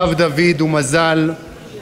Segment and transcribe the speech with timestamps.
[0.00, 1.30] הרב דוד ומזל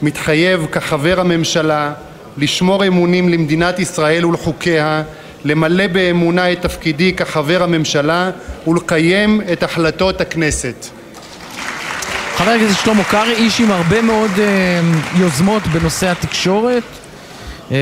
[0.01, 1.93] מתחייב כחבר הממשלה
[2.37, 5.03] לשמור אמונים למדינת ישראל ולחוקיה,
[5.45, 8.31] למלא באמונה את תפקידי כחבר הממשלה
[8.67, 10.85] ולקיים את החלטות הכנסת.
[12.35, 14.79] חבר הכנסת שלמה קרעי, איש עם הרבה מאוד אה,
[15.19, 16.83] יוזמות בנושא התקשורת.
[17.71, 17.77] אה,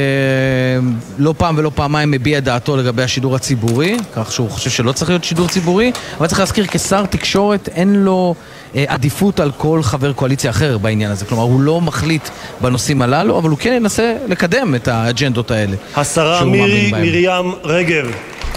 [1.18, 5.10] לא פעם ולא פעמיים מביע את דעתו לגבי השידור הציבורי, כך שהוא חושב שלא צריך
[5.10, 8.36] להיות שידור ציבורי, אבל צריך להזכיר, כשר תקשורת אין לו
[8.76, 11.26] אה, עדיפות על כל חבר קואליציה אחר בעניין הזה.
[11.26, 12.30] כלומר, הוא לא מחליט
[12.62, 15.76] בנושאים הללו, אבל הוא כן ינסה לקדם את האג'נדות האלה.
[15.96, 16.92] השרה מירי.
[16.92, 18.12] מרים רגב.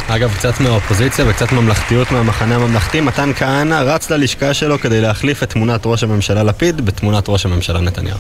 [0.09, 5.51] אגב, קצת מהאופוזיציה וקצת ממלכתיות מהמחנה הממלכתי, מתן כהנא רץ ללשכה שלו כדי להחליף את
[5.51, 8.19] תמונת ראש הממשלה לפיד בתמונת ראש הממשלה נתניהו.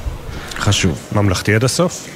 [0.58, 0.98] חשוב.
[1.12, 2.15] ממלכתי עד הסוף?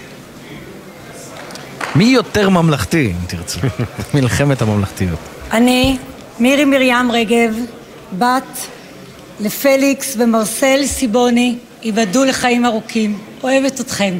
[1.95, 3.61] מי יותר ממלכתי, אם תרצו?
[4.15, 5.19] מלחמת הממלכתיות.
[5.53, 5.99] אני,
[6.39, 7.55] מירי מרים רגב,
[8.19, 8.67] בת
[9.41, 13.19] לפליקס ומרסל סיבוני, ייבדלו לחיים ארוכים.
[13.43, 14.19] אוהבת אתכם.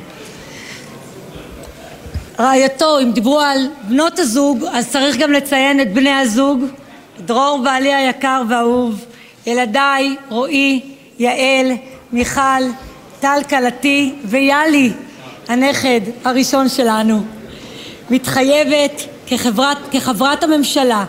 [2.41, 6.65] רעייתו, אם דיברו על בנות הזוג, אז צריך גם לציין את בני הזוג,
[7.25, 9.05] דרור בעלי היקר והאהוב,
[9.47, 10.81] ילדיי, רועי,
[11.19, 11.73] יעל,
[12.13, 12.63] מיכל,
[13.21, 14.93] טל כלתי ויאלי,
[15.49, 17.40] הנכד הראשון שלנו.
[18.11, 21.05] מתחייבת כחברת, כחברת הממשלה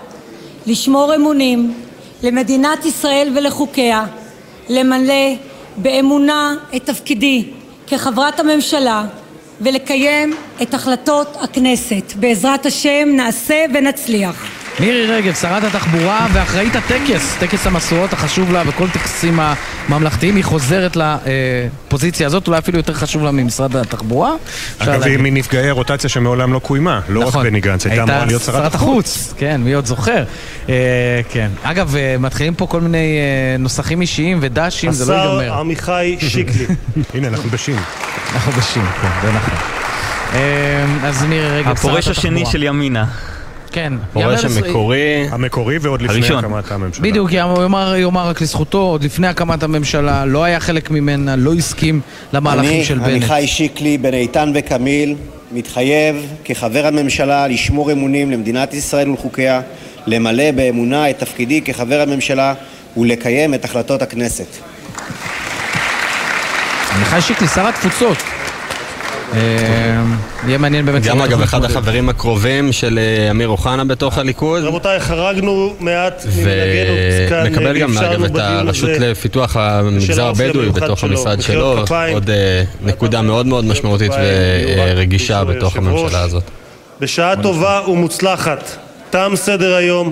[0.68, 1.74] לשמור אמונים
[2.24, 4.06] למדינת ישראל ולחוקיה,
[4.70, 5.34] למלא
[5.78, 7.46] באמונה את תפקידי
[7.88, 9.06] כחברת הממשלה
[9.62, 12.14] ולקיים את החלטות הכנסת.
[12.16, 14.61] בעזרת השם נעשה ונצליח.
[14.80, 20.97] מירי רגב, שרת התחבורה ואחראית הטקס, טקס המסורות החשוב לה בכל טקסים הממלכתיים, היא חוזרת
[20.97, 24.31] לפוזיציה הזאת, אולי אפילו יותר חשוב לה ממשרד התחבורה.
[24.80, 25.17] אגב, היא.
[25.17, 27.44] מנפגעי הרוטציה שמעולם לא קוימה, לא רק נכון.
[27.44, 29.33] בני גנץ, הייתה אמורה להיות שרת החוץ.
[29.38, 30.23] כן, מי עוד זוכר?
[30.69, 30.75] אה,
[31.30, 31.49] כן.
[31.64, 35.59] אגב, אה, מתחילים פה כל מיני אה, נוסחים אישיים ודשים, זה לא השר ייגמר.
[35.59, 36.66] עמיחי שיקלי.
[37.14, 37.77] הנה, אנחנו בשין.
[38.33, 39.53] אנחנו בשין, כן, זה נכון.
[40.33, 41.99] אה, אז מירי רגב, שרת התחבורה.
[41.99, 43.05] הפורש השני של ימינה.
[43.72, 43.94] כן.
[44.14, 46.45] פורש יאמר- המקורי, המקורי ועוד לפני הראשון.
[46.45, 47.04] הקמת הממשלה.
[47.04, 52.02] בדיוק, יאמר, יאמר רק לזכותו, עוד לפני הקמת הממשלה, לא היה חלק ממנה, לא הסכים
[52.33, 53.08] למהלכים אני, של בנט.
[53.10, 55.15] עמיחי שיקלי, בן איתן וקמיל,
[55.52, 56.15] מתחייב
[56.45, 59.61] כחבר הממשלה לשמור אמונים למדינת ישראל ולחוקיה,
[60.08, 62.54] למלא באמונה את תפקידי כחבר הממשלה
[62.98, 64.45] ולקיים את החלטות הכנסת.
[66.95, 68.17] עמיחי שיקלי, שר התפוצות.
[69.33, 70.03] אה,
[70.47, 71.64] יהיה מעניין באמת גם אגב אחד.
[71.64, 74.64] החברים הקרובים של אה, אמיר אוחנה בתוך הליכוד.
[74.64, 76.93] רבותיי, חרגנו מעט ממנהגנו
[77.30, 81.09] כאן, ומקבל גם אגב את הרשות לפיתוח המגזר הבדואי בתוך שלו.
[81.09, 81.86] המשרד שלו.
[82.14, 84.11] עוד אה, נקודה מאוד מאוד משמעותית
[84.77, 85.75] ורגישה בתוך.
[85.75, 86.43] הממשלה הזאת.
[86.99, 88.77] בשעה טובה ומוצלחת.
[89.09, 90.11] תם סדר היום.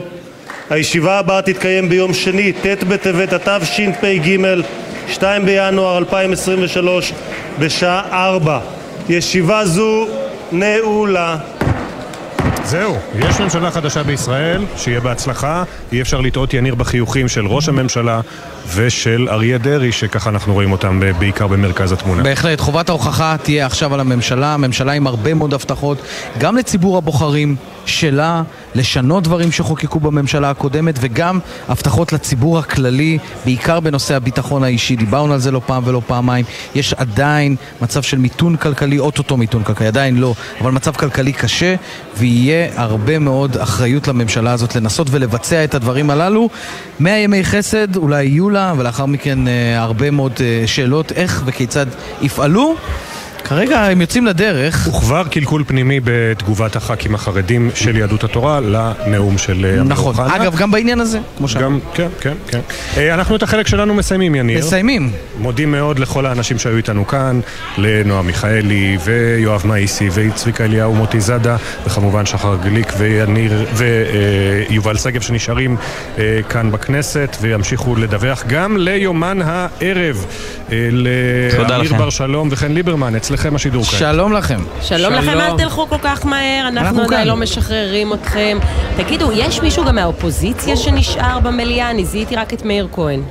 [0.70, 4.38] הישיבה הבאה תתקיים ביום שני, ט' בטבת התשפ"ג,
[5.08, 7.14] 2 בינואר 2023,
[7.60, 8.60] בשעה 4.
[9.10, 10.08] ישיבה זו
[10.52, 11.38] נעולה.
[12.64, 15.64] זהו, יש ממשלה חדשה בישראל, שיהיה בהצלחה.
[15.92, 18.22] אי אפשר לטעות יניר בחיוכים של ראש הממשלה
[18.76, 22.24] ושל אריה דרעי, שככה אנחנו רואים אותם בעיקר במרכז התמונה.
[22.24, 25.98] בהחלט, חובת ההוכחה תהיה עכשיו על הממשלה, ממשלה עם הרבה מאוד הבטחות,
[26.38, 27.56] גם לציבור הבוחרים
[27.86, 28.44] שלה,
[28.76, 34.96] לשנות דברים שחוקקו בממשלה הקודמת, וגם הבטחות לציבור הכללי, בעיקר בנושא הביטחון האישי.
[34.96, 36.46] דיברנו על זה לא פעם ולא פעמיים.
[36.76, 41.76] יש עדיין מצב של מיתון כלכלי, אוטוטו מיתון כלכלי, עדיין לא, אבל מצב כלכלי קשה,
[42.18, 46.50] ויהיה הרבה מאוד אחריות לממשלה הזאת לנסות ולבצע את הדברים הללו.
[47.00, 51.86] מאה ימי חסד אולי יהיו לה, ולאחר מכן אה, הרבה מאוד אה, שאלות איך וכיצד
[52.22, 52.76] יפעלו.
[53.50, 54.88] כרגע הם יוצאים לדרך.
[54.90, 60.16] וכבר קלקול פנימי בתגובת הח"כים החרדים של יהדות התורה לנאום של אמיר נכון.
[60.16, 60.36] אוחנה.
[60.36, 61.80] אגב, גם בעניין הזה, כמו שאמרנו.
[61.94, 62.60] כן, כן, כן.
[62.98, 64.60] אה, אנחנו את החלק שלנו מסיימים, יניר.
[64.60, 65.12] מסיימים.
[65.38, 67.40] מודים מאוד לכל האנשים שהיו איתנו כאן,
[67.78, 75.78] לנועה מיכאלי ויואב מאיסי וצביקה אליהו, מוטי זאדה, וכמובן שחר גליק ויניר ויובל שגב שנשארים
[76.18, 80.26] אה, כאן בכנסת וימשיכו לדווח גם ליומן הערב,
[80.72, 80.78] אה,
[81.58, 81.94] תודה לאמיר.
[81.94, 84.00] בר שלום וחן ליברמן, אצלכם השידור כעת.
[84.00, 84.60] שלום לכם.
[84.82, 87.06] שלום לכם, אל תלכו כל כך מהר, אנחנו כאן.
[87.06, 88.58] עדיין לא משחררים אתכם.
[88.98, 91.90] תגידו, יש מישהו גם מהאופוזיציה שנשאר במליאה?
[91.92, 93.22] אני זיהיתי רק את מאיר כהן.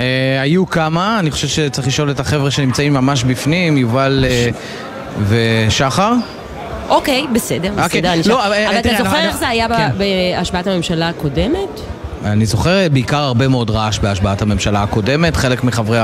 [0.00, 0.04] אה,
[0.40, 4.48] היו כמה, אני חושב שצריך לשאול את החבר'ה שנמצאים ממש בפנים, יובל אה,
[5.28, 6.12] ושחר.
[6.88, 7.84] אוקיי, בסדר, אוקיי.
[7.84, 8.46] בסדר, אני לא, שם.
[8.46, 9.88] אבל, אתה זוכר איך זה היה כן.
[9.98, 11.80] בהשבעת הממשלה הקודמת?
[12.24, 15.36] אני זוכר בעיקר הרבה מאוד רעש בהשבעת הממשלה הקודמת.
[15.36, 15.98] חלק מחברי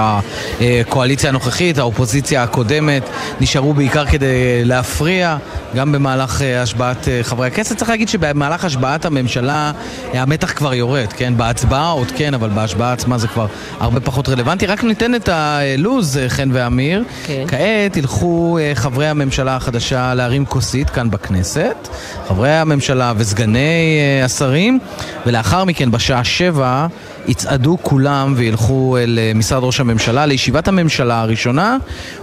[0.61, 3.03] הקואליציה הנוכחית, האופוזיציה הקודמת,
[3.41, 5.37] נשארו בעיקר כדי להפריע,
[5.75, 7.77] גם במהלך אה, השבעת אה, חברי הכנסת.
[7.77, 9.73] צריך להגיד שבמהלך השבעת הממשלה
[10.15, 11.37] אה, המתח כבר יורד, כן?
[11.37, 13.47] בהצבעה עוד כן, אבל בהשבעה עצמה זה כבר
[13.81, 14.67] הרבה פחות רלוונטי.
[14.67, 17.05] רק ניתן את הלו"ז, חן ואמיר.
[17.27, 17.45] כן.
[17.49, 21.89] כעת ילכו חברי הממשלה החדשה להרים כוסית כאן בכנסת,
[22.29, 24.79] חברי הממשלה וסגני השרים,
[25.27, 26.87] ולאחר מכן בשעה שבע
[27.27, 31.77] יצעדו כולם וילכו אל אה, משרד ראש הממשלה לישיבת הממשלה הראשונה,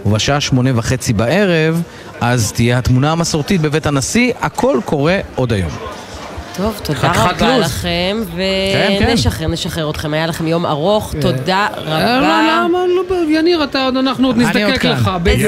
[0.05, 1.81] ובשעה שמונה וחצי בערב
[2.21, 6.00] אז תהיה התמונה המסורתית בבית הנשיא, הכל קורה עוד היום.
[6.57, 7.65] טוב, תודה רבה לו"ז.
[7.65, 9.05] לכם, כן, כן.
[9.09, 10.13] ונשחרר, נשחרר אתכם.
[10.13, 12.19] היה לכם יום ארוך, תודה אה, רבה.
[12.21, 12.27] לא,
[12.67, 12.83] למה?
[13.09, 14.85] לא, יניר, אתה עוד, אנחנו עוד נזדקק.
[14.85, 15.11] לך.
[15.17, 15.43] אפי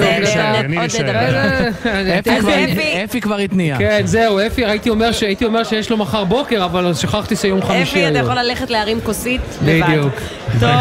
[2.39, 3.77] כבר- אפי- אפי כבר התניע.
[3.77, 7.61] כן, זהו, אפי, הייתי אומר ש- הייתי אומר שיש לו מחר בוקר, אבל שכחתי שיום
[7.61, 8.25] חמישי אפי, אתה היום.
[8.29, 9.83] יכול ללכת להרים כוסית לבד.
[9.88, 10.13] בדיוק.
[10.59, 10.71] טוב,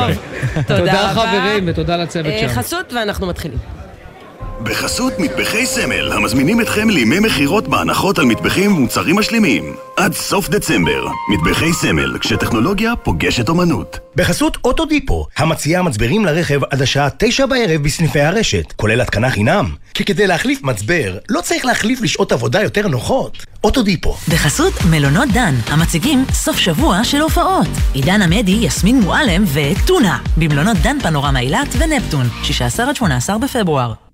[0.66, 1.22] תודה תודה רבה.
[1.22, 2.48] חברים ותודה לצוות אה, שם.
[2.48, 3.58] חסות ואנחנו מתחילים.
[4.64, 9.76] בחסות מטבחי סמל, המזמינים אתכם לימי מכירות בהנחות על מטבחים ומוצרים משלימים.
[9.96, 11.06] עד סוף דצמבר.
[11.30, 13.98] מטבחי סמל, כשטכנולוגיה פוגשת אומנות.
[14.16, 19.74] בחסות אוטודיפו, המציעה מצברים לרכב עד השעה תשע בערב בסניפי הרשת, כולל התקנה חינם.
[19.94, 23.46] כי כדי להחליף מצבר, לא צריך להחליף לשעות עבודה יותר נוחות.
[23.64, 24.16] אוטודיפו.
[24.28, 27.68] בחסות מלונות דן, המציגים סוף שבוע של הופעות.
[27.94, 34.11] עידן עמדי, יסמין מועלם וטונה, במלונות דן פנורמה אילת ונפטון, 16 עד 18 בפברואר.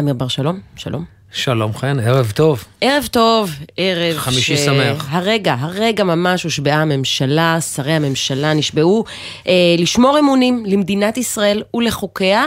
[0.00, 1.04] אמיר בר שלום, שלום.
[1.32, 2.64] שלום חן, ערב טוב.
[2.80, 5.06] ערב טוב, ערב חמישי שמח.
[5.10, 9.04] הרגע, הרגע ממש הושבעה הממשלה, שרי הממשלה נשבעו
[9.48, 12.44] אה, לשמור אמונים למדינת ישראל ולחוקיה,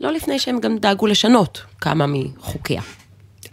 [0.00, 2.82] לא לפני שהם גם דאגו לשנות כמה מחוקיה.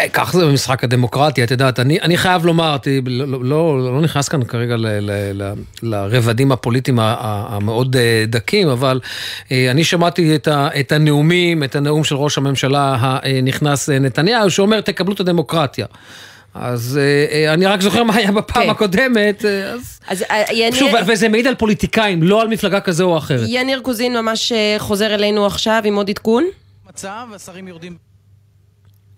[0.01, 3.93] אה, כך זה במשחק הדמוקרטי, את יודעת, אני, אני חייב לומר, אותי, לא, לא, לא,
[3.93, 5.53] לא נכנס כאן כרגע ל, ל, ל,
[5.83, 8.99] לרבדים הפוליטיים המאוד אה, דקים, אבל
[9.51, 14.81] אה, אני שמעתי את, ה, את הנאומים, את הנאום של ראש הממשלה הנכנס נתניהו, שאומר,
[14.81, 15.85] תקבלו את הדמוקרטיה.
[16.53, 16.99] אז
[17.31, 18.69] אה, אני רק זוכר מה היה בפעם כן.
[18.69, 19.99] הקודמת, אז...
[20.07, 23.45] אז יניר, שוב, וזה מעיד על פוליטיקאים, לא על מפלגה כזו או אחרת.
[23.47, 26.43] יניר קוזין ממש חוזר אלינו עכשיו עם עוד עדכון.
[26.89, 28.06] מצב, השרים יורדים...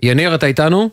[0.03, 0.89] יניר, אתה איתנו?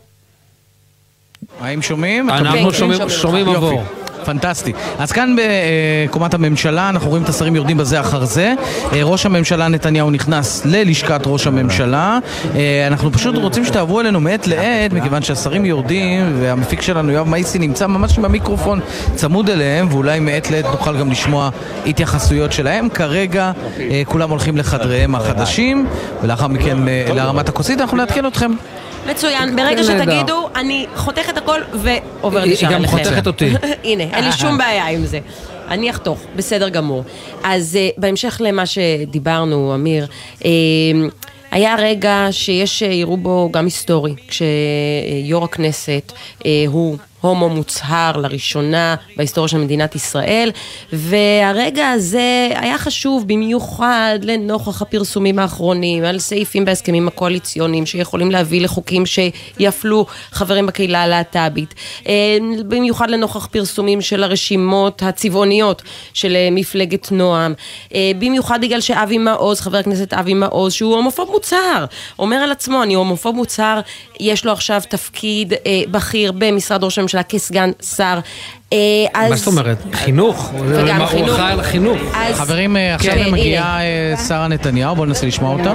[1.59, 2.29] האם שומעים?
[2.29, 3.49] אנחנו כן, שומעים- שומעים.
[3.49, 3.83] עבור.
[4.27, 4.73] פנטסטי.
[4.99, 8.53] אז כאן בקומת הממשלה אנחנו רואים את השרים יורדים בזה אחר זה.
[8.93, 12.19] אה, ראש הממשלה נתניהו נכנס ללשכת ראש הממשלה.
[12.55, 17.59] אה, אנחנו פשוט רוצים שתעברו אלינו מעת לעת, מכיוון שהשרים יורדים, והמפיק שלנו יואב מייסי
[17.59, 18.79] נמצא ממש עם המיקרופון
[19.15, 21.49] צמוד אליהם, ואולי מעת לעת נוכל גם לשמוע
[21.85, 22.89] התייחסויות שלהם.
[22.89, 25.87] כרגע אה, כולם הולכים לחדריהם החדשים,
[26.23, 26.77] ולאחר מכן
[27.15, 28.51] להרמת הכוסית, אנחנו נעדכן אתכם.
[29.09, 29.83] מצוין, ברגע נהדר.
[29.83, 32.97] שתגידו, אני חותכת הכל ועוברת ישר היא גם אליכם.
[32.97, 33.53] חותכת אותי.
[33.83, 35.19] הנה, אין לי שום בעיה עם זה.
[35.67, 37.03] אני אחתוך, בסדר גמור.
[37.43, 40.07] אז uh, בהמשך למה שדיברנו, אמיר,
[40.39, 40.43] uh,
[41.51, 46.97] היה רגע שיש שיראו בו גם היסטורי, כשיו"ר הכנסת uh, הוא
[47.27, 50.51] הומו מוצהר לראשונה בהיסטוריה של מדינת ישראל,
[50.93, 59.03] והרגע הזה היה חשוב במיוחד לנוכח הפרסומים האחרונים על סעיפים בהסכמים הקואליציוניים שיכולים להביא לחוקים
[59.05, 61.73] שיפלו חברים בקהילה הלהט"בית,
[62.07, 62.37] אה,
[62.67, 65.81] במיוחד לנוכח פרסומים של הרשימות הצבעוניות
[66.13, 67.53] של אה, מפלגת נועם,
[67.95, 71.85] אה, במיוחד בגלל שאבי מעוז, חבר הכנסת אבי מעוז, שהוא הומופוב מוצהר,
[72.19, 73.79] אומר על עצמו, אני הומופוב מוצהר,
[74.19, 75.53] יש לו עכשיו תפקיד
[75.91, 78.19] בכיר במשרד ראש הממשלה כסגן שר.
[78.73, 78.77] אה,
[79.13, 79.29] אז...
[79.29, 79.77] מה זאת אומרת?
[79.93, 80.51] חינוך?
[80.67, 81.29] וגם מה, הוא חינוך.
[81.29, 81.97] אחראי על החינוך.
[82.13, 82.35] אז...
[82.35, 83.31] חברים, אה, עכשיו כן.
[83.31, 85.73] מגיעה אה, שרה נתניהו, בואו ננסה לשמוע אותה.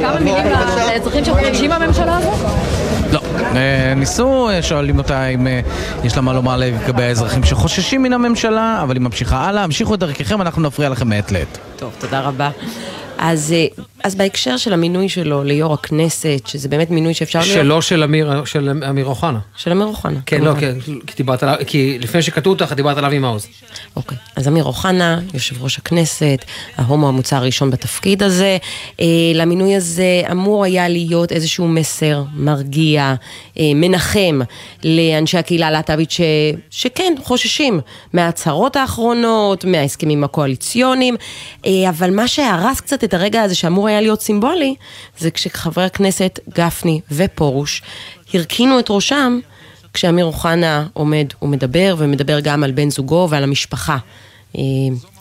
[0.00, 2.50] כמה מילים לאזרחים שמתרגשים בממשלה הזאת?
[3.12, 3.20] לא.
[3.96, 5.46] ניסו, שואלים אותה אם
[6.04, 9.64] יש לה מה לומר לגבי האזרחים שחוששים מן הממשלה, אבל היא ממשיכה הלאה.
[9.64, 11.58] המשיכו את דרככם, אנחנו נפריע לכם מעת לעת.
[11.76, 12.50] טוב, תודה רבה.
[13.18, 13.54] אז,
[14.04, 17.42] אז בהקשר של המינוי שלו ליו"ר הכנסת, שזה באמת מינוי שאפשר...
[17.42, 19.38] שלו של אמיר, של אמיר אוחנה.
[19.56, 20.20] של אמיר אוחנה.
[20.26, 20.60] כן, לא, כמובן.
[20.60, 23.46] כן, כי דיברת עליו, כי לפני שקטעו אותך, דיברת עליו עם מעוז.
[23.96, 26.44] אוקיי, אז אמיר אוחנה, יושב ראש הכנסת,
[26.76, 28.58] ההומו המוצע הראשון בתפקיד הזה.
[29.00, 33.14] אה, למינוי הזה אמור היה להיות איזשהו מסר מרגיע,
[33.58, 34.40] אה, מנחם
[34.84, 36.20] לאנשי הקהילה הלהט"בית ש...
[36.70, 37.80] שכן, חוששים
[38.12, 41.16] מההצהרות האחרונות, מההסכמים הקואליציוניים,
[41.66, 44.74] אה, אבל מה שהרס קצת את הרגע הזה שאמור היה להיות סימבולי,
[45.18, 47.82] זה כשחברי הכנסת גפני ופרוש
[48.34, 49.38] הרכינו את ראשם
[49.96, 53.96] כשאמיר אוחנה עומד ומדבר, ומדבר גם על בן זוגו ועל המשפחה
[54.56, 54.62] אה,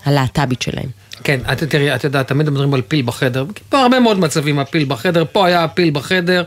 [0.06, 0.90] הלהט"בית שלהם.
[1.24, 4.86] כן, את, תראי, את יודעת, תמיד מדברים על פיל בחדר, פה הרבה מאוד מצבים הפיל
[4.88, 6.44] בחדר, פה היה הפיל בחדר,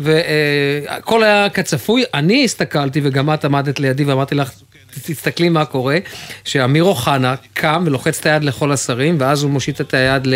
[0.00, 2.04] והכל היה כצפוי.
[2.14, 4.50] אני הסתכלתי, וגם את עמדת לידי ואמרתי לך,
[5.02, 5.98] תסתכלי מה קורה,
[6.44, 10.28] שאמיר אוחנה קם ולוחץ את היד לכל השרים, ואז הוא מושיט את היד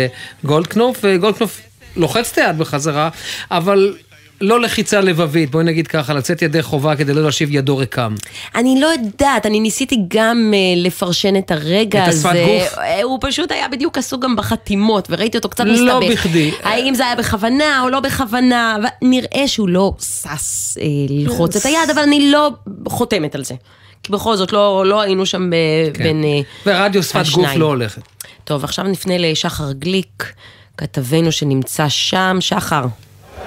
[0.43, 1.61] לגולדקנופ, וגולדקנופ
[1.95, 3.09] לוחץ את היד בחזרה,
[3.51, 3.93] אבל
[4.41, 8.15] לא לחיצה לבבית, בואי נגיד ככה, לצאת ידי חובה כדי לא להשיב ידו ריקם.
[8.55, 12.29] אני לא יודעת, אני ניסיתי גם uh, לפרשן את הרגע את הזה.
[12.29, 12.77] השפת גוף?
[12.77, 16.25] אה, הוא פשוט היה בדיוק עסוק גם בחתימות, וראיתי אותו קצת לא מסתבך.
[16.25, 16.51] בכדי.
[16.63, 21.89] האם זה היה בכוונה או לא בכוונה, ונראה שהוא לא שש uh, ללחוץ את היד,
[21.93, 22.49] אבל אני לא
[22.87, 23.55] חותמת על זה.
[24.03, 25.53] כי בכל זאת, לא, לא היינו שם ב-
[25.93, 26.03] כן.
[26.03, 28.01] בין uh, ורדיו שפת גוף לא הולכת.
[28.43, 30.33] טוב, עכשיו נפנה לשחר גליק,
[30.77, 32.37] כתבנו שנמצא שם.
[32.39, 32.85] שחר.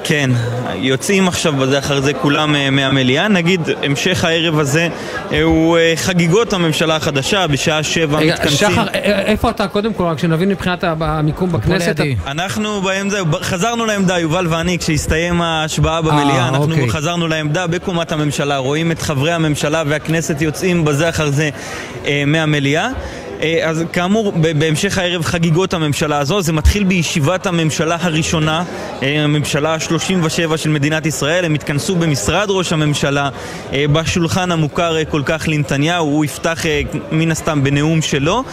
[0.05, 0.31] כן,
[0.75, 3.29] יוצאים עכשיו בזה אחר זה כולם אה, מהמליאה.
[3.29, 4.89] נגיד, המשך הערב הזה
[5.33, 8.71] אה, הוא אה, חגיגות הממשלה החדשה, בשעה שבע רגע, מתכנסים.
[8.71, 12.01] שחר, איפה אתה קודם כל, רק שנבין מבחינת המיקום בכנסת?
[12.27, 16.91] אנחנו בעמדה, חזרנו לעמדה, יובל ואני, כשהסתיים ההשבעה במליאה, אה, אנחנו אוקיי.
[16.91, 21.51] חזרנו לעמדה בקומת הממשלה, רואים את חברי הממשלה והכנסת יוצאים בזה אחר זה
[22.07, 22.89] אה, מהמליאה.
[23.43, 28.65] אה, אז כאמור, בהמשך הערב חגיגות הממשלה הזו, זה מתחיל בישיבת הממשלה הראשונה,
[29.03, 33.29] אה, הממשלה ה-37 של מדינת ישראל, הם התכנסו במשרד ראש הממשלה,
[33.73, 36.63] אה, בשולחן המוכר כל כך לנתניהו, הוא יפתח
[37.13, 38.45] מן הסתם בנאום שלו.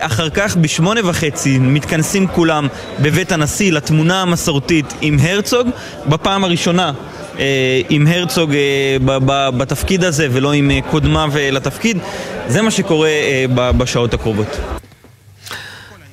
[0.00, 2.66] אחר כך בשמונה וחצי מתכנסים כולם
[3.00, 5.68] בבית הנשיא לתמונה המסורתית עם הרצוג,
[6.06, 6.92] בפעם הראשונה.
[7.88, 8.52] עם הרצוג
[9.56, 11.98] בתפקיד הזה ולא עם קודמיו לתפקיד.
[12.48, 14.48] זה מה שקורה אה, ב- בשעות הקרובות.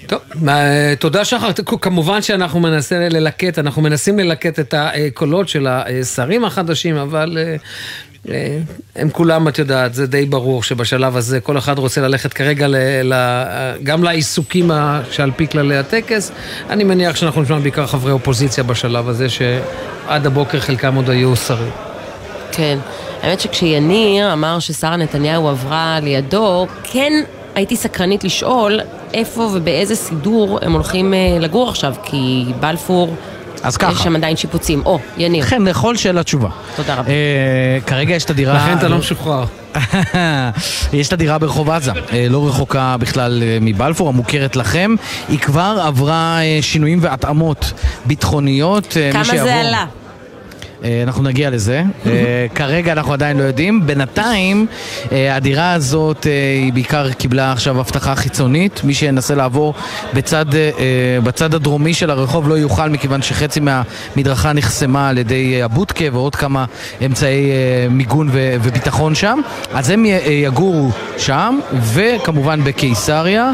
[0.08, 0.20] טוב,
[0.50, 1.52] אה, תודה שחר.
[1.82, 7.56] כמובן שאנחנו מנסים ללקט, אנחנו מנסים ללקט את הקולות של השרים החדשים, אבל אה,
[8.30, 8.60] אה,
[8.96, 12.76] הם כולם, את יודעת, זה די ברור שבשלב הזה כל אחד רוצה ללכת כרגע ל,
[13.04, 13.14] ל,
[13.84, 14.72] גם לעיסוקים
[15.12, 16.32] שעל פי כללי הטקס.
[16.70, 21.72] אני מניח שאנחנו נשמע בעיקר חברי אופוזיציה בשלב הזה, שעד הבוקר חלקם עוד היו שרים.
[22.52, 22.80] כן.
[23.22, 27.14] האמת שכשיניר אמר ששרה נתניהו עברה לידו, כן
[27.60, 28.80] הייתי סקרנית לשאול
[29.14, 33.16] איפה ובאיזה סידור הם הולכים אה, לגור עכשיו, כי בלפור,
[33.64, 33.92] אז ככה.
[33.92, 34.82] יש שם עדיין שיפוצים.
[34.86, 35.46] או, יניר.
[35.46, 36.50] כן, לכל שאלה תשובה.
[36.76, 37.10] תודה רבה.
[37.10, 37.16] אה,
[37.88, 38.54] כרגע יש את הדירה...
[38.54, 39.46] לכן אתה לא משוחרר.
[40.94, 44.96] יש את הדירה ברחוב עזה, אה, לא רחוקה בכלל אה, מבלפור, המוכרת לכם.
[45.30, 47.74] היא כבר עברה אה, שינויים והתאמות
[48.06, 48.98] ביטחוניות.
[49.14, 49.86] כמה שיעבור- זה עלה?
[50.84, 51.84] אה, אנחנו נגיע לזה.
[52.06, 53.88] אה, כרגע אנחנו עדיין לא יודעים.
[53.88, 54.66] בינתיים,
[55.12, 56.24] אה, הדירה הזאת,
[56.64, 58.82] היא בעיקר קיבלה עכשיו הבטחה חיצונית.
[58.84, 59.74] מי שינסה לעבור
[60.14, 60.46] בצד,
[61.24, 66.66] בצד הדרומי של הרחוב לא יוכל, מכיוון שחצי מהמדרכה נחסמה על ידי הבודקה ועוד כמה
[67.06, 67.52] אמצעי
[67.90, 69.40] מיגון וביטחון שם.
[69.74, 73.52] אז הם יגורו שם, וכמובן בקיסריה.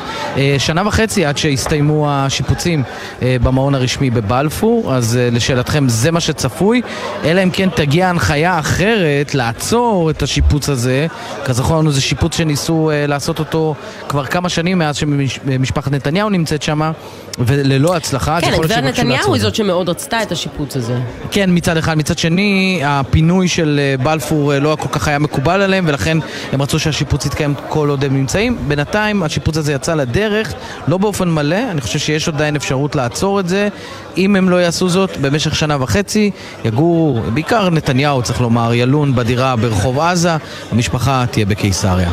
[0.58, 2.84] שנה וחצי עד שיסתיימו השיפוצים
[3.22, 6.82] במעון הרשמי בבלפור, אז לשאלתכם זה מה שצפוי.
[7.24, 11.08] אלא אם כן תגיע הנחיה אחרת לעצור את השיפוץ הזה.
[11.46, 13.76] כזכור לנו זה שיפוץ שניסו אה, לעשות אותו
[14.10, 16.92] כבר כמה שנים מאז שמשפחת נתניהו נמצאת שם,
[17.40, 18.42] וללא הצלחה.
[18.42, 19.42] כן, הגברת נתניהו היא.
[19.42, 21.00] זאת שמאוד רצתה את השיפוץ הזה.
[21.32, 21.98] כן, מצד אחד.
[21.98, 26.18] מצד שני, הפינוי של אה, בלפור אה, לא כל כך היה מקובל עליהם, ולכן
[26.52, 28.58] הם רצו שהשיפוץ יתקיים כל עוד הם נמצאים.
[28.68, 30.54] בינתיים השיפוץ הזה יצא לדרך,
[30.88, 33.70] לא באופן מלא, אני חושב שיש עדיין אפשרות לעצור את זה.
[34.18, 36.32] אם הם לא יעשו זאת, במשך שנה וחצי
[36.66, 40.32] יגורו, בעיקר נתניהו צריך לומר, ילון בדירה ברחוב עזה,
[40.72, 42.12] המשפחה תהיה בקיסריה.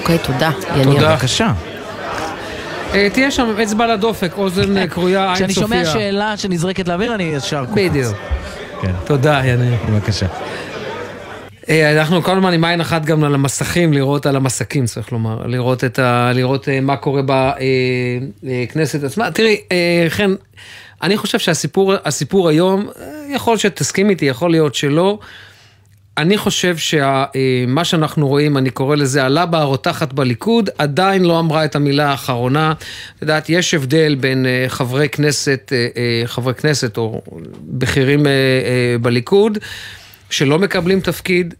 [0.00, 0.94] אוקיי, תודה, יניר.
[0.94, 1.12] תודה.
[1.14, 1.52] בבקשה.
[2.94, 5.84] אה, תהיה שם אצבע לדופק, אוזן אה, כרויה, עין כשאני צופיה.
[5.84, 7.74] שומע שאלה שנזרקת לאוויר, אני ישר קופץ.
[7.76, 8.16] בדיוק.
[8.82, 8.92] כן.
[9.04, 9.74] תודה, יניר.
[9.88, 10.26] בבקשה.
[11.68, 15.46] אה, אנחנו כל הזמן עם עין אחת גם על המסכים, לראות על המסכים, צריך לומר,
[15.46, 17.22] לראות, את ה, לראות אה, מה קורה
[18.42, 19.30] בכנסת עצמה.
[19.30, 20.34] תראי, אה, חן,
[21.02, 25.18] אני חושב שהסיפור הסיפור היום, אה, יכול שתסכים איתי, יכול להיות שלא.
[26.18, 31.76] אני חושב שמה שאנחנו רואים, אני קורא לזה הלבה הרותחת בליכוד, עדיין לא אמרה את
[31.76, 32.72] המילה האחרונה.
[33.16, 37.22] את יודעת, יש הבדל בין אה, חברי כנסת, אה, אה, חברי כנסת או
[37.68, 39.58] בכירים אה, אה, בליכוד,
[40.32, 41.54] שלא מקבלים תפקיד,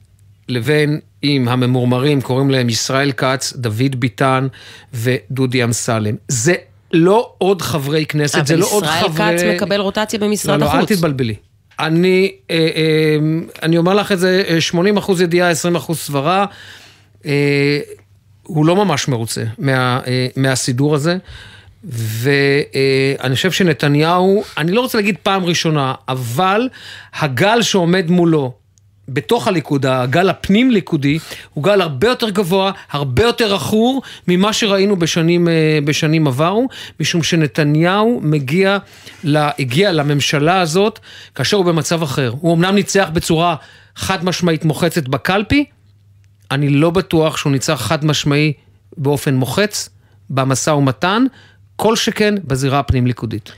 [0.48, 4.46] לבין אם הממורמרים קוראים להם ישראל כץ, דוד ביטן
[4.94, 6.14] ודודי אמסלם.
[6.28, 6.54] זה
[6.92, 9.38] לא עוד חברי כנסת, זה אבל לא עוד ישראל חברי...
[9.38, 10.92] כץ מקבל רוטציה במשרד לא, לא, אל החוץ.
[10.92, 11.34] תתבלבלי.
[11.78, 13.18] אני, אה, אה,
[13.62, 16.46] אני אומר לך את זה, אה, 80 אחוז ידיעה, 20 אחוז סברה.
[17.26, 17.80] אה,
[18.42, 21.16] הוא לא ממש מרוצה מה, אה, מהסידור הזה.
[21.84, 26.68] ואני חושב שנתניהו, אני לא רוצה להגיד פעם ראשונה, אבל
[27.14, 28.52] הגל שעומד מולו
[29.08, 31.18] בתוך הליכוד, הגל הפנים-ליכודי,
[31.54, 36.68] הוא גל הרבה יותר גבוה, הרבה יותר עכור ממה שראינו בשנים, אה, בשנים עברו,
[37.00, 38.78] משום שנתניהו מגיע,
[39.24, 40.98] לה, הגיע לממשלה הזאת
[41.34, 42.32] כאשר הוא במצב אחר.
[42.40, 43.56] הוא אמנם ניצח בצורה
[43.96, 45.64] חד משמעית מוחצת בקלפי,
[46.50, 48.52] אני לא בטוח שהוא ניצח חד משמעי
[48.96, 49.88] באופן מוחץ
[50.30, 51.24] במשא ומתן,
[51.76, 53.52] כל שכן בזירה הפנים-ליכודית.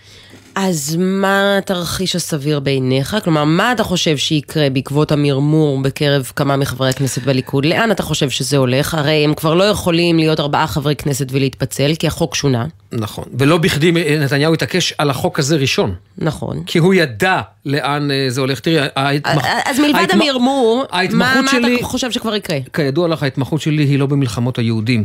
[0.56, 3.16] אז מה התרחיש הסביר בעיניך?
[3.24, 7.64] כלומר, מה אתה חושב שיקרה בעקבות המרמור בקרב כמה מחברי הכנסת בליכוד?
[7.64, 8.94] לאן אתה חושב שזה הולך?
[8.94, 12.66] הרי הם כבר לא יכולים להיות ארבעה חברי כנסת ולהתפצל, כי החוק שונה.
[12.92, 15.94] נכון, ולא בכדי נתניהו התעקש על החוק הזה ראשון.
[16.18, 16.62] נכון.
[16.66, 18.60] כי הוא ידע לאן אה, זה הולך.
[18.60, 19.44] תראי, ההתמח...
[19.64, 22.56] אז מלבד ההתמח- המרמור, מה, ההתמחות מה שלי- אתה חושב שכבר יקרה?
[22.72, 25.04] כידוע לך, ההתמחות שלי היא לא במלחמות היהודים.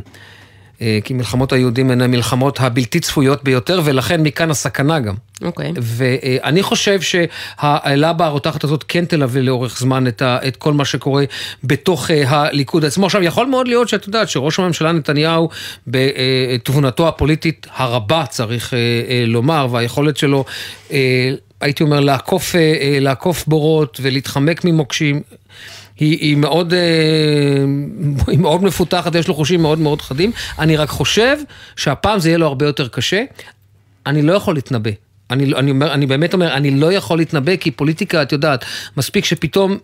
[0.81, 5.13] אה, כי מלחמות היהודים הן המלחמות הבלתי צפויות ביותר, ולכן מכאן הסכנה גם.
[5.41, 5.73] אוקיי.
[5.81, 11.23] ואני חושב שהלבה הרותחת הזאת כן תלווה לאורך זמן את, ה, את כל מה שקורה
[11.63, 13.05] בתוך אה, הליכוד עצמו.
[13.05, 15.49] עכשיו, יכול מאוד להיות שאת יודעת שראש הממשלה נתניהו,
[15.87, 18.77] בתבונתו הפוליטית הרבה, צריך אה,
[19.09, 20.45] אה, לומר, והיכולת שלו,
[20.91, 21.31] אה,
[21.61, 25.21] הייתי אומר, לעקוף, אה, אה, לעקוף בורות ולהתחמק ממוקשים.
[25.99, 26.79] היא, היא, מאוד, אה,
[28.27, 30.31] היא מאוד מפותחת, יש לו חושים מאוד מאוד חדים.
[30.59, 31.37] אני רק חושב
[31.75, 33.23] שהפעם זה יהיה לו הרבה יותר קשה.
[34.05, 34.91] אני לא יכול להתנבא.
[35.31, 38.65] אני, אני, אומר, אני באמת אומר, אני לא יכול להתנבא, כי פוליטיקה, את יודעת,
[38.97, 39.77] מספיק שפתאום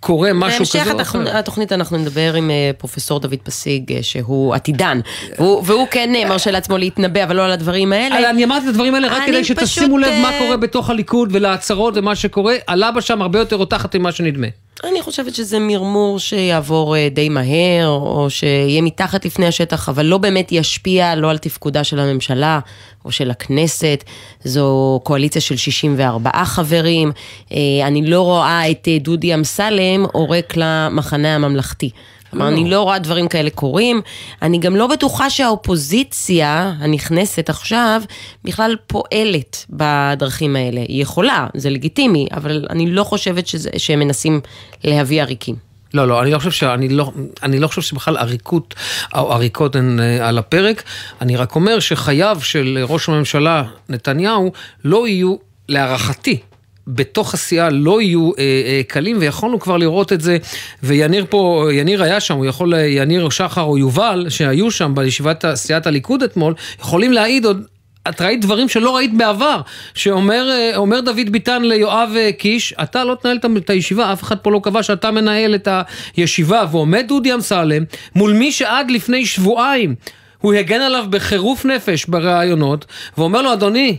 [0.00, 1.18] קורה משהו כזה בהמשך או אחר.
[1.18, 5.00] התוכנית, התוכנית אנחנו נדבר עם אה, פרופסור דוד פסיג, אה, שהוא עתידן,
[5.38, 8.30] והוא, והוא כן מרשה לעצמו להתנבא, אבל לא על הדברים האלה.
[8.30, 12.14] אני אמרתי את הדברים האלה רק כדי שתשימו לב מה קורה בתוך הליכוד ולהצהרות ומה
[12.14, 14.46] שקורה, הלבה שם הרבה יותר רותחת ממה שנדמה.
[14.84, 20.18] אני חושבת שזה מרמור שיעבור אה, די מהר, או שיהיה מתחת לפני השטח, אבל לא
[20.18, 22.60] באמת ישפיע לא על תפקודה של הממשלה
[23.04, 24.04] או של הכנסת.
[24.44, 27.12] זו קואליציה של 64 חברים.
[27.52, 31.90] אה, אני לא רואה את אה, דודי אמסלם עורק למחנה הממלכתי.
[32.36, 34.00] כלומר, אני לא רואה דברים כאלה קורים.
[34.42, 38.02] אני גם לא בטוחה שהאופוזיציה הנכנסת עכשיו
[38.44, 40.80] בכלל פועלת בדרכים האלה.
[40.80, 44.40] היא יכולה, זה לגיטימי, אבל אני לא חושבת שזה, שהם מנסים
[44.84, 45.54] להביא עריקים.
[45.94, 46.62] לא, לא, אני לא חושב ש...
[46.62, 47.12] אני לא,
[47.42, 48.74] אני לא חושב שבכלל עריקות
[49.14, 50.82] או עריקות הן אה, על הפרק.
[51.20, 54.52] אני רק אומר שחייו של ראש הממשלה נתניהו
[54.84, 55.36] לא יהיו,
[55.68, 56.38] להערכתי,
[56.86, 60.36] בתוך הסיעה לא יהיו אה, אה, קלים, ויכולנו כבר לראות את זה,
[60.82, 65.44] ויניר פה, יניר היה שם, הוא יכול, אה, יניר שחר או יובל, שהיו שם בישיבת
[65.54, 67.62] סיעת הליכוד אתמול, יכולים להעיד עוד
[68.08, 69.60] את ראית דברים שלא ראית בעבר,
[69.94, 70.50] שאומר
[70.94, 74.60] אה, דוד ביטן ליואב אה, קיש, אתה לא תנהל את הישיבה, אף אחד פה לא
[74.62, 75.68] קבע שאתה מנהל את
[76.16, 77.84] הישיבה, ועומד דודי אמסלם
[78.14, 79.94] מול מי שעד לפני שבועיים
[80.40, 82.84] הוא הגן עליו בחירוף נפש בראיונות,
[83.18, 83.96] ואומר לו, אדוני,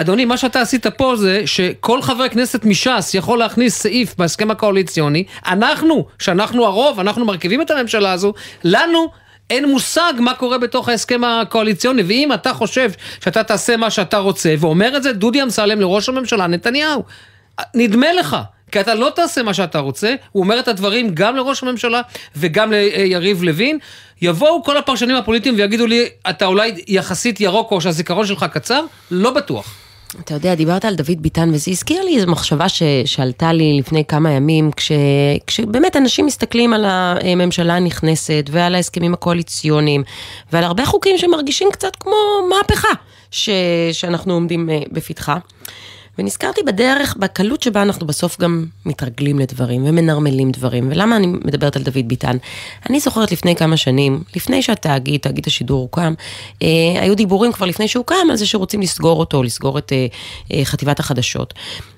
[0.00, 5.24] אדוני, מה שאתה עשית פה זה שכל חבר כנסת מש"ס יכול להכניס סעיף בהסכם הקואליציוני,
[5.46, 8.32] אנחנו, שאנחנו הרוב, אנחנו מרכיבים את הממשלה הזו,
[8.64, 9.08] לנו
[9.50, 12.90] אין מושג מה קורה בתוך ההסכם הקואליציוני, ואם אתה חושב
[13.24, 17.04] שאתה תעשה מה שאתה רוצה, ואומר את זה דודי אמסלם לראש הממשלה נתניהו,
[17.74, 18.36] נדמה לך.
[18.72, 22.00] כי אתה לא תעשה מה שאתה רוצה, הוא אומר את הדברים גם לראש הממשלה
[22.36, 23.78] וגם ליריב לוין.
[24.22, 28.84] יבואו כל הפרשנים הפוליטיים ויגידו לי, אתה אולי יחסית ירוק או שהזיכרון שלך קצר?
[29.10, 29.87] לא בטוח.
[30.20, 34.04] אתה יודע, דיברת על דוד ביטן, וזה הזכיר לי איזו מחשבה ש, שעלתה לי לפני
[34.04, 34.92] כמה ימים, כש,
[35.46, 40.02] כשבאמת אנשים מסתכלים על הממשלה הנכנסת ועל ההסכמים הקואליציוניים,
[40.52, 42.16] ועל הרבה חוקים שמרגישים קצת כמו
[42.48, 42.88] מהפכה
[43.30, 43.50] ש,
[43.92, 45.36] שאנחנו עומדים אה, בפתחה.
[46.18, 50.88] ונזכרתי בדרך, בקלות שבה אנחנו בסוף גם מתרגלים לדברים ומנרמלים דברים.
[50.90, 52.36] ולמה אני מדברת על דוד ביטן?
[52.90, 56.14] אני זוכרת לפני כמה שנים, לפני שהתאגיד, תאגיד השידור הוקם,
[56.62, 56.68] אה,
[57.00, 60.06] היו דיבורים כבר לפני שהוא קם על זה שרוצים לסגור אותו, לסגור את אה,
[60.52, 61.54] אה, חטיבת החדשות.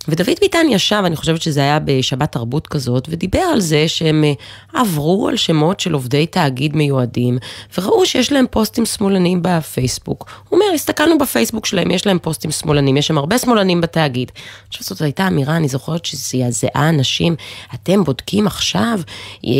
[0.08, 4.32] ודוד ביטן ישב, אני חושבת שזה היה בשבת תרבות כזאת, ודיבר על זה שהם אה,
[4.80, 7.38] עברו על שמות של עובדי תאגיד מיועדים,
[7.78, 10.26] וראו שיש להם פוסטים שמאלנים בפייסבוק.
[10.48, 14.32] הוא אומר, הסתכלנו בפייסבוק שלהם, יש להם פוסטים שמאלנים, יש שם הרבה שמאלנים בתאגיד.
[14.68, 17.36] עכשיו זאת הייתה אמירה, אני זוכרת שזעזעה אנשים,
[17.74, 19.00] אתם בודקים עכשיו
[19.44, 19.50] אה,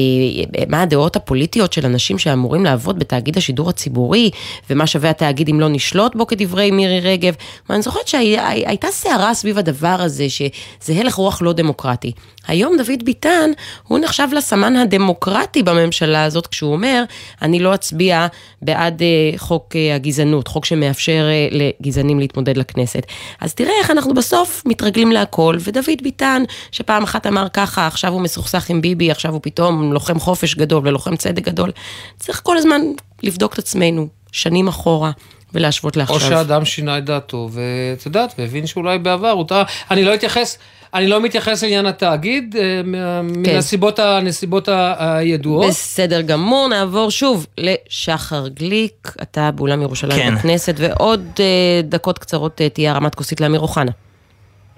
[0.59, 4.31] אה, מה הדעות הפוליטיות של אנשים שאמורים לעבוד בתאגיד השידור הציבורי,
[4.71, 7.35] ומה שווה התאגיד אם לא נשלוט בו כדברי מירי רגב.
[7.69, 12.13] ואני זוכרת שהייתה סערה סביב הדבר הזה, שזה הלך רוח לא דמוקרטי.
[12.49, 13.51] היום דוד ביטן,
[13.89, 17.05] הוא נחשב לסמן הדמוקרטי בממשלה הזאת, כשהוא אומר,
[17.43, 18.27] אני לא אצביע
[18.63, 23.07] בעד אה, חוק אה, הגזענות, חוק שמאפשר אה, לגזענים להתמודד לכנסת.
[23.41, 28.21] אז תראה איך אנחנו בסוף מתרגלים להכל, ודוד ביטן, שפעם אחת אמר ככה, עכשיו הוא
[28.21, 31.71] מסוכסך עם ביבי, עכשיו הוא פתאום לוחם חופש גדול ולוחם צדק גדול.
[32.19, 32.81] צריך כל הזמן
[33.23, 35.11] לבדוק את עצמנו, שנים אחורה.
[35.55, 36.17] ולהשוות לעכשיו.
[36.17, 39.63] או שאדם שינה את דעתו, ואת יודעת, והבין שאולי בעבר הוא טעה.
[39.91, 40.59] אני לא אתייחס,
[40.95, 45.67] אני לא מתייחס לעניין התאגיד, אה, מה- מן הסיבות, הנסיבות הידועות.
[45.69, 50.35] בסדר גמור, נעבור שוב לשחר גליק, אתה באולם ירושלים כן.
[50.35, 51.45] בכנסת, ועוד אה,
[51.85, 53.91] דקות קצרות אה, תהיה הרמת כוסית לאמיר אוחנה.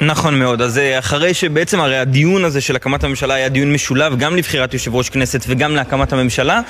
[0.07, 4.19] נכון מאוד, אז אה, אחרי שבעצם הרי הדיון הזה של הקמת הממשלה היה דיון משולב
[4.19, 6.61] גם לבחירת יושב ראש כנסת וגם להקמת הממשלה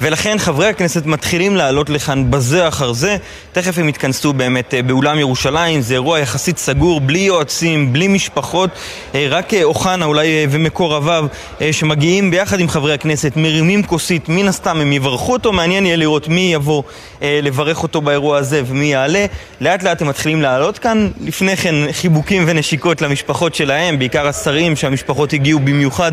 [0.00, 3.16] ולכן חברי הכנסת מתחילים לעלות לכאן בזה אחר זה.
[3.52, 8.70] תכף הם יתכנסו באמת אה, באולם ירושלים, זה אירוע יחסית סגור, בלי יועצים, בלי משפחות.
[9.14, 11.26] אה, רק אוחנה אולי ומקורביו
[11.72, 16.28] שמגיעים ביחד עם חברי הכנסת, מרימים כוסית, מן הסתם הם יברכו אותו, מעניין יהיה לראות
[16.28, 16.82] מי יבוא
[17.22, 19.26] לברך אותו באירוע הזה ומי יעלה.
[19.60, 24.76] לאט לאט הם מתחילים לעלות כאן, לפני כן חיבוקים ונשיקות נשיקות למשפחות שלהם, בעיקר השרים
[24.76, 26.12] שהמשפחות הגיעו במיוחד,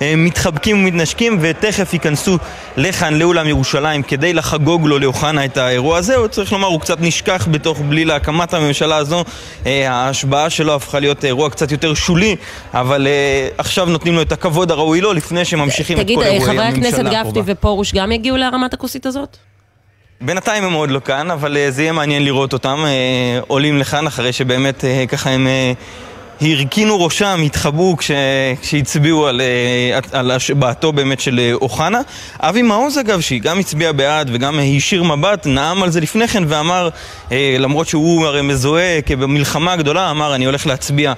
[0.00, 2.38] מתחבקים ומתנשקים ותכף ייכנסו
[2.76, 6.16] לכאן לאולם ירושלים כדי לחגוג לו לאוחנה את האירוע הזה.
[6.16, 9.24] הוא צריך לומר, הוא קצת נשכח בתוך בליל הקמת הממשלה הזו.
[9.66, 12.36] ההשבעה שלו הפכה להיות אירוע קצת יותר שולי,
[12.74, 13.06] אבל
[13.58, 16.70] עכשיו נותנים לו את הכבוד הראוי לו לפני שממשיכים את כל אירועי הממשלה הקרובה.
[16.70, 19.36] תגיד, חברי הכנסת גפני ופרוש גם יגיעו להרמת הכוסית הזאת?
[20.20, 22.84] בינתיים הם עוד לא כאן, אבל זה יהיה מעניין לראות אותם
[23.46, 25.48] עולים לכאן אחרי שבאמת ככה הם
[26.40, 28.10] הרכינו ראשם, התחבאו כש...
[28.62, 29.40] כשהצביעו על,
[30.12, 32.00] על השבעתו באמת של אוחנה.
[32.40, 36.44] אבי מעוז אגב, שהיא גם הצביע בעד וגם הישיר מבט, נאם על זה לפני כן
[36.46, 36.88] ואמר,
[37.58, 41.12] למרות שהוא הרי מזוהה כבמלחמה גדולה, אמר אני הולך להצביע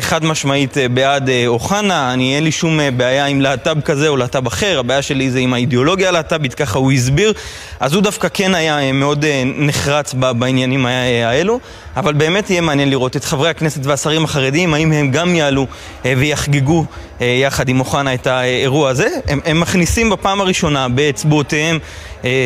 [0.00, 4.78] חד משמעית בעד אוחנה, אני אין לי שום בעיה עם להט"ב כזה או להט"ב אחר,
[4.78, 7.32] הבעיה שלי זה עם האידיאולוגיה הלהט"בית, ככה הוא הסביר,
[7.80, 9.24] אז הוא דווקא כן היה מאוד
[9.56, 10.86] נחרץ בעניינים
[11.24, 11.60] האלו,
[11.96, 15.66] אבל באמת יהיה מעניין לראות את חברי הכנסת והשרים החרדים, האם הם גם יעלו
[16.04, 16.84] ויחגגו
[17.20, 19.08] יחד עם אוחנה את האירוע הזה.
[19.28, 21.78] הם, הם מכניסים בפעם הראשונה באצבעותיהם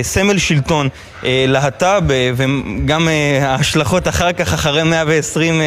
[0.02, 0.88] סמל שלטון
[1.22, 3.08] להט"ב וגם
[3.42, 5.60] ההשלכות אחר כך, אחרי 120,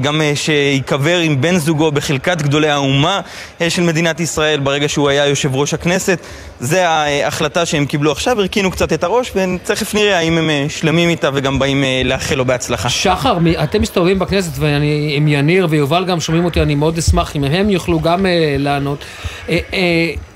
[0.00, 3.20] גם שייקבר עם בן זוגו בחלקת גדולי האומה
[3.68, 6.18] של מדינת ישראל ברגע שהוא היה יושב ראש הכנסת.
[6.60, 11.30] זה ההחלטה שהם קיבלו עכשיו, הרכינו קצת את הראש ותכף נראה האם הם שלמים איתה
[11.34, 12.88] וגם באים לאחל לו בהצלחה.
[12.88, 17.70] שחר, אתם מסתובבים בכנסת ועם יניר ויובל גם שומעים אותי, אני מאוד אשמח אם הם
[17.70, 18.25] יוכלו גם
[18.58, 19.04] לענות.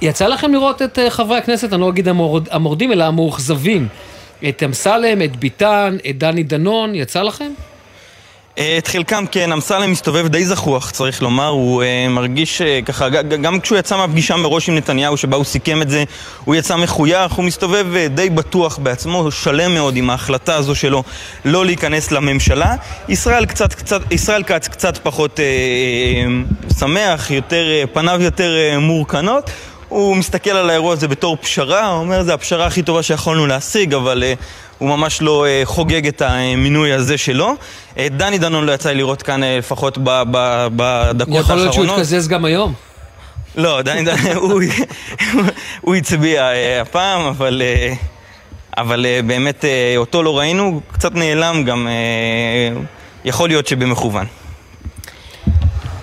[0.02, 2.08] יצא לכם לראות את חברי הכנסת, אני לא אגיד
[2.50, 3.88] המורדים, אלא המאוכזבים.
[4.48, 7.52] את אמסלם, את ביטן, את דני דנון, יצא לכם?
[8.54, 13.60] את חלקם כן, אמסלם מסתובב די זחוח, צריך לומר, הוא uh, מרגיש uh, ככה, גם
[13.60, 16.04] כשהוא יצא מהפגישה מראש עם נתניהו, שבה הוא סיכם את זה,
[16.44, 21.02] הוא יצא מחוייך, הוא מסתובב uh, די בטוח בעצמו, שלם מאוד עם ההחלטה הזו שלו
[21.44, 22.74] לא להיכנס לממשלה.
[23.08, 25.40] ישראל, קצת, קצת, ישראל כץ קצת פחות uh,
[26.70, 29.50] uh, שמח, יותר, uh, פניו יותר uh, מורכנות.
[29.90, 33.94] הוא מסתכל על האירוע הזה בתור פשרה, הוא אומר, זה הפשרה הכי טובה שיכולנו להשיג,
[33.94, 34.42] אבל uh,
[34.78, 37.54] הוא ממש לא uh, חוגג את המינוי הזה שלו.
[37.94, 41.44] Uh, דני דנון לא יצא לי לראות כאן לפחות בדקות האחרונות.
[41.44, 42.74] יכול להיות שהוא יתקזז גם היום.
[43.56, 44.22] לא, דני דנון,
[45.80, 46.50] הוא, הצביע
[46.80, 47.62] הפעם, אבל,
[48.78, 51.88] אבל uh, באמת uh, אותו לא ראינו, קצת נעלם גם,
[52.74, 52.78] uh,
[53.24, 54.26] יכול להיות שבמכוון.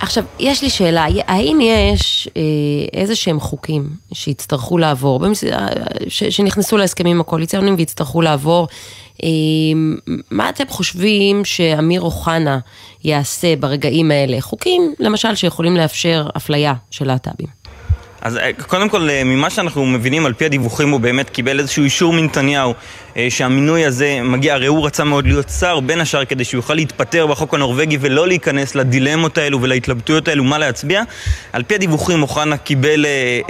[0.00, 2.42] עכשיו, יש לי שאלה, האם יש אה,
[3.00, 5.20] איזה שהם חוקים שיצטרכו לעבור.
[6.08, 6.24] ש...
[6.24, 8.68] שנכנסו להסכמים הקואליציוניים ויצטרכו לעבור,
[9.22, 9.28] אה,
[10.30, 12.58] מה אתם חושבים שאמיר אוחנה
[13.04, 14.40] יעשה ברגעים האלה?
[14.40, 17.57] חוקים, למשל, שיכולים לאפשר אפליה של להט"בים.
[18.20, 22.74] אז קודם כל, ממה שאנחנו מבינים על פי הדיווחים, הוא באמת קיבל איזשהו אישור מנתניהו
[23.28, 27.26] שהמינוי הזה מגיע, הרי הוא רצה מאוד להיות שר, בין השאר כדי שהוא יוכל להתפטר
[27.26, 31.02] בחוק הנורבגי ולא להיכנס לדילמות האלו ולהתלבטויות האלו מה להצביע.
[31.52, 33.40] על פי הדיווחים, אוחנה קיבל אה,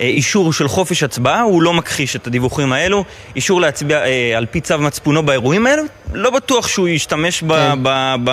[0.00, 3.04] אה, אישור של חופש הצבעה, הוא לא מכחיש את הדיווחים האלו,
[3.36, 7.52] אישור להצביע אה, על פי צו מצפונו באירועים האלו, לא בטוח שהוא ישתמש ב...
[7.52, 7.78] כן.
[7.82, 8.30] ב, ב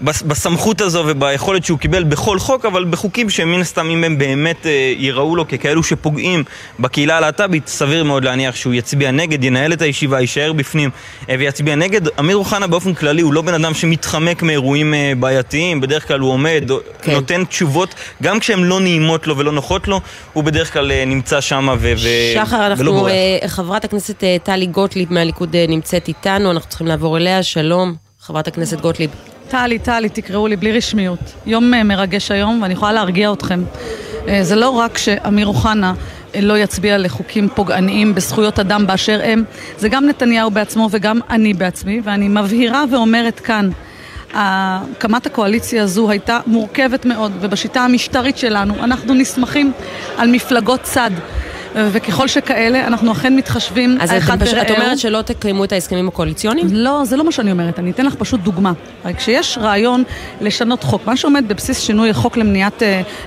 [0.00, 4.92] בסמכות הזו וביכולת שהוא קיבל בכל חוק, אבל בחוקים שמן הסתם אם הם באמת אה,
[4.96, 6.44] יראו לו ככאלו שפוגעים
[6.80, 10.90] בקהילה הלהט"בית, סביר מאוד להניח שהוא יצביע נגד, ינהל את הישיבה, יישאר בפנים
[11.30, 12.18] אה, ויצביע נגד.
[12.18, 16.30] אמיר אוחנה באופן כללי הוא לא בן אדם שמתחמק מאירועים אה, בעייתיים, בדרך כלל הוא
[16.30, 16.70] עומד,
[17.02, 17.12] כן.
[17.12, 20.00] נותן תשובות, גם כשהן לא נעימות לו ולא נוחות לו,
[20.32, 21.94] הוא בדרך כלל נמצא שם ו-
[22.34, 27.94] שחר, אנחנו, אה, חברת הכנסת טלי גוטליב מהליכוד נמצאת איתנו, אנחנו צריכים לעבור אליה, שלום,
[28.20, 29.35] חברת הכנסת גוטליב.
[29.48, 31.18] טלי, טלי, תקראו לי בלי רשמיות.
[31.46, 33.62] יום מרגש היום, ואני יכולה להרגיע אתכם.
[34.42, 35.94] זה לא רק שאמיר אוחנה
[36.42, 39.44] לא יצביע לחוקים פוגעניים בזכויות אדם באשר הם,
[39.78, 43.70] זה גם נתניהו בעצמו וגם אני בעצמי, ואני מבהירה ואומרת כאן,
[44.34, 49.72] הקמת הקואליציה הזו הייתה מורכבת מאוד, ובשיטה המשטרית שלנו אנחנו נסמכים
[50.16, 51.10] על מפלגות צד.
[51.76, 54.10] וככל שכאלה, אנחנו אכן מתחשבים אז
[54.62, 56.66] את אומרת שלא תקיימו את ההסכמים הקואליציוניים?
[56.72, 58.72] לא, זה לא מה שאני אומרת, אני אתן לך פשוט דוגמה.
[59.16, 60.02] כשיש רעיון
[60.40, 62.82] לשנות חוק, מה שעומד בבסיס שינוי החוק למניעת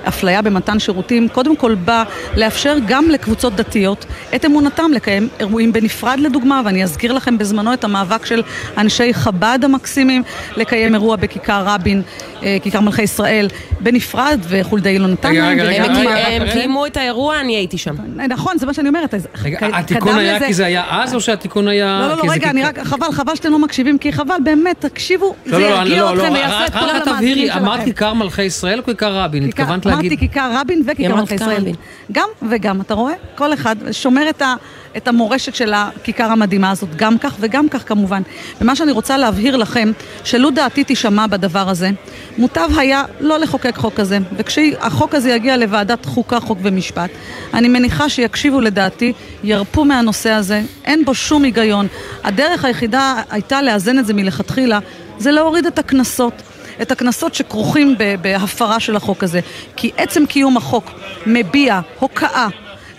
[0.08, 2.04] אפליה במתן שירותים, קודם כל בא
[2.36, 7.84] לאפשר גם לקבוצות דתיות את אמונתם לקיים אירועים בנפרד לדוגמה, ואני אזכיר לכם בזמנו את
[7.84, 8.44] המאבק של
[8.78, 10.24] אנשי חב"ד המקסימים
[10.58, 12.02] לקיים אירוע בכיכר רבין
[12.44, 13.48] אה, כיכר מלכי ישראל
[13.80, 15.60] בנפרד, וחולדאי לא נתן רגע, להם.
[15.60, 16.52] רגע, וגם- רגע, רגע, הם רגע.
[16.52, 17.96] קיימו את האירוע, אני הייתי שם.
[18.40, 19.14] נכון, זה מה שאני אומרת.
[19.14, 22.00] אז רגע, התיקון היה לזה- כי זה היה אז, או שהתיקון היה...
[22.02, 25.36] לא, לא, לא, רגע, אני רק, חבל, חבל שאתם לא מקשיבים, כי חבל, באמת, תקשיבו,
[25.46, 27.48] לא, זה לא, לא, ירגיע לא, אתכם לא, ויעשה את רק כל רק המאמצים תבהירי,
[27.48, 27.60] שלכם.
[27.60, 29.44] אמרת כיכר מלכי ישראל או כיכר רבין?
[29.44, 30.12] התכוונת להגיד...
[30.12, 31.66] אמרתי כיכר רבין וכיכר מלכי ישראל.
[32.12, 33.14] גם וגם, אתה רואה?
[33.36, 34.56] כל אחד שומר את, ה,
[34.98, 38.22] את המורשת של הכיכר המדהימה הזאת, גם כך וגם כך כמובן.
[38.62, 39.92] ומה שאני רוצה להבהיר לכם,
[40.24, 41.90] שלו דעתי תישמע בדבר הזה,
[42.38, 44.20] מוטב היה לא לחוקק חוק כזה.
[44.38, 47.10] וכשהחוק הזה יגיע לוועדת חוקה, חוק ומשפט,
[47.54, 51.88] אני מניחה שיקשיבו לדעתי, ירפו מהנושא הזה, אין בו שום היגיון.
[52.24, 54.80] הדרך היחידה הייתה לאזן את זה מלכתחילה,
[55.18, 56.34] זה להוריד את הקנסות.
[56.82, 59.40] את הקנסות שכרוכים בהפרה של החוק הזה.
[59.76, 60.92] כי עצם קיום החוק
[61.26, 62.48] מביע הוקעה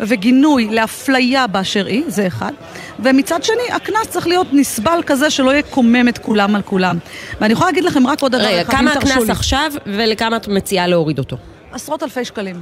[0.00, 2.52] וגינוי לאפליה באשר היא, זה אחד.
[3.00, 6.98] ומצד שני, הקנס צריך להיות נסבל כזה שלא יקומם את כולם על כולם.
[7.40, 9.32] ואני יכולה להגיד לכם רק עוד דבר רגע, אחד, אם כמה תרשו הקנס לי.
[9.32, 11.36] עכשיו ולכמה את מציעה להוריד אותו?
[11.72, 12.60] עשרות אלפי שקלים.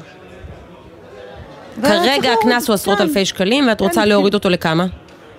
[1.83, 3.05] כרגע הקנס הוא עשרות כן.
[3.05, 4.87] אלפי שקלים ואת רוצה כן, להוריד אותו לכמה?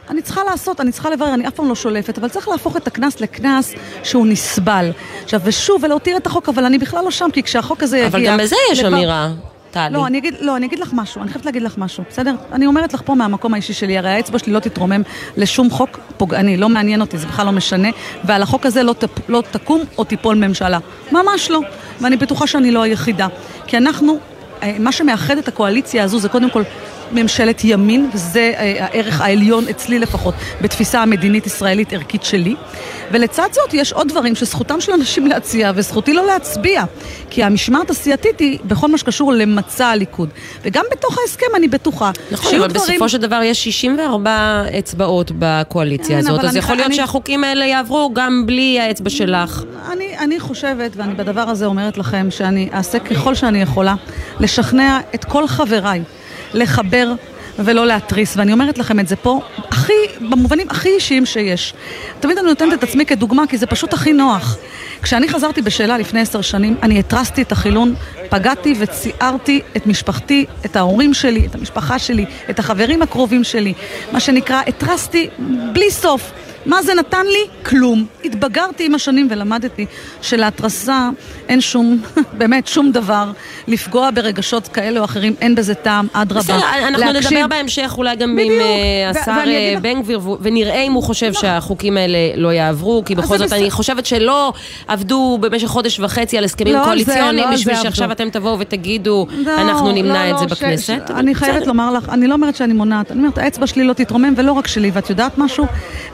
[0.09, 2.87] אני צריכה לעשות, אני צריכה לברר, אני אף פעם לא שולפת, אבל צריך להפוך את
[2.87, 4.91] הקנס לקנס שהוא נסבל.
[5.23, 8.07] עכשיו, ושוב, ולהותיר את החוק, אבל אני בכלל לא שם, כי כשהחוק הזה יגיע...
[8.07, 9.29] אבל גם בזה יש לבר- אמירה,
[9.71, 9.93] טלי.
[9.93, 12.35] לא, אני אגיד, לא, אני אגיד לך משהו, אני חייבת להגיד לך משהו, בסדר?
[12.51, 15.01] אני אומרת לך פה מהמקום האישי שלי, הרי האצבע שלי לא תתרומם
[15.37, 17.87] לשום חוק פוגעני, לא מעניין אותי, זה בכלל לא משנה,
[18.23, 20.79] ועל החוק הזה לא, תפ, לא תקום או תיפול ממשלה.
[21.11, 21.59] ממש לא.
[22.01, 23.27] ואני בטוחה שאני לא היחידה.
[23.67, 24.19] כי אנחנו,
[24.63, 26.63] אה, מה שמאחד את הקואליציה הזו זה קודם כל
[27.11, 32.55] ממשלת ימין, וזה אה, הערך העליון אצלי לפחות, בתפיסה המדינית ישראלית ערכית שלי.
[33.11, 36.83] ולצד זאת יש עוד דברים שזכותם של אנשים להציע וזכותי לא להצביע.
[37.29, 40.29] כי המשמעת הסיעתית היא בכל מה שקשור למצע הליכוד.
[40.61, 42.87] וגם בתוך ההסכם אני בטוחה נכון, אבל דברים...
[42.95, 47.43] בסופו של דבר יש 64 אצבעות בקואליציה כן, הזאת, אז אני- יכול להיות אני- שהחוקים
[47.43, 49.63] האלה יעברו גם בלי האצבע שלך.
[49.91, 53.95] אני, אני חושבת, ואני בדבר הזה אומרת לכם, שאני אעשה ככל שאני יכולה
[54.39, 56.01] לשכנע את כל חבריי
[56.53, 57.13] לחבר
[57.59, 59.93] ולא להתריס, ואני אומרת לכם את זה פה הכי,
[60.29, 61.73] במובנים הכי אישיים שיש.
[62.19, 64.57] תמיד אני נותנת את עצמי כדוגמה, כי זה פשוט הכי נוח.
[65.01, 67.95] כשאני חזרתי בשאלה לפני עשר שנים, אני התרסתי את החילון,
[68.29, 73.73] פגעתי וציערתי את משפחתי, את ההורים שלי, את המשפחה שלי, את החברים הקרובים שלי.
[74.11, 75.29] מה שנקרא, התרסתי
[75.73, 76.31] בלי סוף.
[76.65, 77.65] מה זה נתן לי?
[77.69, 78.05] כלום.
[78.25, 79.85] התבגרתי עם השנים ולמדתי
[80.21, 81.09] שלהתרסה
[81.49, 82.01] אין שום,
[82.37, 83.31] באמת שום דבר.
[83.67, 86.39] לפגוע ברגשות כאלה או אחרים, אין בזה טעם, אדרבה.
[86.41, 88.53] בסדר, אנחנו להקשיב- נדבר בהמשך אולי גם עם בדיוק.
[88.61, 88.65] אה,
[89.15, 93.27] ו- השר אה, בן גביר, ונראה אם הוא חושב שהחוקים האלה לא יעברו, כי בכל
[93.27, 93.59] זה זאת בסדר.
[93.59, 94.53] אני חושבת שלא
[94.87, 98.11] עבדו במשך חודש וחצי על הסכמים לא זה, קואליציוניים, לא בשביל זה שעכשיו.
[98.11, 101.01] אתם תבואו ותגידו, לא, אנחנו נמנע לא, את זה לא, ש- בכנסת.
[101.07, 103.93] ש- אני חייבת לומר לך, אני לא אומרת שאני מונעת, אני אומרת, האצבע שלי לא
[103.93, 105.65] תתרומם, ולא רק שלי, ואת יודעת משהו?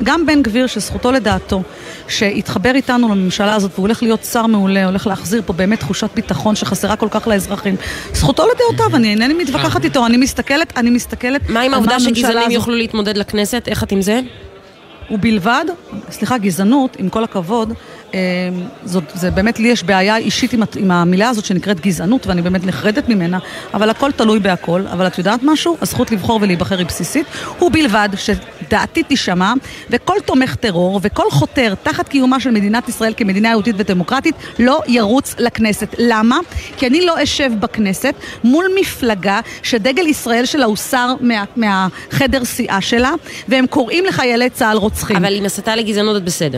[0.04, 1.62] גם בן גביר, שזכותו לדעתו,
[2.08, 6.56] שהתחבר איתנו לממשלה הזאת, והוא הולך להיות שר מעולה, הולך להחזיר פה באמת תחושת ביטחון
[6.56, 7.76] שחסרה כל כך לאזרחים.
[8.14, 12.52] זכותו לדעותיו, אני אינני מתווכחת איתו, אני מסתכלת, אני מסתכלת מה עם העובדה שגזענים.
[12.52, 13.68] יוכלו להתמודד לכנסת?
[13.68, 14.20] איך את עם זה?
[15.12, 15.66] ובלבד,
[16.12, 17.76] סליחה, גזענות, עם כל הכבוד, אה,
[18.86, 22.66] זאת, זה באמת, לי יש בעיה אישית עם, עם המילה הזאת שנקראת גזענות, ואני באמת
[22.66, 23.40] נחרדת ממנה,
[23.74, 24.84] אבל הכל תלוי בהכל.
[24.92, 25.78] אבל את יודעת משהו?
[25.82, 27.26] הזכות לבחור ולהיבחר היא בסיסית,
[27.62, 29.54] ובלבד שדעתי תישמע,
[29.90, 35.36] וכל תומך טרור וכל חותר תחת קיומה של מדינת ישראל כמדינה יהודית ודמוקרטית, לא ירוץ
[35.40, 35.96] לכנסת.
[35.98, 36.40] למה?
[36.78, 43.12] כי אני לא אשב בכנסת מול מפלגה שדגל ישראל שלה הוסר מה, מהחדר סיעה שלה,
[43.48, 45.16] והם קוראים לחיילי צה"ל רוצחים.
[45.16, 46.58] אבל עם הסתה לגזענות את בסדר.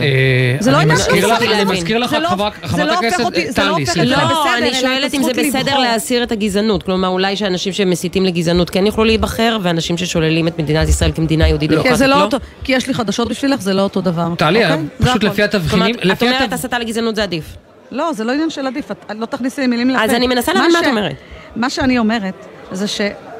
[0.60, 1.10] זה לא עניין של
[1.46, 1.68] להבין.
[1.68, 3.16] מזכיר לך, זה לא- חברת זה לא הכנסת
[3.48, 3.92] זה לא טלי, סליחה.
[3.94, 5.78] זה לא, אני שואלת אם זה בסדר.
[5.78, 6.82] להסיר את הגזענות.
[6.82, 11.70] כלומר, אולי שאנשים שמסיתים לגזענות כן יוכלו להיבחר, ואנשים ששוללים את מדינת ישראל כמדינה יהודית
[11.70, 12.22] כי דמוקרטית זה לא?
[12.22, 14.28] אותו, כי יש לי חדשות בשבילך, זה לא אותו דבר.
[14.38, 14.84] טלי, אוקיי?
[14.98, 15.24] זה פשוט.
[15.24, 17.44] לפי התבחינים, את אומרת הסתה לגזענות זה עדיף.
[17.90, 20.04] לא, זה לא עניין של עדיף, את לא תכניסי לי מילים לפה.
[20.04, 21.14] אז אני מנסה להבין מה את ש- אומרת.
[21.56, 22.86] מה שאני אומרת זה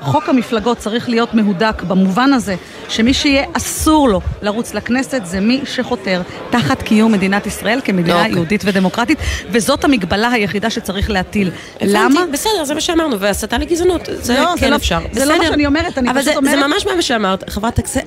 [0.01, 2.55] שחוק המפלגות צריך להיות מהודק במובן הזה
[2.89, 8.33] שמי שיהיה אסור לו לרוץ לכנסת זה מי שחותר תחת קיום מדינת ישראל כמדינה אוקיי.
[8.33, 9.19] יהודית ודמוקרטית
[9.51, 11.51] וזאת המגבלה היחידה שצריך להטיל.
[11.83, 12.21] למה?
[12.33, 14.99] בסדר, זה מה שאמרנו, והסתה לגזענות, זה לא, זה כן לא- אפשר.
[15.13, 15.51] זה לא מה בסדר.
[15.51, 18.01] שאני אומרת, אני אבל פשוט זה- אומרת- זה ממש מה שאמרת, חברת הכנסת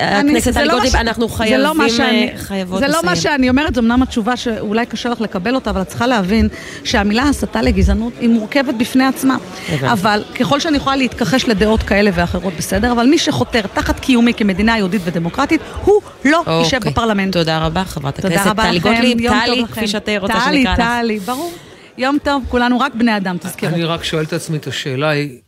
[0.43, 1.38] זה טלי לא גוטליב, אנחנו זה לא
[1.73, 3.15] חייבים, שאני- אה, חייבות זה לא מה לסיים.
[3.15, 6.47] שאני אומרת, זו אמנם התשובה שאולי קשה לך לקבל אותה, אבל את צריכה להבין
[6.84, 9.38] שהמילה הסתה לגזענות היא מורכבת בפני עצמה.
[9.82, 14.77] אבל ככל שאני יכולה להתכחש לדעות כאלה ואחרות, בסדר, אבל מי שחותר תחת קיומי כמדינה
[14.77, 16.91] יהודית ודמוקרטית, הוא לא יישב אוקיי.
[16.91, 17.33] בפרלמנט.
[17.33, 19.63] תודה רבה, חברת תודה הכנסת רבה טלי גוטליב, טלי.
[19.71, 21.03] כפי שאת רוצה טלי, שנקרא לך.
[21.03, 21.51] טלי, ברור.
[21.97, 23.69] יום טוב, כולנו רק בני אדם, תזכרו.
[23.69, 25.39] אני רק שואל את עצמי את השאלה היא...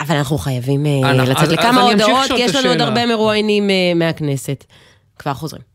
[0.00, 2.80] אבל אנחנו חייבים אה, אנחנו- לצאת אז- לכמה הודעות, כי יש לנו עוד.
[2.80, 4.64] הרבה מרואיינים אה, מהכנסת.
[5.18, 5.69] כבר חוזרים.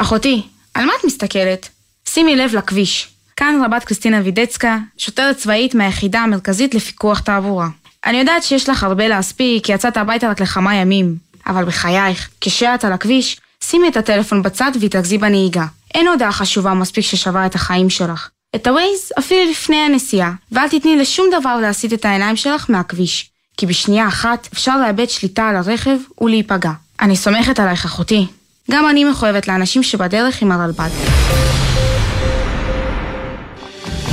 [0.00, 0.42] אחותי,
[0.74, 1.68] על מה את מסתכלת?
[2.08, 3.08] שימי לב לכביש.
[3.36, 7.68] כאן רבת קריסטינה וידצקה, שוטרת צבאית מהיחידה המרכזית לפיקוח תעבורה.
[8.06, 11.16] אני יודעת שיש לך הרבה להספיק, כי יצאת הביתה רק לכמה ימים.
[11.46, 15.66] אבל בחייך, כשאת על הכביש, שימי את הטלפון בצד והתרכזי בנהיגה.
[15.94, 18.28] אין הודעה חשובה מספיק ששווה את החיים שלך.
[18.56, 23.30] את הווייז אפילו לפני הנסיעה, ואל תתני לשום דבר להסיט את העיניים שלך מהכביש.
[23.56, 26.72] כי בשנייה אחת אפשר לאבד שליטה על הרכב ולהיפגע.
[27.00, 28.26] אני סומכת עלייך אחותי.
[28.70, 30.88] גם אני מחויבת לאנשים שבדרך עם הרלב"ד.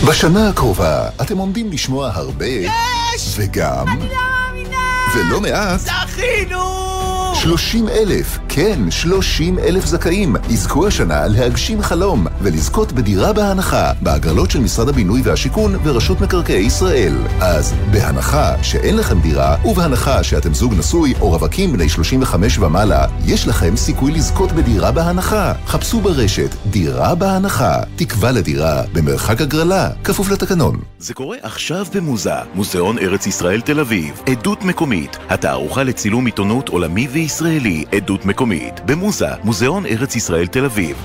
[0.08, 2.46] בשנה הקרובה אתם עומדים לשמוע הרבה...
[2.46, 3.36] יש!
[3.36, 3.88] וגם...
[3.88, 4.16] אני לא
[4.52, 4.78] מאמינה!
[5.16, 5.80] ולא מעט...
[5.80, 6.62] זכינו!
[7.36, 14.60] 30 אלף, כן, 30 אלף זכאים, יזכו השנה להגשים חלום ולזכות בדירה בהנחה בהגרלות של
[14.60, 17.14] משרד הבינוי והשיכון ורשות מקרקעי ישראל.
[17.42, 23.48] אז בהנחה שאין לכם דירה ובהנחה שאתם זוג נשוי או רווקים בני 35 ומעלה, יש
[23.48, 25.54] לכם סיכוי לזכות בדירה בהנחה.
[25.66, 30.80] חפשו ברשת דירה בהנחה, תקווה לדירה במרחק הגרלה, כפוף לתקנון.
[31.00, 37.08] זה קורה עכשיו במוזה, מוזיאון ארץ ישראל תל אביב, עדות מקומית, התערוכה לצילום עיתונות עולמי
[37.12, 38.45] וישראלי, עדות מקומית,
[38.86, 40.98] במוזה, מוזיאון ארץ ישראל תל אביב.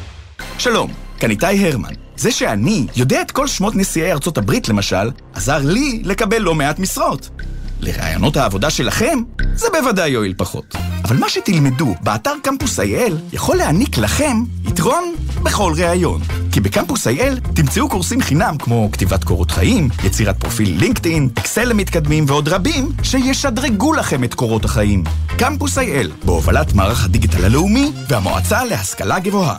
[0.58, 1.92] שלום, כאן איתי הרמן.
[2.16, 6.78] זה שאני יודע את כל שמות נשיאי ארצות הברית, למשל, עזר לי לקבל לא מעט
[6.78, 7.30] משרות.
[7.82, 9.18] לרעיונות העבודה שלכם,
[9.54, 10.76] זה בוודאי יועיל פחות.
[11.04, 16.20] אבל מה שתלמדו באתר קמפוס IL יכול להעניק לכם יתרון בכל ראיון.
[16.52, 22.24] כי בקמפוס IL תמצאו קורסים חינם כמו כתיבת קורות חיים, יצירת פרופיל לינקדאין, אקסל למתקדמים
[22.28, 25.04] ועוד רבים שישדרגו לכם את קורות החיים.
[25.38, 29.56] קמפוס IL, בהובלת מערך הדיגיטל הלאומי והמועצה להשכלה גבוהה.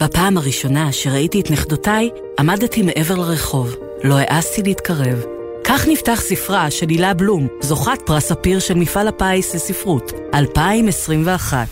[0.00, 3.74] בפעם הראשונה שראיתי את נכדותיי, עמדתי מעבר לרחוב.
[4.04, 5.39] לא העזתי להתקרב.
[5.72, 11.66] כך נפתח ספרה של הילה בלום, זוכת פרס ספיר של מפעל הפיס לספרות, 2021.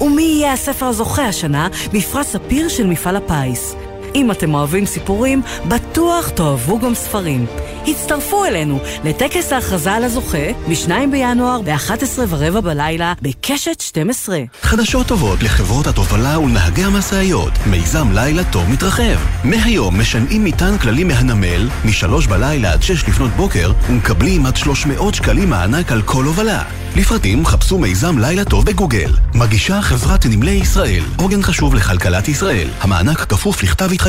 [0.00, 3.74] ומי יהיה הספר הזוכה השנה בפרס ספיר של מפעל הפיס?
[4.14, 7.46] אם אתם אוהבים סיפורים, בטוח תאהבו גם ספרים.
[7.86, 14.38] הצטרפו אלינו לטקס ההכרזה על הזוכה ב-2 בינואר ב-11 ורבע בלילה בקשת 12.
[14.62, 17.52] חדשות טובות לחברות התובלה ולנהגי המשאיות.
[17.66, 19.18] מיזם לילה טוב מתרחב.
[19.44, 25.50] מהיום משנעים מטען כללי מהנמל, מ-3 בלילה עד 6 לפנות בוקר, ומקבלים עד 300 שקלים
[25.50, 26.62] מענק על כל הובלה.
[26.96, 29.10] לפרטים חפשו מיזם לילה טוב בגוגל.
[29.34, 32.68] מגישה חברת נמלי ישראל, עוגן חשוב לכלכלת ישראל.
[32.80, 34.03] המענק כפוף לכתב התחייבות.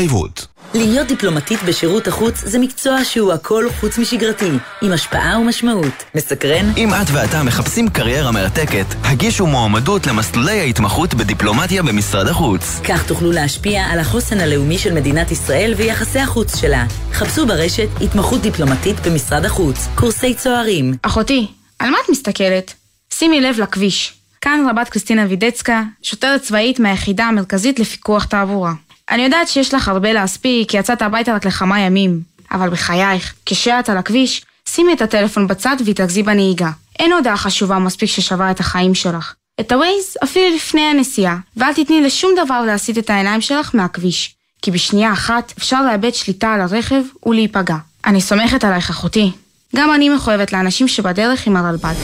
[0.74, 4.50] להיות דיפלומטית בשירות החוץ זה מקצוע שהוא הכל חוץ משגרתי,
[4.82, 6.04] עם השפעה ומשמעות.
[6.16, 6.72] מסקרן?
[6.78, 12.80] אם את ואתה מחפשים קריירה מרתקת, הגישו מועמדות למסלולי ההתמחות בדיפלומטיה במשרד החוץ.
[12.84, 16.86] כך תוכלו להשפיע על החוסן הלאומי של מדינת ישראל ויחסי החוץ שלה.
[17.12, 20.94] חפשו ברשת התמחות דיפלומטית במשרד החוץ, קורסי צוערים.
[21.02, 21.48] אחותי,
[21.80, 22.74] על מה את מסתכלת?
[23.14, 24.14] שימי לב לכביש.
[24.42, 28.74] כאן רבת קריסטינה וידצקה, שוטרת צבאית מהיחידה המרכזית לפיקוח תעבורה.
[29.12, 32.22] אני יודעת שיש לך הרבה להספיק, כי יצאת הביתה רק לכמה ימים.
[32.52, 36.70] אבל בחייך, כשאת על הכביש, שימי את הטלפון בצד והתרכזי בנהיגה.
[37.00, 39.34] אין הודעה חשובה מספיק ששווה את החיים שלך.
[39.60, 44.36] את הווייז אפילו לפני הנסיעה, ואל תתני לשום דבר להסיט את העיניים שלך מהכביש.
[44.62, 47.76] כי בשנייה אחת אפשר לאבד שליטה על הרכב ולהיפגע.
[48.06, 49.32] אני סומכת עלייך אחותי.
[49.76, 51.96] גם אני מחויבת לאנשים שבדרך עם הרלב"ד.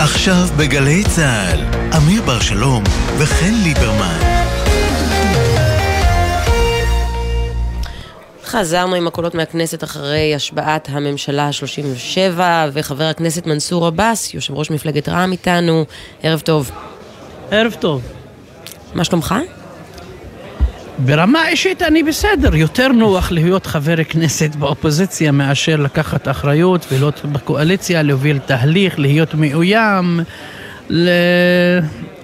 [0.00, 1.60] עכשיו בגלי צה"ל,
[1.96, 2.84] אמיר בר שלום
[3.18, 4.18] וחן ליברמן.
[8.44, 12.40] חזרנו עם הקולות מהכנסת אחרי השבעת הממשלה ה-37
[12.72, 15.84] וחבר הכנסת מנסור עבאס, יושב ראש מפלגת רע"מ איתנו,
[16.22, 16.70] ערב טוב.
[17.50, 18.02] ערב טוב.
[18.94, 19.34] מה שלומך?
[20.98, 28.02] ברמה אישית אני בסדר, יותר נוח להיות חבר כנסת באופוזיציה מאשר לקחת אחריות ולהיות בקואליציה,
[28.02, 30.20] להוביל תהליך, להיות מאוים,
[30.88, 31.08] ל...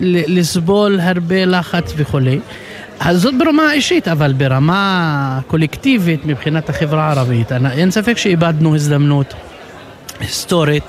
[0.00, 0.38] ל...
[0.38, 2.38] לסבול הרבה לחץ וכולי.
[3.00, 9.34] אז זאת ברמה האישית, אבל ברמה קולקטיבית מבחינת החברה הערבית, אין ספק שאיבדנו הזדמנות
[10.20, 10.84] היסטורית.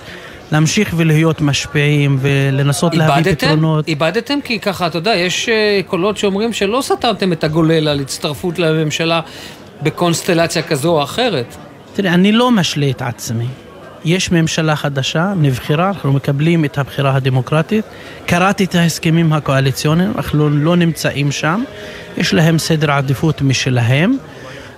[0.52, 3.88] להמשיך ולהיות משפיעים ולנסות להביא פתרונות.
[3.88, 8.60] איבדתם כי ככה, אתה יודע, יש אה, קולות שאומרים שלא סתרתם את הגולל על הצטרפות
[8.60, 9.22] לממשלה
[9.82, 11.56] בקונסטלציה כזו או אחרת.
[11.94, 13.48] תראה, אני לא משלה את עצמי.
[14.06, 17.86] יש ממשלה חדשה, נבחרה, אנחנו מקבלים את הבחירה הדמוקרטית.
[18.26, 21.64] קראתי את ההסכמים הקואליציוניים, אנחנו לא נמצאים שם.
[22.18, 24.18] יש להם סדר עדיפות משלהם.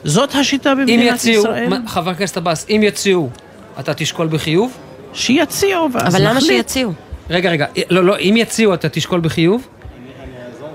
[0.04, 1.74] זאת השיטה במדינת יציעו, ישראל.
[1.88, 3.30] חבר הכנסת עבאס, אם יציעו,
[3.80, 4.78] אתה תשקול בחיוב?
[5.14, 6.52] שיציעו ואז אבל למה נחליט.
[6.52, 6.94] שיציעו?
[7.30, 9.68] רגע, רגע, לא, לא, אם יציעו אתה תשקול בחיוב?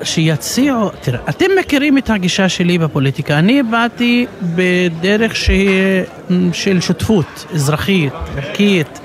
[0.03, 3.39] שיציעו, תראה, אתם מכירים את הגישה שלי בפוליטיקה.
[3.39, 6.03] אני באתי בדרך שהיא
[6.53, 9.01] של שותפות אזרחית, ערכית,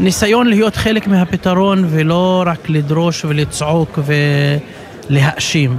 [0.00, 3.98] ניסיון להיות חלק מהפתרון ולא רק לדרוש ולצעוק
[5.08, 5.76] להאשים.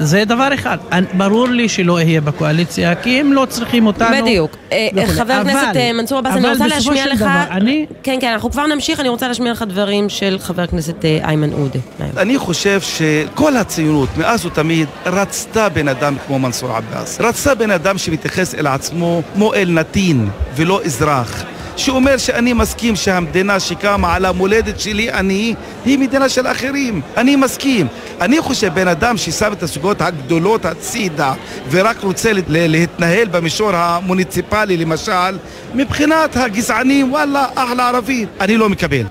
[0.00, 0.78] וזה דבר אחד.
[1.16, 4.16] ברור לי שלא אהיה בקואליציה, כי הם לא צריכים אותנו.
[4.22, 4.56] בדיוק.
[4.72, 5.06] אה, וכולי.
[5.06, 7.20] חבר הכנסת אה, מנסור עבאס, אני אבל רוצה בסופו להשמיע של לך...
[7.20, 7.86] דבר, אני...
[8.02, 11.52] כן, כן, אנחנו כבר נמשיך, אני רוצה להשמיע לך דברים של חבר הכנסת אה, איימן
[11.52, 11.78] עודה.
[12.16, 17.20] אני חושב שכל הציונות, מאז ותמיד, רצתה בן אדם כמו מנסור עבאס.
[17.20, 21.44] רצתה בן אדם שמתייחס אל עצמו כמו אל נתין ולא אזרח.
[21.76, 25.54] שאומר שאני מסכים שהמדינה שקמה על המולדת שלי, אני,
[25.84, 27.00] היא מדינה של אחרים.
[27.16, 27.86] אני מסכים.
[28.20, 31.34] אני חושב בן אדם ששם את הסוגיות הגדולות הצידה
[31.70, 35.38] ורק רוצה להתנהל במישור המוניציפלי למשל,
[35.74, 38.26] מבחינת הגזענים, וואלה, אחלה ערבי.
[38.40, 39.06] אני לא מקבל.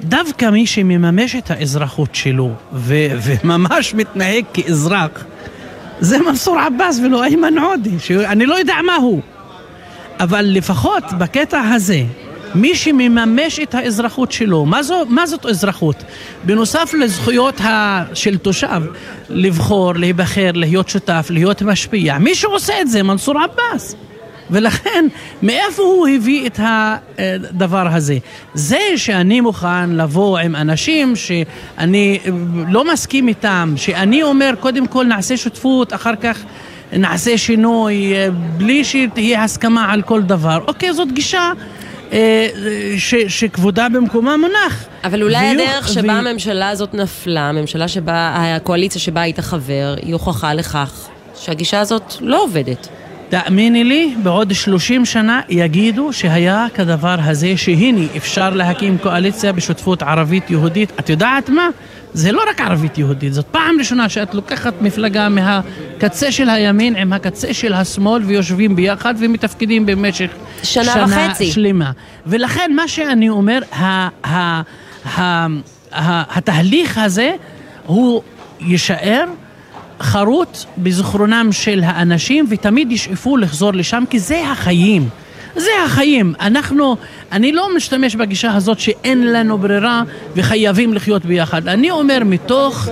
[0.00, 5.24] דווקא מי שמממש את האזרחות שלו ו- וממש מתנהג כאזרח
[6.00, 9.22] זה מנסור עבאס ולא איימן עודה, שאני לא יודע מה הוא.
[10.20, 12.02] אבל לפחות בקטע הזה,
[12.54, 16.04] מי שמממש את האזרחות שלו, מה, זו, מה זאת אזרחות?
[16.44, 18.82] בנוסף לזכויות ה, של תושב,
[19.28, 23.94] לבחור, להיבחר, להיות שותף, להיות משפיע, מי שעושה את זה, מנסור עבאס.
[24.50, 25.06] ולכן,
[25.42, 26.60] מאיפה הוא הביא את
[27.18, 28.18] הדבר הזה?
[28.54, 32.18] זה שאני מוכן לבוא עם אנשים שאני
[32.68, 36.44] לא מסכים איתם, שאני אומר קודם כל נעשה שותפות, אחר כך
[36.92, 38.12] נעשה שינוי,
[38.56, 40.58] בלי שתהיה הסכמה על כל דבר.
[40.68, 41.50] אוקיי, זאת גישה
[42.12, 42.46] אה,
[42.98, 44.84] ש, שכבודה במקומה מונח.
[45.04, 49.94] אבל אולי ויוך- הדרך שבה ו- הממשלה הזאת נפלה, הממשלה שבה, הקואליציה שבה היית חבר,
[50.02, 51.06] היא הוכחה לכך
[51.40, 52.88] שהגישה הזאת לא עובדת.
[53.28, 60.92] תאמיני לי, בעוד 30 שנה יגידו שהיה כדבר הזה, שהנה אפשר להקים קואליציה בשותפות ערבית-יהודית.
[61.00, 61.68] את יודעת מה?
[62.16, 67.54] זה לא רק ערבית-יהודית, זאת פעם ראשונה שאת לוקחת מפלגה מהקצה של הימין עם הקצה
[67.54, 70.30] של השמאל ויושבים ביחד ומתפקדים במשך
[70.62, 71.50] שנה וחצי.
[71.52, 71.90] שלמה.
[72.26, 74.62] ולכן מה שאני אומר, ה- ה-
[75.04, 75.46] ה-
[75.92, 77.32] ה- התהליך הזה
[77.86, 78.22] הוא
[78.60, 79.24] יישאר
[80.00, 85.08] חרוט בזיכרונם של האנשים ותמיד ישאפו לחזור לשם כי זה החיים.
[85.56, 86.34] זה החיים.
[86.40, 86.96] אנחנו,
[87.32, 90.02] אני לא משתמש בגישה הזאת שאין לנו ברירה
[90.36, 91.68] וחייבים לחיות ביחד.
[91.68, 92.88] אני אומר מתוך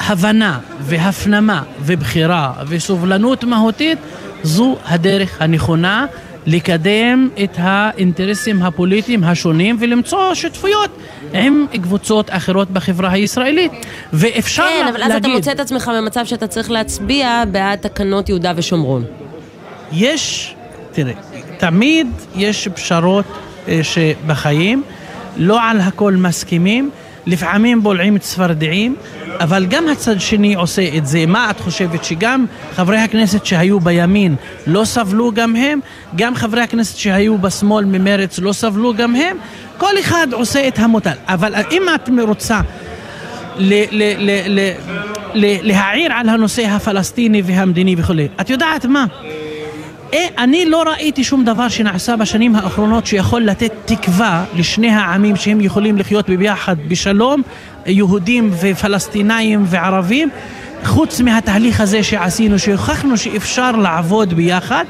[0.00, 3.98] הבנה והפנמה ובחירה וסובלנות מהותית,
[4.42, 6.06] זו הדרך הנכונה
[6.46, 10.90] לקדם את האינטרסים הפוליטיים השונים ולמצוא שותפויות
[11.32, 13.72] עם קבוצות אחרות בחברה הישראלית.
[14.12, 15.30] ואפשר כן, אבל אז אתה להגיד...
[15.30, 19.04] מוצא את עצמך במצב שאתה צריך להצביע בעד תקנות יהודה ושומרון.
[19.92, 20.54] יש,
[20.92, 21.12] תראה,
[21.62, 22.06] תמיד
[22.36, 23.24] יש פשרות
[23.68, 24.82] אה, שבחיים,
[25.36, 26.90] לא על הכל מסכימים,
[27.26, 28.96] לפעמים בולעים צפרדעים,
[29.40, 31.26] אבל גם הצד שני עושה את זה.
[31.26, 32.44] מה את חושבת, שגם
[32.74, 34.34] חברי הכנסת שהיו בימין
[34.66, 35.80] לא סבלו גם הם?
[36.16, 39.36] גם חברי הכנסת שהיו בשמאל ממרץ לא סבלו גם הם?
[39.78, 41.16] כל אחד עושה את המוטל.
[41.28, 42.60] אבל אם את רוצה
[43.58, 44.48] ל- ל-
[45.34, 48.28] ל- להעיר על הנושא הפלסטיני והמדיני וכולי.
[48.40, 49.04] את יודעת מה?
[50.14, 55.60] אה, אני לא ראיתי שום דבר שנעשה בשנים האחרונות שיכול לתת תקווה לשני העמים שהם
[55.60, 57.42] יכולים לחיות ביחד בשלום,
[57.86, 60.28] יהודים ופלסטינאים וערבים,
[60.84, 64.84] חוץ מהתהליך הזה שעשינו, שהוכחנו שאפשר לעבוד ביחד,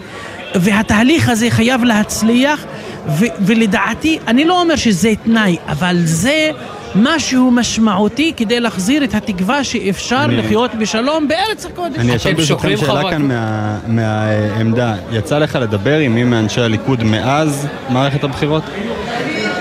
[0.55, 2.65] והתהליך הזה חייב להצליח,
[3.09, 6.51] ו- ולדעתי, אני לא אומר שזה תנאי, אבל זה
[6.95, 11.99] משהו משמעותי כדי להחזיר את התקווה שאפשר אני- לחיות בשלום בארץ הקודש.
[11.99, 14.95] אני אשאל ברשותכם שאלה כאן מה- מהעמדה.
[15.13, 18.63] יצא לך לדבר עם מי מאנשי הליכוד מאז מערכת הבחירות?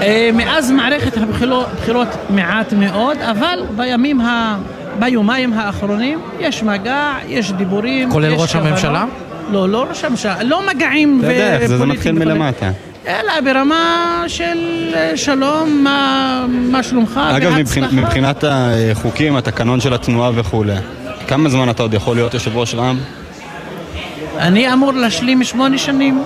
[0.01, 4.57] אה, מאז מערכת הבחירות מעט מאוד, אבל בימים ה...
[4.99, 8.55] ביומיים האחרונים יש מגע, יש דיבורים, כולל יש ראש.
[8.55, 9.05] הממשלה?
[9.51, 12.11] לא, לא ראש הממשלה, לא מגעים אתה יודע איך זה, זה מתחיל.
[12.11, 12.71] מלמטה.
[13.07, 13.83] אלא ברמה
[14.27, 14.57] של
[14.93, 17.87] אה, שלום, מה, מה שלומך, אגב, בהצלחה.
[17.87, 20.75] מבחינ- מבחינת החוקים, התקנון של התנועה וכולי,
[21.27, 22.97] כמה זמן אתה עוד יכול להיות יושב ראש רע"מ?
[24.37, 26.23] אני אמור להשלים שמונה שנים,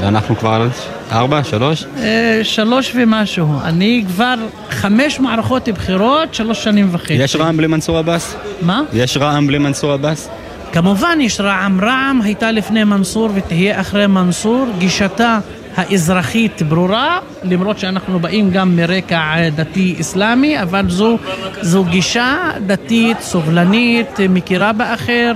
[0.00, 0.66] ואנחנו כבר
[1.12, 1.84] ארבע, שלוש?
[1.98, 3.48] אה, שלוש ומשהו.
[3.64, 4.34] אני כבר
[4.70, 7.12] חמש מערכות בחירות, שלוש שנים וחצי.
[7.12, 8.36] יש רע"מ בלי מנסור עבאס?
[8.62, 8.82] מה?
[8.92, 10.28] יש רע"מ בלי מנסור עבאס?
[10.72, 15.38] כמובן יש רע"מ, רע"מ הייתה לפני מנסור ותהיה אחרי מנסור, גישתה
[15.76, 21.18] האזרחית ברורה, למרות שאנחנו באים גם מרקע דתי אסלאמי, אבל זו,
[21.60, 25.32] זו גישה דתית, סובלנית, מכירה באחר,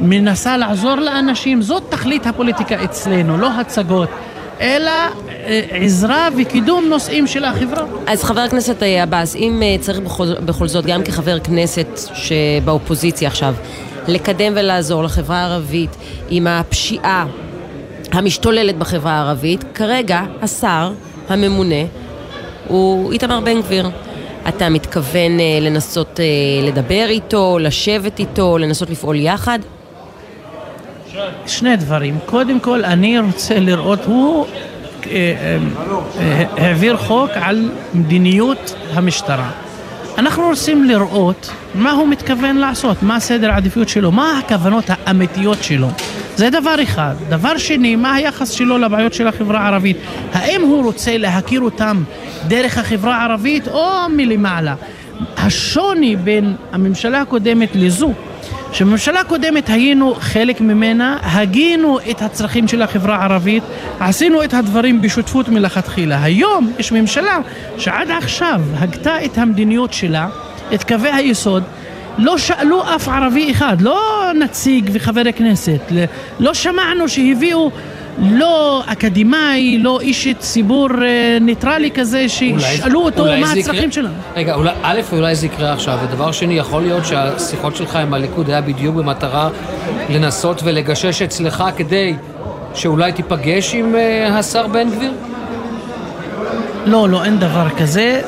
[0.00, 4.08] מנסה לעזור לאנשים, זאת תכלית הפוליטיקה אצלנו, לא הצגות.
[4.60, 7.84] אלא אה, עזרה וקידום נושאים של החברה.
[8.06, 13.28] אז חבר הכנסת אה, עבאס, אם אה, צריך בכל, בכל זאת, גם כחבר כנסת שבאופוזיציה
[13.28, 13.54] עכשיו,
[14.08, 15.96] לקדם ולעזור לחברה הערבית
[16.30, 17.26] עם הפשיעה
[18.12, 20.92] המשתוללת בחברה הערבית, כרגע השר
[21.28, 21.84] הממונה
[22.68, 23.90] הוא איתמר בן גביר.
[24.48, 26.24] אתה מתכוון אה, לנסות אה,
[26.68, 29.58] לדבר איתו, לשבת איתו, לנסות לפעול יחד?
[31.46, 32.18] שני דברים.
[32.26, 34.46] קודם כל, אני רוצה לראות, הוא
[35.06, 35.58] אה, אה,
[36.20, 39.50] אה, העביר חוק על מדיניות המשטרה.
[40.18, 45.88] אנחנו רוצים לראות מה הוא מתכוון לעשות, מה סדר העדיפויות שלו, מה הכוונות האמיתיות שלו.
[46.36, 47.14] זה דבר אחד.
[47.28, 49.96] דבר שני, מה היחס שלו לבעיות של החברה הערבית?
[50.32, 52.02] האם הוא רוצה להכיר אותם
[52.48, 54.74] דרך החברה הערבית או מלמעלה?
[55.36, 58.12] השוני בין הממשלה הקודמת לזו
[58.74, 63.62] שבממשלה הקודמת היינו חלק ממנה, הגינו את הצרכים של החברה הערבית,
[64.00, 66.22] עשינו את הדברים בשותפות מלכתחילה.
[66.22, 67.38] היום יש ממשלה
[67.78, 70.28] שעד עכשיו הגתה את המדיניות שלה,
[70.74, 71.62] את קווי היסוד,
[72.18, 75.92] לא שאלו אף ערבי אחד, לא נציג וחבר כנסת,
[76.40, 77.70] לא שמענו שהביאו
[78.18, 84.14] לא אקדמאי, לא איש ציבור אה, ניטרלי כזה, שישאלו אותו מה הצרכים שלנו.
[84.36, 88.50] רגע, אולי, א', אולי זה יקרה עכשיו, ודבר שני, יכול להיות שהשיחות שלך עם הליכוד
[88.50, 89.48] היה בדיוק במטרה
[90.10, 92.14] לנסות ולגשש אצלך כדי
[92.74, 95.12] שאולי תיפגש עם uh, השר בן גביר?
[96.86, 98.20] לא, לא, אין דבר כזה.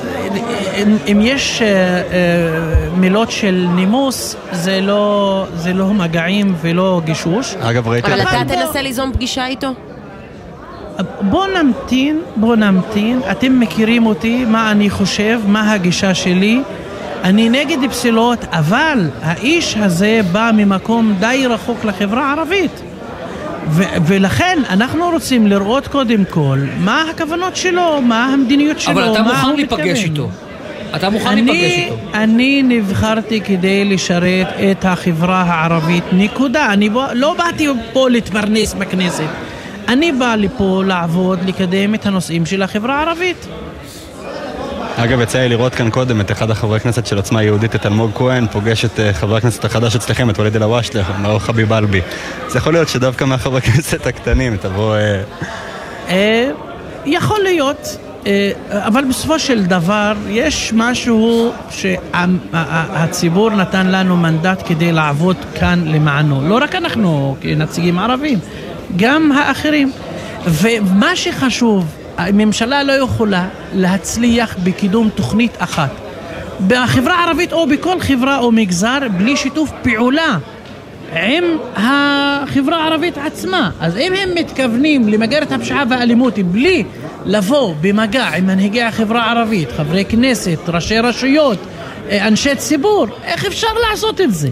[0.76, 7.54] אם, אם יש uh, uh, מילות של נימוס, זה לא, זה לא מגעים ולא גישוש.
[7.54, 8.12] אגב, ראיתי...
[8.12, 9.68] אבל אתה תנסה ליזום פגישה איתו?
[11.20, 13.20] בוא נמתין, בוא נמתין.
[13.30, 16.60] אתם מכירים אותי, מה אני חושב, מה הגישה שלי.
[17.24, 22.82] אני נגד פסילות, אבל האיש הזה בא ממקום די רחוק לחברה הערבית.
[23.68, 29.22] ו- ולכן אנחנו רוצים לראות קודם כל מה הכוונות שלו, מה המדיניות שלו, אבל אתה
[29.22, 29.96] מה מוכן הוא להיפגש מתכוון.
[29.96, 30.45] איתו.
[30.96, 31.96] אתה מוכן אני- להיפגש איתו.
[32.14, 36.72] אני נבחרתי כדי לשרת את החברה הערבית, נקודה.
[36.72, 39.24] אני בוא, לא באתי פה להתפרנס בכנסת.
[39.88, 43.46] אני בא לפה לעבוד, לקדם את הנושאים של החברה הערבית.
[44.96, 48.10] אגב, יצא לי לראות כאן קודם את אחד החברי כנסת של עוצמה יהודית, את אלמוג
[48.14, 52.00] כהן, פוגש את אה, חבר הכנסת החדש אצלכם, את ואליד אלהואשלה, מאור חביב אלבי.
[52.46, 54.94] אז יכול להיות שדווקא מהחברי כנסת הקטנים תבוא...
[54.96, 55.20] אה,
[56.08, 56.50] אה,
[57.06, 57.96] יכול להיות,
[58.70, 66.48] אבל בסופו של דבר יש משהו שהציבור נתן לנו מנדט כדי לעבוד כאן למענו.
[66.48, 68.38] לא רק אנחנו כנציגים ערבים,
[68.96, 69.92] גם האחרים.
[70.46, 71.86] ומה שחשוב,
[72.18, 75.90] הממשלה לא יכולה להצליח בקידום תוכנית אחת.
[76.66, 80.38] בחברה הערבית או בכל חברה או מגזר בלי שיתוף פעולה
[81.12, 81.44] עם
[81.76, 83.70] החברה הערבית עצמה.
[83.80, 86.84] אז אם הם מתכוונים למגר את הפשיעה והאלימות בלי
[87.26, 91.58] לבוא במגע עם מנהיגי החברה הערבית, חברי כנסת, ראשי רשויות,
[92.10, 94.48] אה, אנשי ציבור, איך אפשר לעשות את זה?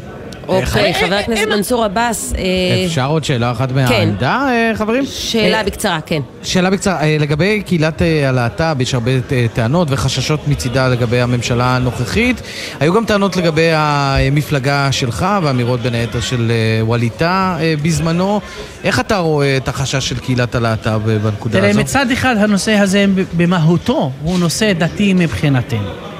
[0.49, 2.33] אוקיי, חבר הכנסת מנסור עבאס.
[2.39, 2.43] אה,
[2.87, 3.75] אפשר עוד שאלה אחת כן.
[3.75, 5.05] מהעמדה, אה, חברים?
[5.07, 6.21] שאלה בקצרה, כן.
[6.43, 11.77] שאלה בקצרה, אה, לגבי קהילת אה, הלהט"ב, יש הרבה אה, טענות וחששות מצידה לגבי הממשלה
[11.77, 12.43] הנוכחית.
[12.81, 18.41] היו גם טענות לגבי המפלגה שלך ואמירות בין היתר של אה, ווליד טאה אה, בזמנו.
[18.85, 21.81] איך אתה רואה את החשש של קהילת הלהט"ב אה, בנקודה תראה, הזו?
[21.81, 26.14] מצד אחד הנושא הזה במהותו הוא נושא דתי מבחינתנו.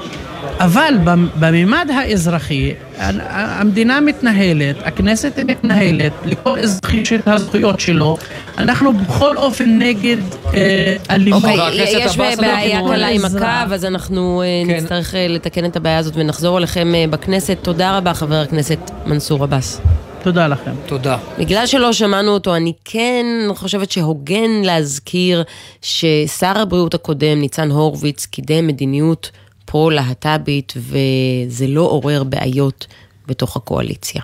[0.59, 2.73] אבל במ- בממד האזרחי,
[3.29, 8.17] המדינה מתנהלת, הכנסת מתנהלת, לכל אזרח יש את הזכויות שלו.
[8.57, 10.17] אנחנו בכל אופן נגד
[10.53, 11.43] אה, אלימות.
[11.43, 13.25] אוקיי, יש בעיה קלה עם.
[13.25, 17.57] הקו, אז אנחנו אה, נצטרך אה, לתקן את הבעיה הזאת ונחזור אליכם בכנסת.
[17.61, 19.81] תודה רבה, חבר הכנסת מנסור עבאס.
[20.23, 20.71] תודה לכם.
[20.85, 21.17] תודה.
[21.39, 23.25] בגלל שלא שמענו אותו, אני כן
[23.55, 25.43] חושבת שהוגן להזכיר
[25.81, 29.31] ששר הבריאות הקודם, ניצן הורוביץ, קידם מדיניות
[29.65, 32.87] פרו-להט"בית, וזה לא עורר בעיות
[33.27, 34.21] בתוך הקואליציה.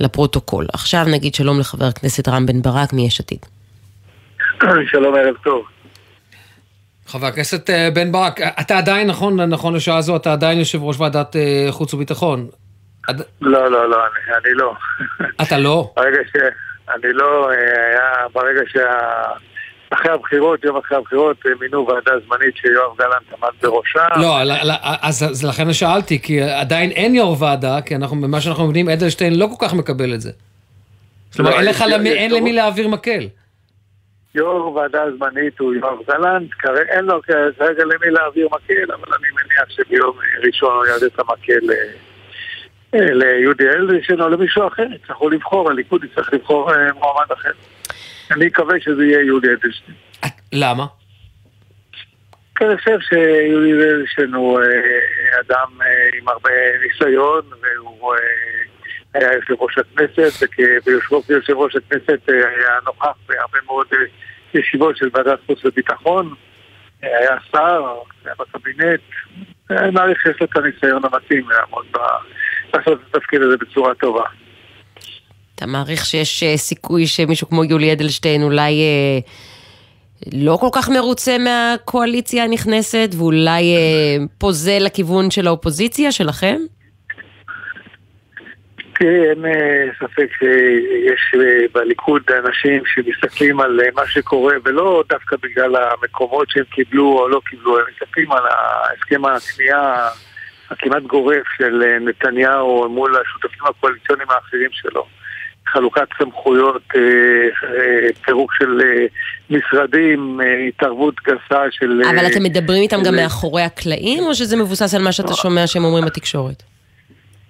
[0.00, 0.66] לפרוטוקול.
[0.72, 3.38] עכשיו נגיד שלום לחבר הכנסת רם בן ברק מיש עתיד.
[4.92, 5.64] שלום, ערב טוב.
[7.06, 11.00] חבר הכנסת אה, בן ברק, אתה עדיין, נכון, נכון לשעה זו, אתה עדיין יושב ראש
[11.00, 12.46] ועדת אה, חוץ וביטחון.
[13.08, 14.72] עד- לא, לא, לא, אני, אני לא.
[15.42, 15.92] אתה לא?
[15.96, 16.36] ברגע ש...
[16.94, 17.56] אני לא, אה,
[17.88, 18.80] היה ברגע שה...
[19.94, 24.20] אחרי הבחירות, יום אחרי הבחירות, אה, מינו ועדה זמנית שיואב גלנט עמד בראשה.
[24.20, 24.38] לא,
[25.02, 29.38] אז אז לכן שאלתי, כי עדיין אין יו"ר ועדה, כי אנחנו, ממה שאנחנו מבינים, אדלשטיין
[29.38, 30.30] לא כל כך מקבל את זה.
[31.36, 33.28] כלומר, לא, אין לך למי- אין יו"ר- למי להעביר מקל.
[34.34, 36.50] יו"ר ועדה זמנית הוא יואב גלנט,
[36.88, 40.16] אין לו כרגע למי להעביר מקל, אבל אני מניח שביום
[40.46, 41.76] ראשון הוא יעלה את המקל אה,
[43.00, 47.50] אה, ליודי אלדשטיין או למישהו אחר, יצטרכו לבחור, הליכוד יצטרך לבחור מועמד אחר.
[48.30, 49.96] אני מקווה שזה יהיה יודי אדלשטיין.
[50.52, 50.86] למה?
[52.56, 56.50] כי אני חושב שיולי אדלשטיין הוא אה, אדם אה, עם הרבה
[56.82, 58.20] ניסיון, והוא אה,
[59.14, 63.86] היה יושב ראש הכנסת, וביושבו כיושב ראש הכנסת היה נוכח בהרבה מאוד
[64.54, 66.34] ישיבות של ועדת חוץ וביטחון,
[67.02, 67.84] היה שר,
[68.24, 69.00] היה בקבינט,
[69.70, 71.98] אני מעריך שיש לו את הניסיון המתאים לעמוד ב...
[72.74, 74.24] לעשות את התפקיד הזה בצורה טובה.
[75.54, 79.18] אתה מעריך שיש אה, סיכוי שמישהו כמו יולי אדלשטיין אולי אה,
[80.32, 86.56] לא כל כך מרוצה מהקואליציה הנכנסת ואולי אה, פוזל לכיוון של האופוזיציה שלכם?
[88.98, 89.44] תראי, אין
[89.98, 91.40] ספק שיש
[91.74, 97.78] בליכוד אנשים שמסתכלים על מה שקורה, ולא דווקא בגלל המקומות שהם קיבלו או לא קיבלו,
[97.78, 100.08] הם מסתכלים על הסכם הכניעה
[100.70, 105.06] הכמעט גורף של נתניהו מול השותפים הקואליציוניים האחרים שלו.
[105.74, 109.06] חלוקת סמכויות, אה, אה, פירוק של אה,
[109.50, 112.02] משרדים, התערבות גסה של...
[112.10, 115.84] אבל אתם מדברים איתם גם מאחורי הקלעים, או שזה מבוסס על מה שאתה שומע שהם
[115.84, 116.62] אומרים בתקשורת?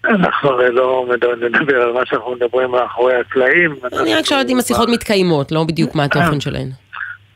[0.05, 3.75] אנחנו הרי לא מדבר- נדבר על מה שאנחנו מדברים מאחורי הקלעים.
[4.01, 6.68] אני רק שואלת אם השיחות מתקיימות, לא בדיוק מה התוכן שלהן.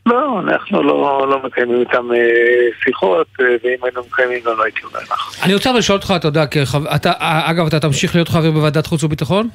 [0.05, 2.17] לא, אנחנו לא, לא מקיימים איתם אה,
[2.83, 5.43] שיחות, אה, ואם היינו מקיימים גם לא הייתי אומר לך.
[5.45, 6.85] אני רוצה לשאול אותך, אתה יודע, כחב...
[6.87, 9.49] אתה, אגב, אתה תמשיך להיות חבר בוועדת חוץ וביטחון?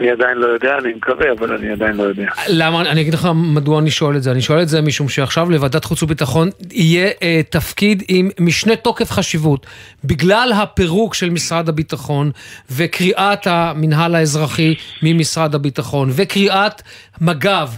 [0.00, 2.26] אני עדיין לא יודע, אני מקווה, אבל אני עדיין לא יודע.
[2.48, 4.30] למה, אני אגיד לך מדוע אני שואל את זה.
[4.30, 9.10] אני שואל את זה משום שעכשיו לוועדת חוץ וביטחון יהיה אה, תפקיד עם משנה תוקף
[9.10, 9.66] חשיבות.
[10.04, 12.30] בגלל הפירוק של משרד הביטחון
[12.70, 16.82] וקריאת המינהל האזרחי ממשרד הביטחון וקריאת
[17.20, 17.68] מג"ב.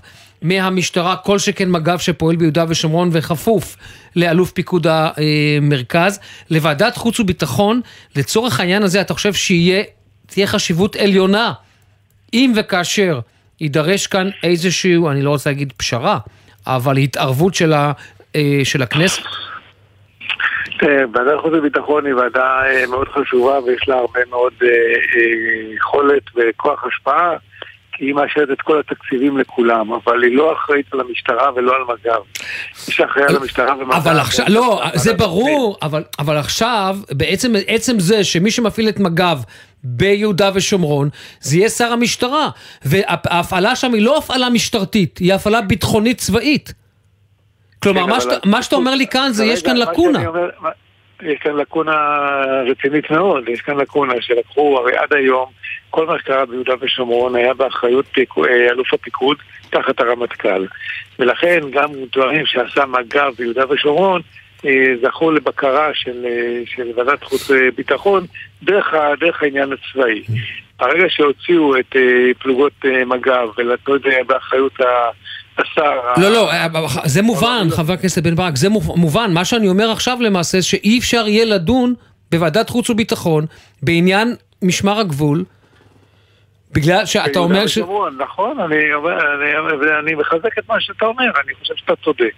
[0.42, 3.76] מהמשטרה, כל שכן מג"ב שפועל ביהודה ושומרון וכפוף
[4.16, 6.20] לאלוף פיקוד המרכז,
[6.50, 7.80] לוועדת חוץ וביטחון,
[8.16, 9.82] לצורך העניין הזה אתה חושב שיהיה,
[10.26, 11.52] תהיה חשיבות עליונה
[12.34, 13.20] אם וכאשר
[13.60, 16.18] יידרש כאן איזשהו, אני לא רוצה להגיד פשרה,
[16.66, 17.92] אבל התערבות של, ה,
[18.36, 19.22] אה, של הכנסת?
[20.78, 25.74] תראה, ועדת חוץ וביטחון היא ועדה אה, מאוד חשובה ויש לה הרבה מאוד אה, אה,
[25.76, 27.36] יכולת וכוח השפעה,
[27.92, 31.82] כי היא מאשרת את כל התקציבים לכולם, אבל היא לא אחראית על המשטרה ולא על
[31.82, 32.20] מג"ב.
[32.88, 33.92] מי שאחראי על המשטרה ומג"ב...
[33.92, 39.38] אבל עכשיו, לא, זה ברור, אבל, אבל עכשיו, בעצם עצם זה שמי שמפעיל את מג"ב
[39.84, 41.08] ביהודה ושומרון,
[41.40, 42.48] זה יהיה שר המשטרה.
[42.84, 46.74] וההפעלה שם היא לא הפעלה משטרתית, היא הפעלה ביטחונית צבאית.
[47.82, 50.26] כלומר, כן, מה, שאתה, מה שאתה אומר לי כאן זה יש כאן לקונה.
[50.26, 50.48] אומר,
[51.22, 51.96] יש כאן לקונה
[52.70, 55.50] רצינית מאוד, יש כאן לקונה שלקחו, הרי עד היום,
[55.90, 59.36] כל מה שקרה ביהודה ושומרון היה באחריות אה, אלוף הפיקוד
[59.70, 60.66] תחת הרמטכ"ל.
[61.18, 64.20] ולכן גם דברים שעשה מג"ב ביהודה ושומרון
[65.02, 68.26] זכו לבקרה של, אה, של ועדת חוץ וביטחון
[68.62, 68.86] דרך,
[69.20, 70.22] דרך העניין הצבאי.
[70.80, 72.00] ברגע שהוציאו את אה,
[72.38, 75.10] פלוגות אה, מג"ב ונתנו את זה באחריות ה-
[75.58, 75.92] השר...
[76.22, 76.50] לא, לא,
[77.04, 79.30] זה מובן, חבר הכנסת בן ברק, זה מוב- מובן.
[79.34, 81.94] מה שאני אומר עכשיו למעשה, שאי אפשר יהיה לדון
[82.32, 83.46] בוועדת חוץ וביטחון
[83.82, 85.44] בעניין משמר הגבול,
[86.74, 87.78] בגלל שאתה אומר ש...
[88.18, 92.34] נכון, אני, אומר, אני, אני מחזק את מה שאתה אומר, אני חושב שאתה צודק.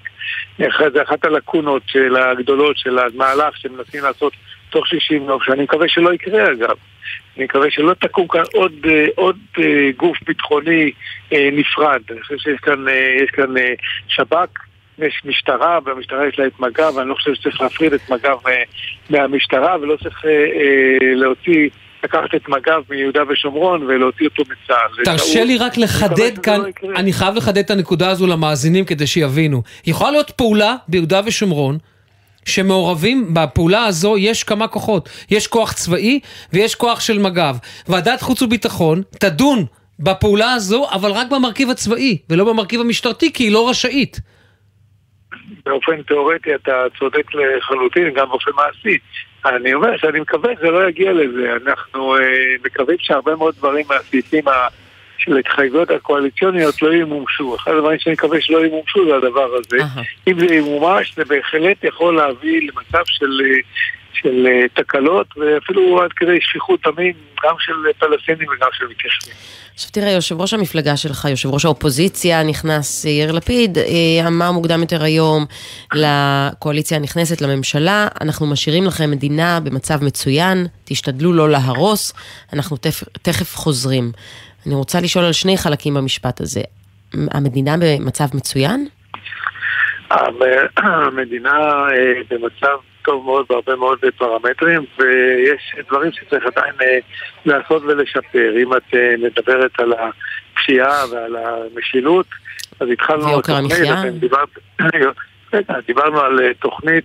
[0.59, 4.33] זה אחת הלקונות של הגדולות של המהלך שמנסים לעשות
[4.71, 6.77] תוך 60 יום, שאני מקווה שלא יקרה אגב.
[7.37, 10.91] אני מקווה שלא תקום כאן עוד, אה, עוד אה, גוף ביטחוני
[11.33, 12.01] אה, נפרד.
[12.11, 12.85] אני חושב שיש כאן,
[13.33, 13.55] כאן
[14.09, 14.59] שב"כ,
[14.99, 18.37] יש משטרה, והמשטרה יש לה את מג"ב, ואני לא חושב שצריך להפריד את מג"ב
[19.11, 20.25] מהמשטרה, ולא צריך
[21.01, 21.69] להוציא...
[22.05, 25.05] לקחת את מג"ב מיהודה ושומרון ולהוציא אותו מצה"ל.
[25.05, 25.45] תרשה.
[25.45, 26.61] לי רק לחדד כאן,
[26.97, 29.63] אני חייב לחדד את הנקודה הזו למאזינים כדי שיבינו.
[29.87, 31.79] יכולה להיות פעולה ביהודה ושומרון
[32.45, 35.09] שמעורבים בפעולה הזו יש כמה כוחות.
[35.31, 36.21] יש כוח צבאי
[36.53, 37.55] ויש כוח של מג"ב.
[37.89, 39.65] ועדת חוץ וביטחון תדון
[39.99, 44.21] בפעולה הזו, אבל רק במרכיב הצבאי, ולא במרכיב המשטרתי, כי היא לא רשאית.
[45.65, 48.99] באופן תיאורטי אתה צודק לחלוטין, גם באופן מעשי.
[49.49, 51.53] אני אומר שאני מקווה שזה לא יגיע לזה.
[51.67, 52.21] אנחנו אה,
[52.65, 54.45] מקווים שהרבה מאוד דברים מהסעיפים
[55.19, 57.57] של ההתחייבויות הקואליציוניות לא ימומשו.
[57.57, 59.79] אחד הדברים שאני מקווה שלא ימומשו זה הדבר הזה.
[60.29, 63.57] אם זה ימומש, זה בהחלט יכול להביא למצב של, אה,
[64.13, 67.13] של אה, תקלות, ואפילו עד כדי שפיכות דמים,
[67.45, 69.35] גם של פלסטינים וגם של מתיישבים.
[69.77, 74.81] עכשיו תראה, יושב ראש המפלגה שלך, יושב ראש האופוזיציה הנכנס, יאיר לפיד, אה, אמר מוקדם
[74.81, 75.45] יותר היום
[75.95, 82.13] לקואליציה הנכנסת, לממשלה, אנחנו משאירים לכם מדינה במצב מצוין, תשתדלו לא להרוס,
[82.53, 84.13] אנחנו תכף, תכף חוזרים.
[84.67, 86.63] אני רוצה לשאול על שני חלקים במשפט הזה.
[87.13, 88.87] המדינה במצב מצוין?
[90.77, 92.77] המדינה אה, במצב
[93.07, 96.99] טוב מאוד בהרבה מאוד פרמטרים, ויש דברים שצריך עדיין אה,
[97.47, 98.53] לעשות ולשפר.
[98.63, 102.27] אם את אה, מדברת על הפשיעה ועל המשילות,
[102.81, 103.27] אז התחלנו...
[103.27, 104.03] ויוקר המחיה?
[105.87, 107.05] דיברנו על אה, תוכנית,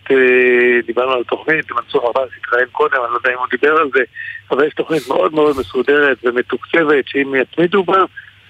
[0.86, 4.04] דיברנו על תוכנית, מנסור עבאס התראיין קודם, אני לא יודע אם הוא דיבר על זה,
[4.52, 8.04] אבל יש תוכנית מאוד מאוד מסודרת ומתוקצבת, שאם יתמידו בה,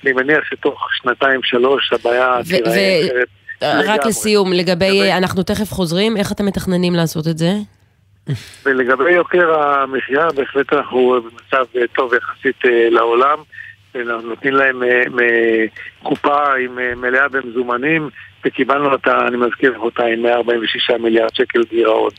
[0.04, 3.28] אני מניח שתוך שנתיים-שלוש הבעיה תיראה אחרת.
[3.64, 4.06] רק.
[4.06, 7.52] לסיום, לגבי אנחנו תכף חוזרים, איך אתם מתכננים לעשות את זה?
[8.66, 13.38] ולגבי יוקר המחיה, בהחלט אנחנו במצב טוב יחסית אה, לעולם.
[13.96, 15.66] אנחנו נותנים להם אה,
[16.04, 18.10] קופה עם אה, מלאה במזומנים,
[18.46, 22.12] וקיבלנו אותה, אני מזכיר אותה, עם 146 מיליארד שקל גירעון.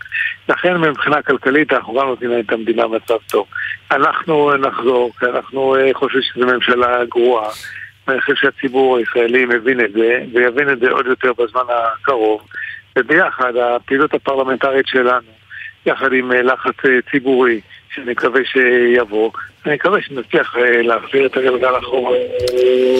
[0.49, 3.47] לכן מבחינה כלכלית אנחנו גם נותנים להם את המדינה במצב טוב.
[3.91, 7.51] אנחנו נחזור, כי אנחנו חושבים שזו ממשלה גרועה.
[8.13, 12.41] ואני חושב שהציבור הישראלי מבין את זה, ויבין את זה עוד יותר בזמן הקרוב.
[12.99, 15.31] וביחד, הפעילות הפרלמנטרית שלנו,
[15.87, 17.61] יחד עם אה, לחץ אה, ציבורי,
[17.95, 19.31] שאני מקווה שיבוא,
[19.67, 22.17] אני מקווה שנצליח אה, להחזיר את הגלגל אחורה.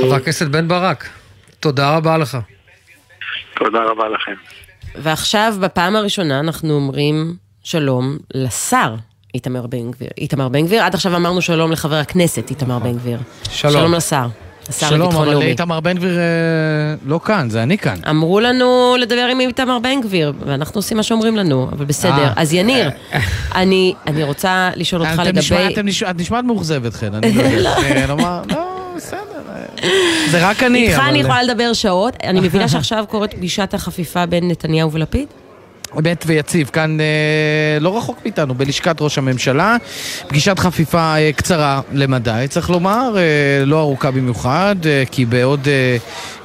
[0.03, 1.09] חבר הכנסת בן ברק,
[1.61, 2.37] תודה רבה לך.
[3.55, 4.35] תודה רבה לכם.
[4.95, 7.35] ועכשיו, בפעם הראשונה, אנחנו אומרים
[7.65, 8.95] שלום לשר
[9.35, 10.11] איתמר בן גביר.
[10.19, 13.19] איתמר בן גביר, עד עכשיו אמרנו שלום לחבר הכנסת איתמר בן גביר.
[13.51, 13.73] שלום.
[13.73, 14.52] שלום לשר.
[14.77, 15.47] השר שלום, לביטחון אבל לאומי.
[15.47, 16.23] איתמר בן גביר אה,
[17.07, 17.97] לא כאן, זה אני כאן.
[18.11, 22.13] אמרו לנו לדבר עם איתמר בן גביר, ואנחנו עושים מה שאומרים לנו, אבל בסדר.
[22.25, 22.33] אה.
[22.37, 22.91] אז יניר,
[23.55, 25.75] אני אני רוצה לשאול אותך לגבי...
[26.11, 27.75] את נשמעת מאוכזבת, חן, אני לא יודע.
[27.83, 28.57] אה, לומר, לא,
[28.97, 29.19] בסדר.
[29.83, 29.89] אה,
[30.31, 32.17] זה רק אני, איתך אבל- אני יכולה לדבר שעות.
[32.25, 35.27] אני מבינה שעכשיו קורית פגישת החפיפה בין נתניהו ולפיד?
[35.99, 37.07] אמת ויציב, כאן אה,
[37.81, 39.77] לא רחוק מאיתנו, בלשכת ראש הממשלה.
[40.27, 45.97] פגישת חפיפה אה, קצרה למדי, צריך לומר, אה, לא ארוכה במיוחד, אה, כי בעוד אה,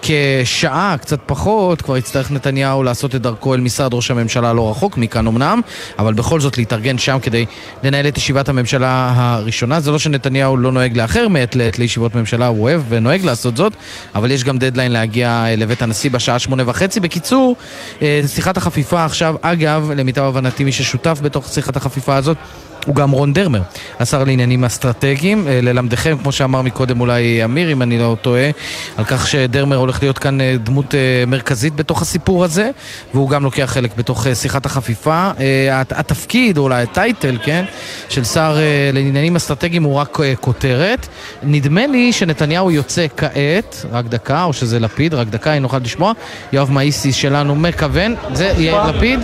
[0.01, 4.97] כשעה, קצת פחות, כבר יצטרך נתניהו לעשות את דרכו אל משרד ראש הממשלה לא רחוק
[4.97, 5.61] מכאן אמנם,
[5.99, 7.45] אבל בכל זאת להתארגן שם כדי
[7.83, 9.79] לנהל את ישיבת הממשלה הראשונה.
[9.79, 13.73] זה לא שנתניהו לא נוהג לאחר מעת לעת לישיבות ממשלה, הוא אוהב ונוהג לעשות זאת,
[14.15, 16.99] אבל יש גם דדליין להגיע אה, לבית הנשיא בשעה שמונה וחצי.
[16.99, 17.55] בקיצור,
[18.01, 22.37] אה, שיחת החפיפה עכשיו, אגב, למיטב הבנתי, מי ששותף בתוך שיחת החפיפה הזאת
[22.85, 23.61] הוא גם רון דרמר,
[23.99, 25.47] השר לעניינים אסטרטגיים.
[25.47, 28.49] אה, ללמדכם, כמו שאמר מקודם אולי אמיר, אם אני לא טועה,
[28.97, 32.69] על כך שדרמר הולך להיות כאן אה, דמות אה, מרכזית בתוך הסיפור הזה,
[33.13, 35.31] והוא גם לוקח חלק בתוך שיחת החפיפה.
[35.71, 37.65] הת- התפקיד, או אולי הטייטל, כן,
[38.09, 38.57] של שר
[38.93, 41.07] לעניינים אסטרטגיים הוא רק כותרת.
[41.43, 46.13] נדמה לי שנתניהו יוצא כעת, רק דקה, או שזה לפיד, רק דקה, אם נוכל לשמוע.
[46.53, 49.19] יואב מאיסי שלנו מכוון, זה יאיר לפיד.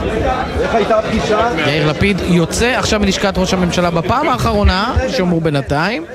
[0.62, 1.50] איך הייתה הפגישה?
[1.68, 6.06] יאיר לפיד יוצא עכשיו מלשכת ראש הממשלה בפעם האחרונה, שאמרו בינתיים,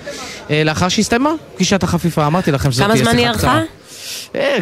[0.50, 2.26] אה, לאחר שהסתיימה פגישת החפיפה.
[2.26, 3.54] אמרתי לכם שזאת כמה תהיה זמן שיחה היא קצרה.
[3.54, 3.64] ארכה?
[4.34, 4.58] אה,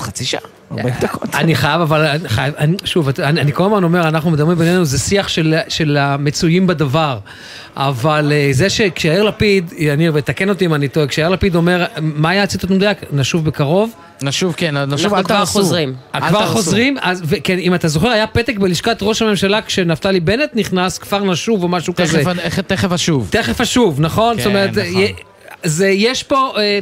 [0.00, 0.40] חצי שעה,
[0.72, 1.34] 40 דקות.
[1.34, 4.98] אני חייב, אבל חייב, אני, שוב, אני, אני כל הזמן אומר, אנחנו מדברים בינינו, זה
[4.98, 7.18] שיח של, של המצויים בדבר.
[7.76, 12.30] אבל אה, זה שכשיאיר לפיד, יניר, ותקן אותי אם אני טועה, כשיאיר לפיד אומר, מה
[12.30, 12.98] היה הציטוט המדויק?
[13.12, 13.90] נשוב בקרוב?
[14.22, 15.52] נשוב, כן, נשוב, אנחנו אל כבר תהרסו.
[15.52, 15.94] חוזרים.
[16.14, 16.46] אל כבר.
[16.46, 16.96] חוזרים?
[17.00, 21.24] אז, ו- כן, אם אתה זוכר, היה פתק בלשכת ראש הממשלה כשנפתלי בנט נכנס, כפר
[21.24, 22.22] נשוב או משהו כזה.
[22.24, 23.28] תכף- תכף אשוב.
[23.30, 24.36] תכף אשוב, נכון?
[24.36, 25.27] כן, זאת אומרת, נכון.
[25.64, 26.78] זה, יש פה, אה,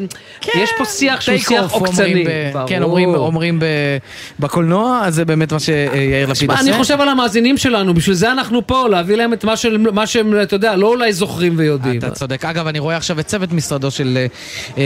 [0.54, 2.24] יש פה שיח שהוא שיח עוקצני.
[2.28, 2.64] ב-.
[2.66, 3.64] כן, אומרים- אומרים ב-
[4.40, 6.62] בקולנוע, אז זה באמת מה שיאיר לפיד עושה.
[6.62, 10.06] אני חושב על המאזינים שלנו, בשביל זה אנחנו פה, להביא להם את מה שהם, מה
[10.06, 11.98] שהם, אתה יודע, לא אולי זוכרים ויודעים.
[11.98, 12.44] אתה צודק.
[12.44, 14.26] אגב, אני רואה עכשיו את צוות משרדו של אה,
[14.78, 14.82] אה,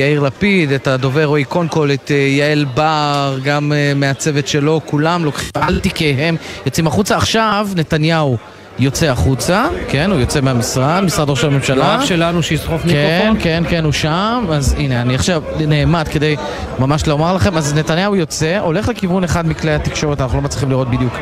[0.00, 5.24] יאיר לפיד, את הדובר רועי קונקול, את אה, יעל בר, גם אה, מהצוות שלו, כולם
[5.24, 6.36] לוקחים על תיקיהם,
[6.66, 7.16] יוצאים החוצה.
[7.16, 8.36] עכשיו נתניהו
[8.78, 11.84] יוצא החוצה, כן, הוא יוצא מהמשרד, משרד ראש הממשלה.
[11.84, 13.40] יואב שלנו שיסחוף כן, מיקרופון.
[13.42, 14.44] כן, כן, הוא שם.
[14.52, 16.36] אז הנה, אני עכשיו נעמד כדי
[16.78, 17.56] ממש לומר לכם.
[17.56, 21.12] אז נתניהו יוצא, הולך לכיוון אחד מכלי התקשורת, אנחנו לא מצליחים לראות בדיוק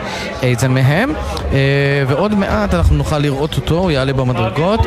[0.42, 1.12] איזה מהם.
[1.53, 1.59] אה,
[2.07, 4.80] ועוד מעט אנחנו נוכל לראות אותו, הוא יעלה במדרגות.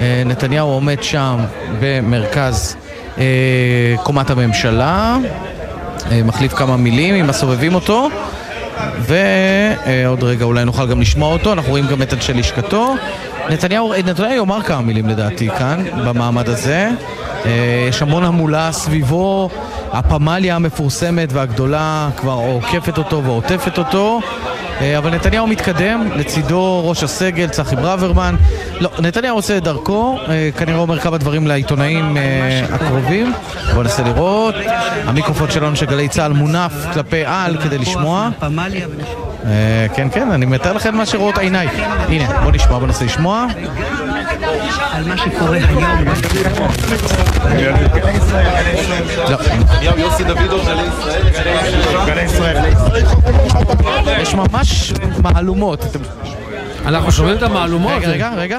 [0.00, 1.36] אה, נתניהו עומד שם
[1.80, 2.76] במרכז
[3.18, 5.16] אה, קומת הממשלה,
[6.10, 8.08] אה, מחליף כמה מילים עם הסובבים אותו.
[8.98, 12.94] ועוד רגע אולי נוכל גם לשמוע אותו, אנחנו רואים גם את אנשי לשכתו.
[13.50, 16.90] נתניהו, נתניהו יאמר כמה מילים לדעתי כאן, במעמד הזה.
[17.44, 19.50] אה, יש המון המולה סביבו,
[19.92, 24.20] הפמליה המפורסמת והגדולה כבר עוקפת אותו ועוטפת אותו.
[24.80, 28.34] אה, אבל נתניהו מתקדם, לצידו ראש הסגל, צחי ברוורמן.
[28.80, 32.16] לא, נתניהו עושה את דרכו, אה, כנראה אומר כמה דברים לעיתונאים
[32.70, 33.32] הקרובים.
[33.72, 34.54] בואו ננסה לראות.
[35.06, 38.30] המיקרופון שלנו של גלי צה"ל מונף כלפי על כדי לשמוע.
[39.46, 41.68] אה, כן, כן, אני מתאר לכם מה שרואות עיניי.
[42.08, 43.46] הנה, בואו נשמע, בואו ננסה לשמוע.
[44.92, 46.04] על מה שקורה היום.
[49.30, 49.38] לא.
[49.96, 50.68] יוסי דוידוב,
[52.06, 52.56] גלי ישראל.
[54.20, 55.84] יש ממש מהלומות.
[56.86, 58.02] אנחנו שומעים את המהלומות.
[58.02, 58.58] רגע, רגע,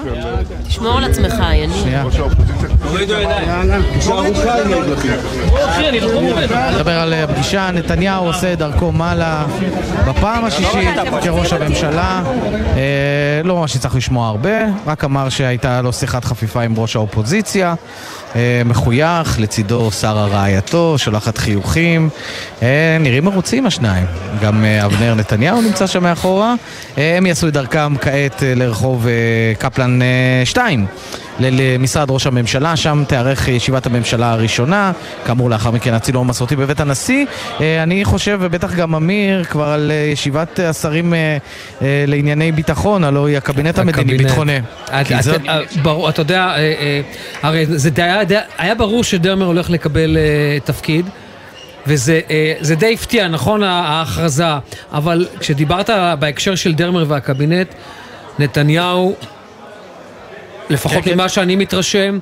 [0.68, 1.78] תשמור על עצמך, יניר.
[1.82, 2.04] שנייה.
[6.74, 9.44] נדבר על אה, הפגישה, נתניהו עושה את דרכו מעלה
[10.08, 10.88] בפעם השישית
[11.22, 12.22] כראש הממשלה.
[12.76, 17.74] אה, לא ממש הצלחנו לשמוע הרבה, רק אמר שהייתה לו שיחת חפיפה עם ראש האופוזיציה.
[18.36, 22.08] אה, מחוייך, לצידו שרה רעייתו, שולחת חיוכים.
[22.62, 24.06] אה, נראים מרוצים השניים.
[24.42, 26.54] גם אה, אבנר נתניהו נמצא שם מאחורה.
[26.98, 29.12] אה, הם יעשו את דרכם כעת כעת אה, לרחוב אה,
[29.58, 30.86] קפלן אה, 2,
[31.40, 34.92] למשרד ראש הממשלה, שם תיארך ישיבת הממשלה הראשונה,
[35.26, 37.26] כאמור לאחר מכן הצילום המסורתי בבית הנשיא.
[37.60, 41.38] אה, אני חושב, ובטח גם אמיר, כבר על אה, ישיבת השרים אה,
[41.82, 44.58] אה, לענייני ביטחון, הלוא היא הקבינט המדיני-ביטחוני.
[44.92, 45.00] אה,
[46.08, 47.00] אתה יודע, אה, אה,
[47.42, 48.20] הרי זה היה
[48.58, 51.06] היה ברור שדרמר הולך לקבל אה, תפקיד.
[51.86, 54.44] וזה אה, זה די הפתיע, נכון, ההכרזה,
[54.92, 57.68] אבל כשדיברת בהקשר של דרמר והקבינט,
[58.38, 59.14] נתניהו,
[60.70, 61.14] לפחות כן, כן.
[61.14, 62.18] ממה שאני מתרשם,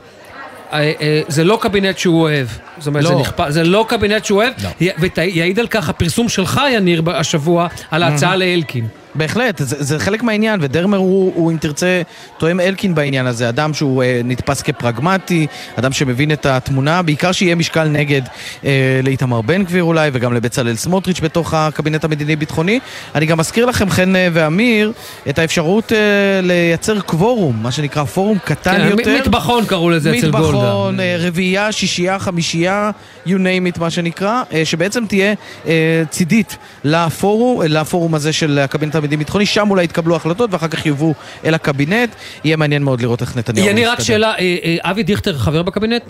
[0.73, 2.47] אה, אה, זה לא קבינט שהוא אוהב.
[2.79, 3.11] זאת אומרת, לא.
[3.11, 7.67] זה, נכפה, זה לא קבינט שהוא אוהב, י- ויעיד על כך הפרסום שלך, יניר, השבוע,
[7.91, 8.87] על ההצעה לאלקין.
[9.15, 12.03] בהחלט, זה, זה חלק מהעניין, ודרמר הוא, הוא, אם תרצה,
[12.39, 13.49] תואם אלקין בעניין הזה.
[13.49, 15.47] אדם שהוא אה, נתפס כפרגמטי,
[15.79, 18.23] אדם שמבין את התמונה, בעיקר שיהיה משקל נגד
[18.65, 22.81] אה, לאיתמר בן גביר אולי, וגם לבצלאל סמוטריץ' בתוך הקבינט המדיני-ביטחוני.
[23.15, 24.93] אני גם אזכיר לכם, חן אה, ואמיר,
[25.29, 25.99] את האפשרות אה,
[26.43, 29.19] לייצר קוורום, מה שנקרא פורום קטן כן, יותר.
[29.21, 30.49] מטבחון קראו לזה אצל גולדה.
[30.49, 32.91] מטבחון, אה, רביעייה, שישייה, חמישייה,
[33.27, 35.35] you name it, מה שנקרא, אה, שבעצם תהיה
[35.67, 41.15] אה, צידית לפורום, לפורום הזה של הקבינט המדיני-ביטחוני, שם אולי יתקבלו החלטות ואחר כך יובאו
[41.45, 42.15] אל הקבינט.
[42.45, 44.15] יהיה מעניין מאוד לראות איך נתניהו יניר, רק מסתדר.
[44.15, 46.03] שאלה, אה, אה, אבי דיכטר חבר בקבינט?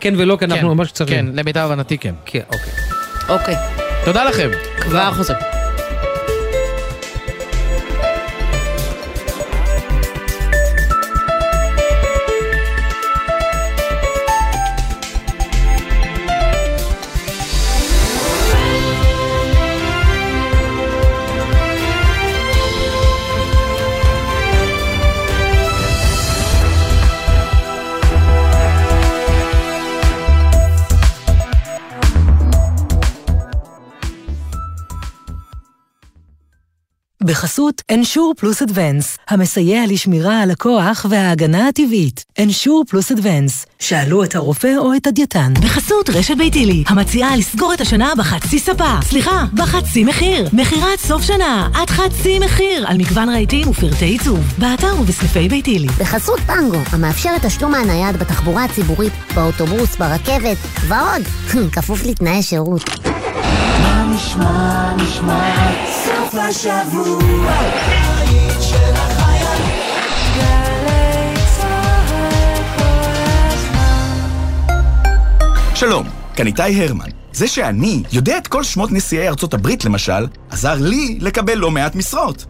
[0.00, 1.26] כן ולא, כי אנחנו ממש קצרים.
[1.26, 2.14] כן, למיטב הבנתי כן.
[2.24, 2.72] כן, אוקיי.
[3.28, 3.56] אוקיי.
[4.04, 4.48] תודה לכם.
[4.80, 5.65] כבר חוזר.
[37.36, 42.24] בחסות אנשור פלוס אדוונס, המסייע לשמירה על הכוח וההגנה הטבעית.
[42.38, 45.52] אנשור פלוס אדוונס, שאלו את הרופא או את הדייתן.
[45.54, 48.94] בחסות רשת ביתילי, המציעה לסגור את השנה בחצי ספה.
[49.02, 50.48] סליחה, בחצי מחיר.
[50.52, 54.40] מכירת סוף שנה, עד חצי מחיר, על מגוון רהיטים ופרטי עיצוב.
[54.58, 55.88] באתר ובסניפי ביתילי.
[55.88, 60.56] בחסות טנגו, המאפשרת תשלום מהנייד בתחבורה הציבורית, באוטובוס, ברכבת,
[60.88, 61.22] ועוד,
[61.74, 62.90] כפוף לתנאי שירות.
[63.82, 65.70] מה נשמע, נשמע,
[66.04, 67.25] סוף השבוע,
[75.74, 76.06] שלום,
[76.36, 77.08] כאן איתי הרמן.
[77.32, 81.94] זה שאני יודע את כל שמות נשיאי ארצות הברית, למשל, עזר לי לקבל לא מעט
[81.94, 82.46] משרות.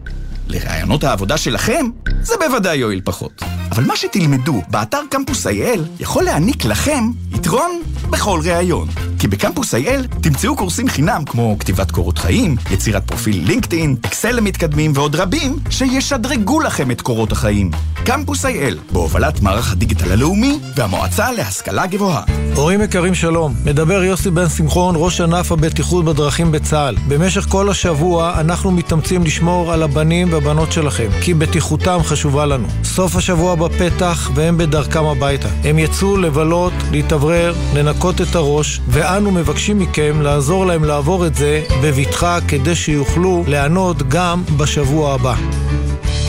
[0.49, 1.85] לרעיונות העבודה שלכם,
[2.21, 3.43] זה בוודאי יועיל פחות.
[3.71, 8.87] אבל מה שתלמדו באתר קמפוס IL יכול להעניק לכם יתרון בכל ראיון.
[9.19, 14.91] כי בקמפוס IL תמצאו קורסים חינם כמו כתיבת קורות חיים, יצירת פרופיל לינקדאין, אקסל למתקדמים
[14.95, 17.71] ועוד רבים שישדרגו לכם את קורות החיים.
[18.05, 22.23] קמפוס IL, בהובלת מערך הדיגיטל הלאומי והמועצה להשכלה גבוהה.
[22.55, 26.95] הורים יקרים שלום, מדבר יוסי בן שמחון, ראש ענף הבטיחות בדרכים בצה"ל.
[27.07, 32.67] במשך כל השבוע אנחנו מתאמצים לשמור על הבנים והבנות שלכם, כי בטיחותם חשובה לנו.
[32.83, 35.47] סוף השבוע בפתח והם בדרכם הביתה.
[35.63, 41.63] הם יצאו לבלות, להתאוורר, לנקות את הראש, ואנו מבקשים מכם לעזור להם לעבור את זה
[41.83, 45.35] בבטחה כדי שיוכלו ליהנות גם בשבוע הבא.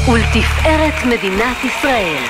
[0.09, 2.23] ולתפארת מדינת ישראל.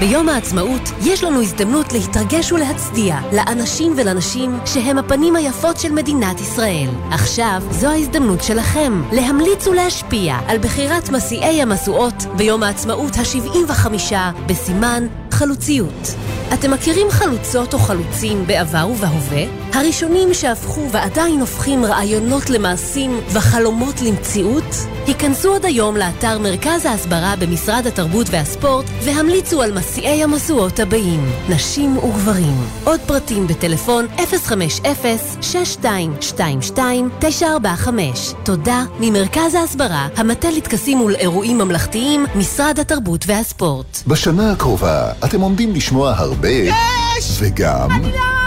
[0.00, 6.88] ביום העצמאות יש לנו הזדמנות להתרגש ולהצדיע לאנשים ולנשים שהם הפנים היפות של מדינת ישראל.
[7.10, 14.14] עכשיו זו ההזדמנות שלכם להמליץ ולהשפיע על בחירת מסיעי המשואות ביום העצמאות ה-75
[14.46, 16.14] בסימן חלוציות.
[16.54, 19.63] אתם מכירים חלוצות או חלוצים בעבר ובהווה?
[19.74, 24.64] הראשונים שהפכו ועדיין הופכים רעיונות למעשים וחלומות למציאות?
[25.06, 31.98] היכנסו עוד היום לאתר מרכז ההסברה במשרד התרבות והספורט והמליצו על מסיעי המשואות הבאים, נשים
[31.98, 32.56] וגברים.
[32.84, 34.22] עוד פרטים בטלפון 050-6222-945.
[38.42, 44.02] תודה ממרכז ההסברה, המטה לטקסים ולאירועים ממלכתיים, משרד התרבות והספורט.
[44.06, 46.48] בשנה הקרובה אתם עומדים לשמוע הרבה...
[46.48, 47.38] יש!
[47.40, 47.90] וגם...
[47.90, 48.43] אני לא!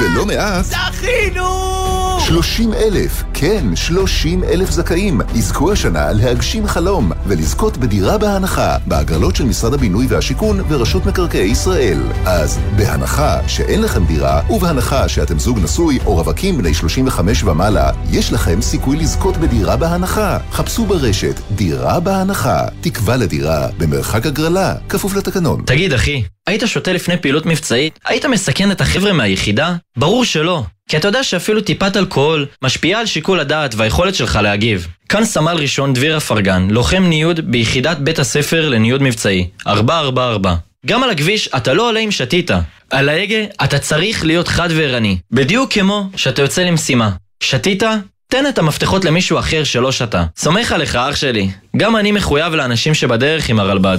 [0.00, 0.64] ולא מעט...
[0.64, 2.18] זכינו!
[2.20, 9.44] 30 אלף, כן, 30 אלף זכאים יזכו השנה להגשים חלום ולזכות בדירה בהנחה בהגרלות של
[9.44, 11.98] משרד הבינוי והשיכון ורשות מקרקעי ישראל.
[12.24, 18.32] אז בהנחה שאין לכם דירה ובהנחה שאתם זוג נשוי או רווקים בני 35 ומעלה, יש
[18.32, 20.38] לכם סיכוי לזכות בדירה בהנחה.
[20.50, 25.62] חפשו ברשת דירה בהנחה, תקווה לדירה במרחק הגרלה, כפוף לתקנון.
[25.66, 27.98] תגיד, אחי, היית שותה לפני פעילות מבצעית?
[28.04, 29.74] היית מסכן את החבר'ה מהיחידה?
[29.96, 30.64] ברור שלא.
[30.88, 34.86] כי אתה יודע שאפילו טיפת אלכוהול משפיעה על שיקול שיקול הדעת והיכולת שלך להגיב.
[35.08, 40.54] כאן סמל ראשון דביר אפרגן, לוחם ניוד ביחידת בית הספר לניוד מבצעי, 444.
[40.86, 42.50] גם על הכביש אתה לא עולה אם שתית.
[42.90, 45.18] על ההגה אתה צריך להיות חד וערני.
[45.30, 47.10] בדיוק כמו שאתה יוצא למשימה.
[47.42, 47.82] שתית?
[48.28, 50.24] תן את המפתחות למישהו אחר שלא שתה.
[50.36, 51.50] סומך עליך אח שלי.
[51.76, 53.98] גם אני מחויב לאנשים שבדרך עם הרלב"ד.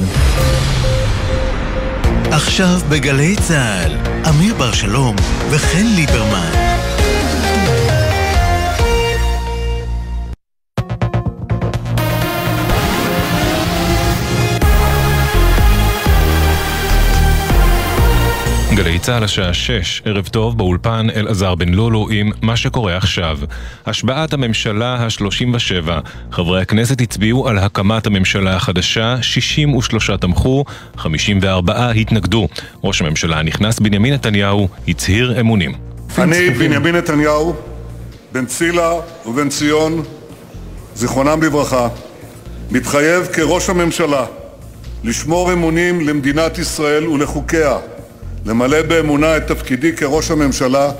[2.31, 3.91] עכשיו בגלי צה"ל,
[4.29, 5.15] אמיר בר שלום
[5.51, 6.66] וחן ליברמן.
[19.07, 23.39] צה"ל השעה 6, ערב טוב, באולפן אלעזר בן לולו עם מה שקורה עכשיו.
[23.85, 25.89] השבעת הממשלה ה-37.
[26.31, 30.65] חברי הכנסת הצביעו על הקמת הממשלה החדשה, 63 תמכו,
[30.97, 32.47] 54 התנגדו.
[32.83, 35.73] ראש הממשלה הנכנס בנימין נתניהו הצהיר אמונים.
[36.17, 37.55] אני, בנימין נתניהו,
[38.31, 38.93] בן צילה
[39.25, 40.03] ובן ציון,
[40.95, 41.87] זיכרונם לברכה,
[42.71, 44.25] מתחייב כראש הממשלה
[45.03, 47.77] לשמור אמונים למדינת ישראל ולחוקיה,
[48.45, 50.91] למלא באמונה את תפקידי כראש הממשלה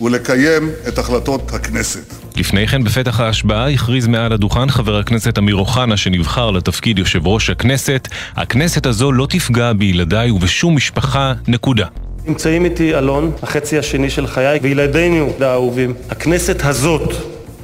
[0.00, 2.14] ולקיים את החלטות הכנסת.
[2.36, 7.50] לפני כן, בפתח ההשבעה, הכריז מעל הדוכן חבר הכנסת אמיר אוחנה, שנבחר לתפקיד יושב ראש
[7.50, 11.86] הכנסת, הכנסת הזו לא תפגע בילדיי ובשום משפחה, נקודה.
[12.26, 15.94] נמצאים איתי אלון, החצי השני של חיי, וילדינו האהובים.
[16.10, 17.14] הכנסת הזאת,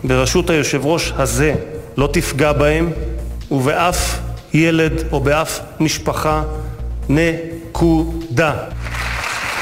[0.04, 1.54] בראשות היושב ראש הזה,
[1.96, 2.90] לא תפגע בהם,
[3.50, 4.18] ובאף
[4.54, 6.42] ילד או באף משפחה,
[7.10, 8.52] נקודה.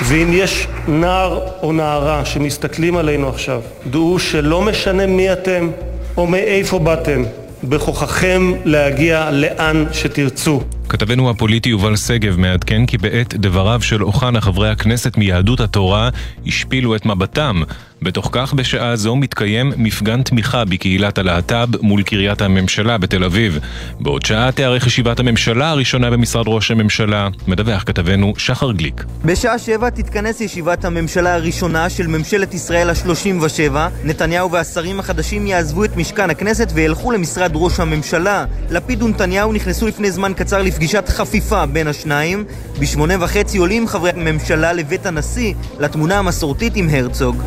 [0.03, 5.71] ואם יש נער או נערה שמסתכלים עלינו עכשיו, דעו שלא משנה מי אתם
[6.17, 7.23] או מאיפה באתם,
[7.65, 10.61] בכוחכם להגיע לאן שתרצו.
[10.89, 16.09] כתבנו הפוליטי יובל שגב מעדכן כי בעת דבריו של אוחנה חברי הכנסת מיהדות התורה
[16.47, 17.63] השפילו את מבטם.
[18.03, 23.59] בתוך כך בשעה זו מתקיים מפגן תמיכה בקהילת הלהט"ב מול קריית הממשלה בתל אביב.
[24.01, 29.05] בעוד שעה תיארך ישיבת הממשלה הראשונה במשרד ראש הממשלה, מדווח כתבנו שחר גליק.
[29.25, 33.73] בשעה שבע תתכנס ישיבת הממשלה הראשונה של ממשלת ישראל ה-37.
[34.05, 38.45] נתניהו והשרים החדשים יעזבו את משכן הכנסת וילכו למשרד ראש הממשלה.
[38.71, 42.45] לפיד ונתניהו נכנסו לפני זמן קצר לפגישת חפיפה בין השניים.
[42.81, 47.43] בשמונה וחצי עולים חברי הממשלה לבית הנשיא לתמונה המסורתית עם הרצוג.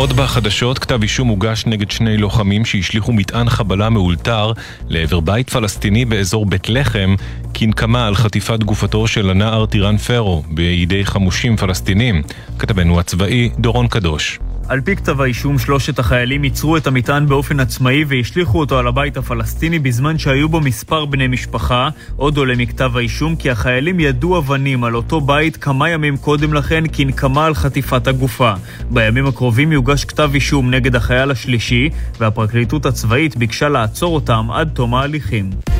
[0.00, 4.52] עוד בחדשות, כתב אישום הוגש נגד שני לוחמים שהשליכו מטען חבלה מאולתר
[4.88, 7.14] לעבר בית פלסטיני באזור בית לחם,
[7.54, 12.22] כנקמה על חטיפת גופתו של הנער טירן פרו בידי חמושים פלסטינים.
[12.58, 14.38] כתבנו הצבאי דורון קדוש.
[14.70, 19.16] על פי כתב האישום, שלושת החיילים ייצרו את המטען באופן עצמאי והשליכו אותו על הבית
[19.16, 21.88] הפלסטיני בזמן שהיו בו מספר בני משפחה.
[22.16, 26.84] עוד עולה מכתב האישום כי החיילים ידעו אבנים על אותו בית כמה ימים קודם לכן
[26.92, 28.52] כנקמה על חטיפת הגופה.
[28.90, 34.94] בימים הקרובים יוגש כתב אישום נגד החייל השלישי, והפרקליטות הצבאית ביקשה לעצור אותם עד תום
[34.94, 35.79] ההליכים.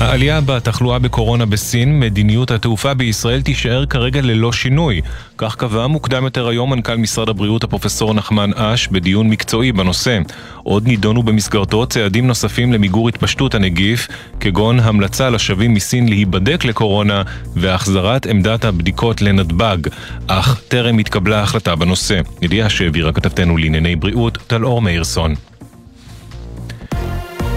[0.00, 5.00] העלייה בתחלואה בקורונה בסין, מדיניות התעופה בישראל תישאר כרגע ללא שינוי.
[5.38, 10.18] כך קבע מוקדם יותר היום מנכ"ל משרד הבריאות הפרופסור נחמן אש בדיון מקצועי בנושא.
[10.62, 14.08] עוד נידונו במסגרתו צעדים נוספים למיגור התפשטות הנגיף,
[14.40, 17.22] כגון המלצה לשבים מסין להיבדק לקורונה
[17.56, 19.78] והחזרת עמדת הבדיקות לנתב"ג.
[20.26, 22.20] אך טרם התקבלה החלטה בנושא.
[22.42, 25.34] ידיעה שהעבירה כתבתנו לענייני בריאות, טלאור מאירסון.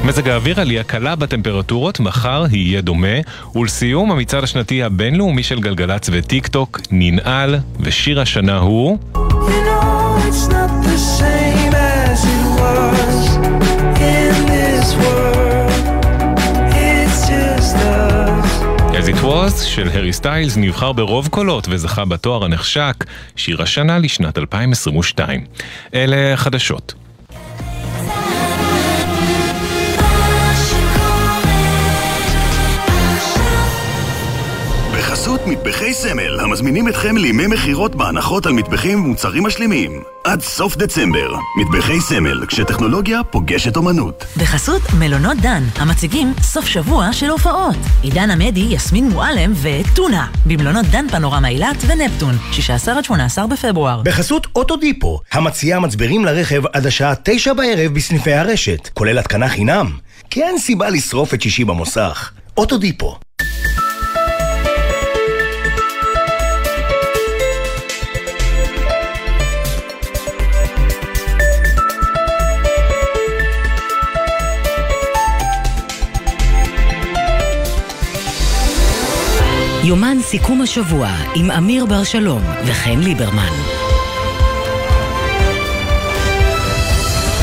[0.03, 3.17] מזג האוויר עלייה קלה בטמפרטורות, מחר יהיה דומה.
[3.55, 8.97] ולסיום, המצעד השנתי הבינלאומי של גלגלצ וטיק טוק ננעל, ושיר השנה הוא...
[9.13, 9.93] You know
[19.03, 24.37] as it was של הארי סטיילס נבחר ברוב קולות וזכה בתואר הנחשק, שיר השנה לשנת
[24.37, 25.45] 2022.
[25.93, 27.02] אלה חדשות.
[35.47, 40.03] מטבחי סמל, המזמינים אתכם לימי מכירות בהנחות על מטבחים ומוצרים משלימים.
[40.23, 41.35] עד סוף דצמבר.
[41.61, 44.25] מטבחי סמל, כשטכנולוגיה פוגשת אומנות.
[44.37, 47.75] בחסות מלונות דן, המציגים סוף שבוע של הופעות.
[48.01, 50.27] עידן עמדי, יסמין מועלם וטונה.
[50.45, 54.01] במלונות דן פנורמה אילת ונפטון, 16 עד 18 בפברואר.
[54.01, 59.91] בחסות אוטודיפו, המציעה מצברים לרכב עד השעה תשע בערב בסניפי הרשת, כולל התקנה חינם.
[60.29, 62.31] כי אין סיבה לשרוף את שישי במוסך.
[62.57, 63.17] אוטודיפו.
[79.85, 83.51] יומן סיכום השבוע עם אמיר בר שלום וחן ליברמן.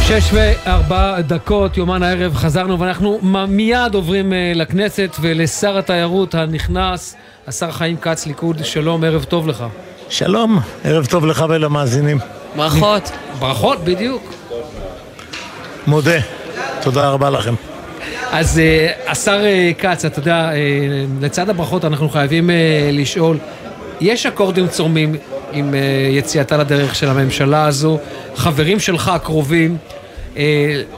[0.03, 3.19] שש וארבע דקות, יומן הערב, חזרנו ואנחנו
[3.49, 7.17] מיד עוברים אה, לכנסת ולשר התיירות הנכנס,
[7.47, 9.65] השר חיים כץ, ליכוד, שלום, ערב טוב לך.
[10.09, 12.19] שלום, ערב טוב לך ולמאזינים.
[12.57, 13.11] ברכות.
[13.39, 14.33] ברכות, בדיוק.
[15.87, 16.19] מודה.
[16.83, 17.55] תודה רבה לכם.
[18.31, 20.59] אז אה, השר אה, כץ, אתה יודע, אה,
[21.21, 22.51] לצד הברכות אנחנו חייבים
[22.93, 23.39] לשאול,
[24.01, 25.17] יש אקורדים צורמים
[25.53, 25.75] עם
[26.11, 27.99] יציאתה לדרך של הממשלה הזו,
[28.37, 29.77] חברים שלך הקרובים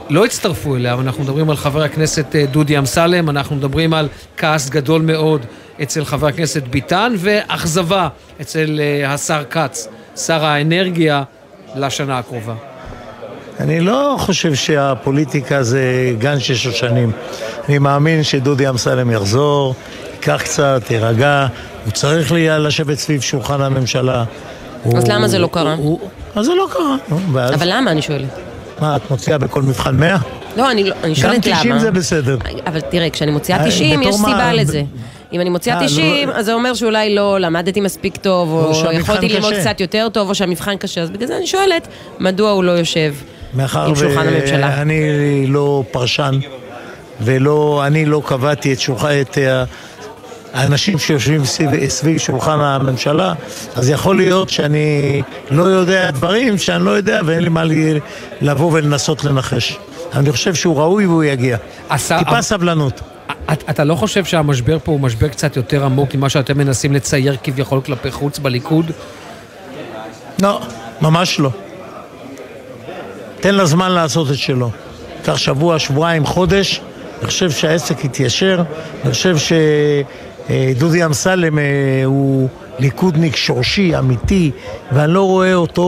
[0.09, 4.07] לא הצטרפו אליה, אנחנו מדברים על חבר הכנסת דודי אמסלם, אנחנו מדברים על
[4.37, 5.45] כעס גדול מאוד
[5.83, 8.07] אצל חבר הכנסת ביטן, ואכזבה
[8.41, 11.23] אצל השר כץ, שר האנרגיה,
[11.75, 12.72] לשנה הקרובה.
[13.59, 15.81] אני לא חושב שהפוליטיקה זה
[16.19, 17.11] גן של שושנים.
[17.69, 19.75] אני מאמין שדודי אמסלם יחזור,
[20.13, 21.47] ייקח קצת, יירגע,
[21.85, 24.19] הוא צריך לשבת סביב שולחן הממשלה.
[24.19, 24.25] אז
[24.83, 25.73] הוא- למה זה לא קרה?
[25.73, 25.99] הוא-
[26.35, 26.95] אז זה לא קרה.
[27.09, 28.27] נו, ואז- אבל למה, אני שואלת?
[28.81, 30.17] מה, את מוציאה בכל מבחן 100?
[30.57, 31.55] לא, אני לא- אני שואלת למה.
[31.55, 32.37] גם 90 זה בסדר.
[32.67, 34.81] אבל תראה, כשאני מוציאה אה, 90, יש בתור מה- סיבה לזה.
[35.33, 38.91] אם אני מוציאה אה, 90, לא- אז זה אומר שאולי לא למדתי מספיק טוב, או
[38.91, 39.61] יכולתי ללמוד קשה.
[39.61, 41.01] קצת יותר טוב, או שהמבחן קשה.
[41.01, 41.87] אז בגלל זה אני שואלת,
[42.19, 43.13] מדוע הוא לא יושב
[43.55, 43.93] מאחר?
[44.77, 46.39] ואני לא פרשן,
[47.21, 49.63] ולא, אני לא קבעתי את שולחן, את אה,
[50.53, 53.33] האנשים שיושבים סביב, סביב שולחן הממשלה,
[53.75, 57.99] אז יכול להיות שאני לא יודע דברים שאני לא יודע ואין לי מה לי-
[58.41, 59.77] לבוא ולנסות לנחש.
[60.15, 61.57] אני חושב שהוא ראוי והוא יגיע.
[62.19, 63.01] טיפה סבלנות.
[63.53, 67.35] את- אתה לא חושב שהמשבר פה הוא משבר קצת יותר עמוק ממה שאתם מנסים לצייר
[67.43, 68.91] כביכול כלפי חוץ בליכוד?
[70.41, 70.61] לא,
[71.01, 71.49] ממש לא.
[73.43, 74.69] תן לה זמן לעשות את שלו.
[75.25, 76.81] קח שבוע, שבועיים, חודש,
[77.19, 78.63] אני חושב שהעסק יתיישר,
[79.03, 79.35] אני חושב
[80.47, 81.63] שדודי אמסלם אה,
[82.05, 84.51] הוא ליכודניק שורשי, אמיתי,
[84.91, 85.81] ואני לא רואה אותו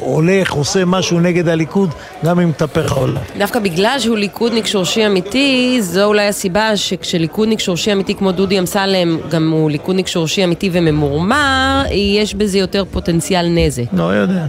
[0.00, 1.90] הולך, עושה משהו נגד הליכוד,
[2.24, 3.22] גם אם מתהפך העולם.
[3.38, 9.18] דווקא בגלל שהוא ליכודניק שורשי אמיתי, זו אולי הסיבה שכשליכודניק שורשי אמיתי כמו דודי אמסלם,
[9.30, 13.84] גם הוא ליכודניק שורשי אמיתי וממורמר, יש בזה יותר פוטנציאל נזק.
[13.92, 14.46] לא יודע.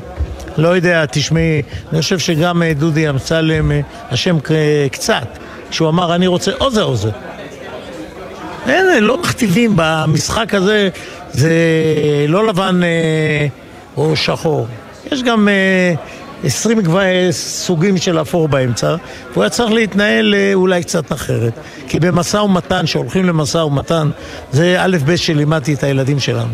[0.57, 1.61] לא יודע, תשמעי,
[1.93, 3.79] אני חושב שגם אה, דודי אמסלם אה,
[4.09, 4.49] אשם ק-
[4.91, 5.27] קצת,
[5.69, 7.09] כשהוא אמר אני רוצה או זה או זה.
[8.67, 10.89] אין, אה, לא מכתיבים במשחק הזה,
[11.31, 11.51] זה
[12.27, 13.47] לא לבן אה,
[13.97, 14.67] או שחור.
[15.11, 15.93] יש גם אה,
[16.43, 18.95] 20 גב- אה, סוגים של אפור באמצע,
[19.31, 21.53] והוא היה צריך להתנהל אה, אולי קצת אחרת.
[21.87, 24.09] כי במשא ומתן, כשהולכים למשא ומתן,
[24.51, 26.53] זה א' ב' שלימדתי את הילדים שלנו.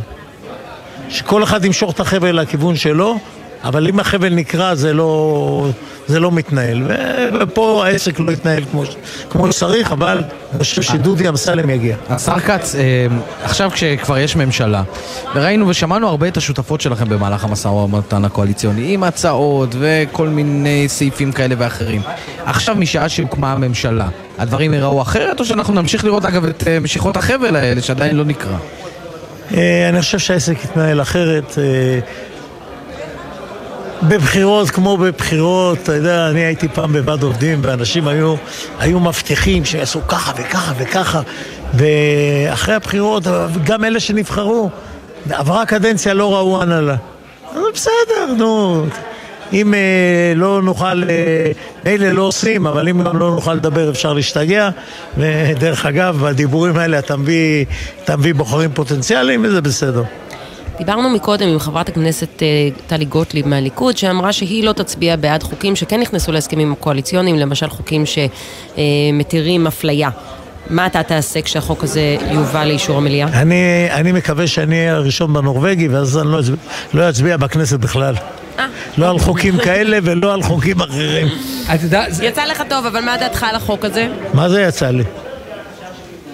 [1.10, 3.18] שכל אחד ימשוך את החבל לכיוון שלו,
[3.64, 5.70] אבל אם החבל נקרע זה לא,
[6.08, 6.84] זה לא מתנהל.
[7.42, 8.84] ופה העסק לא יתנהל כמו,
[9.30, 11.96] כמו שצריך, אבל אני חושב שדודי אמסלם יגיע.
[12.10, 13.08] השר כץ, אה,
[13.44, 14.84] עכשיו כשכבר יש ממשלה,
[15.36, 21.32] וראינו ושמענו הרבה את השותפות שלכם במהלך המשא ומתן הקואליציוני, עם הצעות וכל מיני סעיפים
[21.32, 22.02] כאלה ואחרים.
[22.46, 27.18] עכשיו, משעה שהוקמה הממשלה, הדברים ייראו אחרת, או שאנחנו נמשיך לראות אגב את אה, משיכות
[27.18, 28.58] החבל האלה, שעדיין לא נקרא?
[29.54, 31.58] אה, אני חושב שהעסק יתנהל אחרת.
[34.04, 38.36] אה, בבחירות כמו בבחירות, אתה יודע, אני הייתי פעם בוועד עובדים ואנשים היו,
[38.80, 41.22] היו מבטיחים שיעשו ככה וככה וככה
[41.74, 43.24] ואחרי הבחירות,
[43.64, 44.70] גם אלה שנבחרו,
[45.30, 46.96] עברה קדנציה, לא ראו הנהלה.
[47.52, 48.86] אז בסדר, נו.
[49.54, 51.52] אם אה, לא נוכל, אה,
[51.86, 54.70] מילא לא עושים, אבל אם גם לא נוכל לדבר אפשר להשתגע.
[55.18, 57.66] ודרך אגב, בדיבורים האלה אתה מביא,
[58.04, 60.04] אתה מביא בוחרים פוטנציאליים וזה בסדר.
[60.78, 62.48] דיברנו מקודם עם חברת הכנסת אה,
[62.88, 68.04] טלי גוטליב מהליכוד, שאמרה שהיא לא תצביע בעד חוקים שכן נכנסו להסכמים הקואליציוניים, למשל חוקים
[68.06, 70.10] שמתירים אפליה.
[70.70, 73.28] מה אתה תעשה כשהחוק הזה יובא לאישור המליאה?
[73.28, 76.56] אני, אני מקווה שאני אהיה הראשון בנורבגי, ואז אני לא אצביע,
[76.94, 78.16] לא אצביע בכנסת בכלל.
[78.98, 81.28] לא על חוקים כאלה ולא על חוקים אחרים.
[82.22, 84.08] יצא לך טוב, אבל מה דעתך על החוק הזה?
[84.34, 85.04] מה זה יצא לי?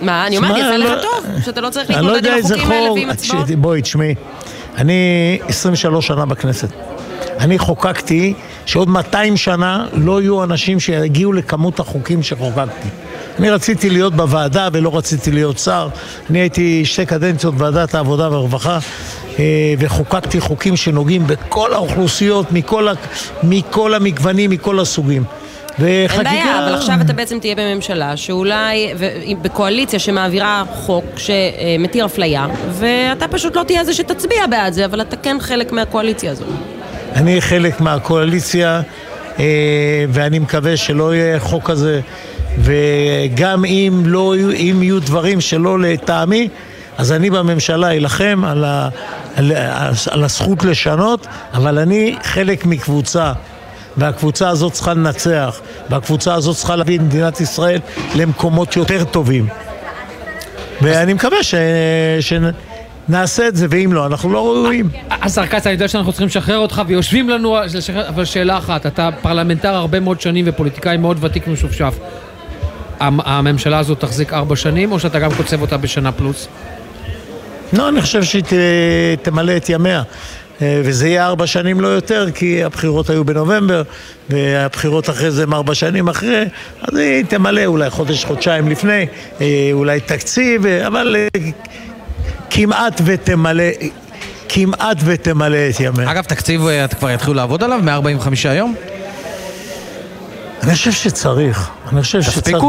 [0.04, 2.72] מה, אני אומרת, שמע, יצא לא- לך טוב, שאתה לא צריך לא להתמודד עם החוקים
[2.72, 2.92] האלה.
[2.92, 3.50] ועם הצבעות.
[3.50, 4.16] בואי, תשמעי.
[4.78, 4.94] אני
[5.48, 6.70] 23 שנה בכנסת.
[7.40, 8.34] אני חוקקתי
[8.66, 12.88] שעוד 200 שנה לא יהיו אנשים שיגיעו לכמות החוקים שחוקקתי.
[13.40, 15.88] אני רציתי להיות בוועדה ולא רציתי להיות שר.
[16.30, 18.80] אני הייתי שתי קדנציות בוועדת העבודה והרווחה
[19.40, 22.88] אה, וחוקקתי חוקים שנוגעים בכל האוכלוסיות, מכל.
[23.44, 25.24] מכל המגוונים, מכל הסוגים.
[25.80, 32.48] אין בעיה, אבל עכשיו אתה בעצם תהיה בממשלה שאולי, ו- בקואליציה שמעבירה חוק שמתיר אפליה,
[32.70, 36.46] ואתה פשוט לא תהיה זה שתצביע בעד זה, אבל אתה כן חלק מהקואליציה הזו.
[37.16, 38.82] אני חלק מהקואליציה,
[39.40, 39.46] אה,
[40.10, 42.02] ואני מקווה שלא יהיה חוק כזה,
[42.60, 46.50] וגם אם, לא, אם יהיו דברים שלא לטעמי,
[46.98, 48.90] אז אני בממשלה אלחם על, ה,
[49.36, 49.52] על,
[50.12, 53.34] על הזכות לשנות, אבל אני חלק מקבוצה
[53.98, 55.60] והקבוצה הזאת צריכה לנצח,
[55.90, 57.80] והקבוצה הזאת צריכה להביא את מדינת ישראל
[58.16, 59.48] למקומות יותר טובים.
[60.82, 61.56] ואני מקווה ש...
[62.20, 64.90] שנעשה את זה, ואם לא, אנחנו לא ראויים.
[65.12, 67.58] השר כץ, אני יודע שאנחנו צריכים לשחרר אותך, ויושבים לנו,
[68.08, 71.94] אבל שאלה אחת, אתה פרלמנטר הרבה מאוד שנים ופוליטיקאי מאוד ותיק ומשופשף.
[73.00, 76.48] המ- הממשלה הזאת תחזיק ארבע שנים, או שאתה גם קוצב אותה בשנה פלוס?
[77.74, 78.44] לא, אני חושב שהיא
[79.22, 80.04] תמלא את ימיה.
[80.62, 83.84] אה, וזה יהיה ארבע שנים לא יותר, כי הבחירות היו בנובמבר,
[84.30, 86.46] והבחירות אחרי זה הם ארבע שנים אחרי,
[86.82, 89.06] אז היא תמלא אולי חודש, חודשיים לפני,
[89.42, 91.16] אה, אולי תקציב, אה, אבל
[92.50, 93.64] כמעט ותמלא,
[94.50, 96.12] כמעט ותמלא את ימיה.
[96.12, 97.80] אגב, תקציב, אתה כבר יתחילו לעבוד עליו?
[97.84, 98.76] 145 יום?
[100.64, 101.70] אני חושב שצריך.
[101.92, 102.64] אני חושב שצריך.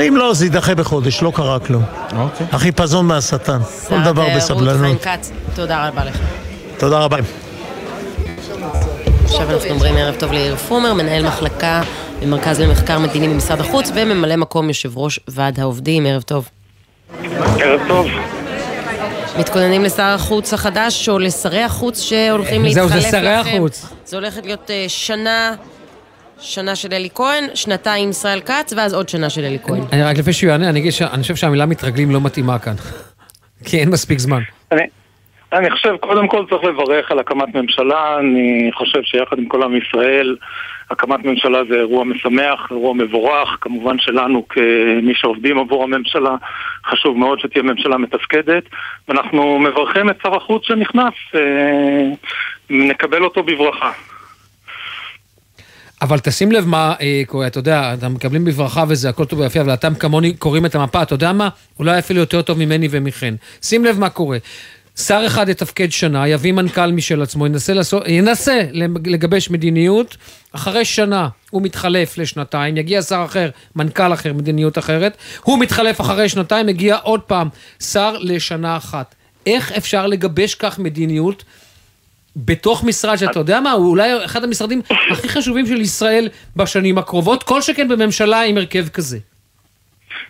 [0.00, 1.82] ואם לא, זה יידחה בחודש, לא קרה כלום.
[2.16, 2.46] אוקיי.
[2.52, 3.58] החיפזון מהשטן.
[3.88, 5.06] כל דבר חיים בסבלנות.
[5.54, 6.18] תודה רבה לך.
[6.78, 7.16] תודה רבה.
[9.24, 11.82] עכשיו אנחנו אומרים ערב טוב ליאיר פרומר, מנהל מחלקה
[12.22, 16.48] במרכז למחקר מדיני במשרד החוץ וממלא מקום יושב ראש ועד העובדים, ערב טוב.
[17.58, 18.06] ערב טוב.
[19.38, 23.20] מתכוננים לשר החוץ החדש או לשרי החוץ שהולכים זהו, להתחלף זה לכם?
[23.20, 23.86] שרי החוץ.
[24.04, 25.54] זה הולכת להיות אה, שנה,
[26.40, 29.80] שנה של אלי כהן, שנתיים ישראל כץ, ואז עוד שנה של אלי כהן.
[29.92, 32.74] אני רק לפני שהוא יענה, אני אגיד שאני חושב שהמילה מתרגלים לא מתאימה כאן.
[33.66, 34.40] כי אין מספיק זמן.
[34.72, 34.82] אני,
[35.52, 39.76] אני חושב, קודם כל צריך לברך על הקמת ממשלה, אני חושב שיחד עם כל עם
[39.76, 40.36] ישראל,
[40.90, 46.36] הקמת ממשלה זה אירוע משמח, אירוע מבורך, כמובן שלנו כמי שעובדים עבור הממשלה,
[46.86, 48.64] חשוב מאוד שתהיה ממשלה מתפקדת,
[49.08, 52.02] ואנחנו מברכים את שר החוץ שנכנס, אה,
[52.70, 53.92] נקבל אותו בברכה.
[56.02, 59.60] אבל תשים לב מה אה, קורה, אתה יודע, אתם מקבלים בברכה וזה הכל טוב ויפה,
[59.60, 61.48] אבל אתם כמוני קוראים את המפה, אתה יודע מה?
[61.78, 63.34] אולי אפילו יותר טוב ממני ומכן.
[63.62, 64.38] שים לב מה קורה.
[64.96, 68.60] שר אחד יתפקד שנה, יביא מנכ"ל משל עצמו, ינסה, לעשות, ינסה
[69.04, 70.16] לגבש מדיניות,
[70.52, 76.28] אחרי שנה הוא מתחלף לשנתיים, יגיע שר אחר, מנכ"ל אחר, מדיניות אחרת, הוא מתחלף אחרי
[76.28, 77.48] שנתיים, מגיע עוד פעם
[77.80, 79.14] שר לשנה אחת.
[79.46, 81.44] איך אפשר לגבש כך מדיניות
[82.36, 84.80] בתוך משרד שאתה יודע מה, הוא אולי אחד המשרדים
[85.10, 89.18] הכי חשובים של ישראל בשנים הקרובות, כל שכן בממשלה עם הרכב כזה.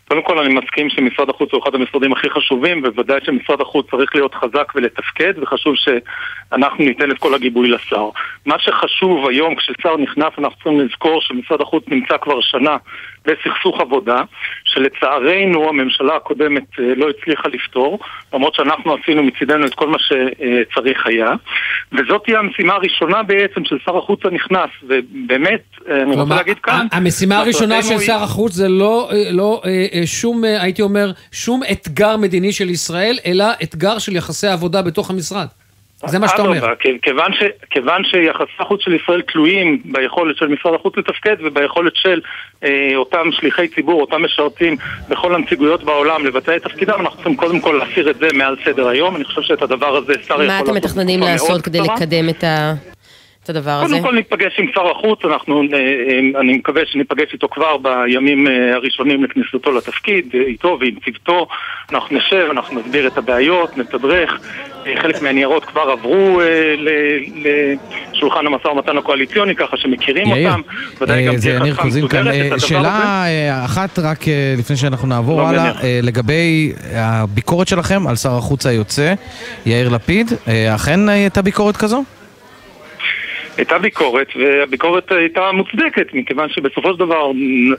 [0.08, 4.14] קודם כל אני מסכים שמשרד החוץ הוא אחד המשרדים הכי חשובים, ובוודאי שמשרד החוץ צריך
[4.14, 8.08] להיות חזק ולתפקד, וחשוב שאנחנו ניתן את כל הגיבוי לשר.
[8.46, 12.76] מה שחשוב היום, כששר נכנס, אנחנו צריכים לזכור שמשרד החוץ נמצא כבר שנה
[13.24, 14.22] בסכסוך עבודה,
[14.64, 17.98] שלצערנו הממשלה הקודמת אה, לא הצליחה לפתור,
[18.34, 21.32] למרות שאנחנו עשינו מצידנו את כל מה שצריך היה,
[21.92, 26.86] וזאת תהיה המשימה הראשונה בעצם של שר החוץ הנכנס, ובאמת, אה, אני רוצה להגיד כאן,
[26.92, 29.62] המשימה הראשונה של שר החוץ זה לא, אה, לא
[30.06, 35.46] שום, הייתי אומר, שום אתגר מדיני של ישראל, אלא אתגר של יחסי עבודה בתוך המשרד.
[36.06, 36.58] זה מה שאתה אומר.
[36.58, 41.36] אדרבה, כ- כיוון, ש, כיוון שיחסי החוץ של ישראל תלויים ביכולת של משרד החוץ לתפקד
[41.40, 42.20] וביכולת של
[42.64, 44.76] אה, אותם שליחי ציבור, אותם משרתים
[45.08, 48.88] בכל הנציגויות בעולם לבצע את תפקידם, אנחנו צריכים קודם כל להסיר את זה מעל סדר
[48.88, 49.16] היום.
[49.16, 51.80] אני חושב שאת הדבר הזה שר יכול מה לעשות אתם מתכננים לעשות כדי.
[51.80, 52.74] לקדם את ה-
[53.44, 53.94] את הדבר הזה?
[53.94, 58.46] קודם כל ניפגש עם שר החוץ, אנחנו, אה, אה, אני מקווה שניפגש איתו כבר בימים
[58.46, 61.46] אה, הראשונים לכניסתו לתפקיד, איתו ועם צוותו,
[61.92, 64.40] אנחנו נשב, אנחנו נסביר את הבעיות, נתדרך,
[65.02, 66.40] חלק מהניירות כבר עברו
[68.12, 70.52] לשולחן המשא ומתן הקואליציוני, ככה שמכירים יאיר,
[71.00, 72.24] אותם, גם זה יניר קוזין כאן.
[72.58, 73.24] שאלה
[73.64, 74.18] אחת רק
[74.58, 75.72] לפני שאנחנו נעבור לא הלאה.
[75.82, 79.14] אה, לגבי הביקורת שלכם על שר החוץ היוצא,
[79.66, 80.32] יאיר לפיד,
[80.74, 82.04] אכן הייתה ביקורת כזו?
[83.56, 87.30] הייתה ביקורת, והביקורת הייתה מוצדקת, מכיוון שבסופו של דבר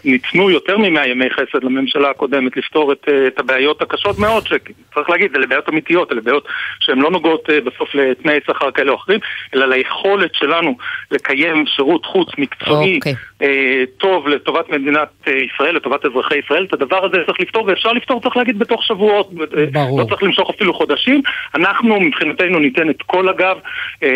[0.05, 5.09] ניתנו יותר מ-100 ימי חסד לממשלה הקודמת לפתור את, אה, את הבעיות הקשות מאוד, שצריך
[5.09, 6.47] להגיד, אלה בעיות אמיתיות, אלה בעיות
[6.79, 9.19] שהן לא נוגעות אה, בסוף לתנאי שכר כאלה או אחרים,
[9.55, 10.77] אלא ליכולת שלנו
[11.11, 13.15] לקיים שירות חוץ מקצועי אוקיי.
[13.41, 17.91] אה, טוב לטובת מדינת אה, ישראל, לטובת אזרחי ישראל, את הדבר הזה צריך לפתור, ואפשר
[17.91, 19.31] לפתור, צריך להגיד, בתוך שבועות.
[19.57, 19.99] אה, ברור.
[19.99, 21.21] לא צריך למשוך אפילו חודשים.
[21.55, 23.57] אנחנו מבחינתנו ניתן את כל הגב,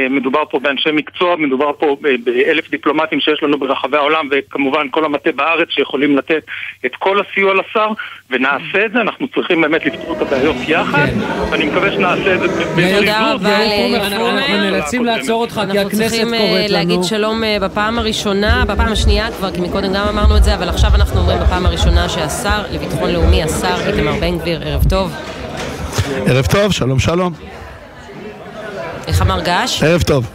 [0.10, 5.32] מדובר פה באנשי מקצוע, מדובר פה באלף דיפלומטים שיש לנו ברחבי העולם, וכמובן כל המטה
[5.32, 6.44] בארץ שיכולים לתת
[6.86, 7.88] את כל הסיוע לשר,
[8.30, 11.08] ונעשה את זה, אנחנו צריכים באמת לפתור את הבעיות יחד,
[11.52, 13.00] ואני מקווה שנעשה את זה בזריזות.
[13.00, 14.28] תודה רבה ליאיר אנחנו-.
[14.28, 17.04] אנחנו נאלצים לעצור אותך, כי אנחנו הכנסת צריכים אה, קוראת להגיד לנו.
[17.04, 21.20] שלום בפעם הראשונה, בפעם השנייה כבר, כי מקודם גם אמרנו את זה, אבל עכשיו אנחנו
[21.20, 25.12] אומרים בפעם הראשונה שהשר לביטחון לאומי, השר איתמר בן גביר, ערב טוב.
[26.26, 27.34] ערב טוב, שלום שלום.
[29.08, 29.84] איך המרגש?
[29.84, 30.26] ערב טוב.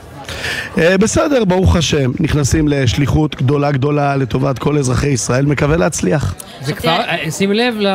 [0.78, 6.34] אה, בסדר, ברוך השם, נכנסים לשליחות גדולה גדולה לטובת כל אזרחי ישראל, מקווה להצליח.
[6.62, 7.86] זה כבר, אה, שים לב, ל-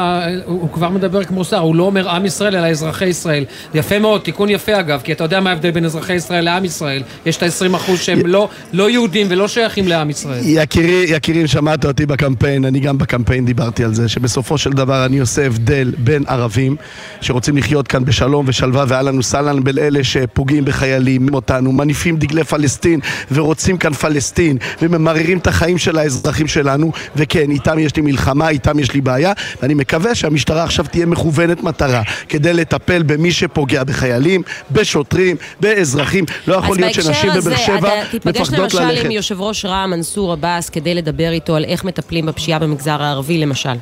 [0.46, 3.44] הוא כבר מדבר כמו שר, הוא לא אומר עם ישראל אלא אזרחי ישראל.
[3.74, 7.04] יפה מאוד, תיקון יפה אגב, כי אתה יודע מה ההבדל בין אזרחי ישראל לעם ישראל.
[7.26, 10.40] יש את ה-20% שהם לא- לא יהודים ולא שייכים לעם ישראל.
[10.46, 15.20] יקירי, יקירים, שמעת אותי בקמפיין, אני גם בקמפיין דיברתי על זה, שבסופו של דבר אני
[15.20, 16.76] עושה הבדל בין ערבים
[17.22, 23.00] שרוצים לחיות כאן בשלום ושלווה ואהלן וסהלן בין אלה שפוגעים בחיילים אותנו, מניפים דגלי פלסטין
[23.32, 28.80] ורוצים כאן פלסטין וממררים את החיים של האזרחים שלנו וכן, איתם יש לי מלחמה, איתם
[28.80, 34.42] יש לי בעיה ואני מקווה שהמשטרה עכשיו תהיה מכוונת מטרה כדי לטפל במי שפוגע בחיילים,
[34.72, 39.42] בשוטרים, באזרחים לא יכול להיות שנשים בבאר שבע אתה תיפגש מפחדות למשל ללכת עם יושב
[39.42, 43.76] ראש רע"מ מנסור עבאס כדי לדבר איתו על איך מטפלים בפשיעה במגזר הערבי למשל.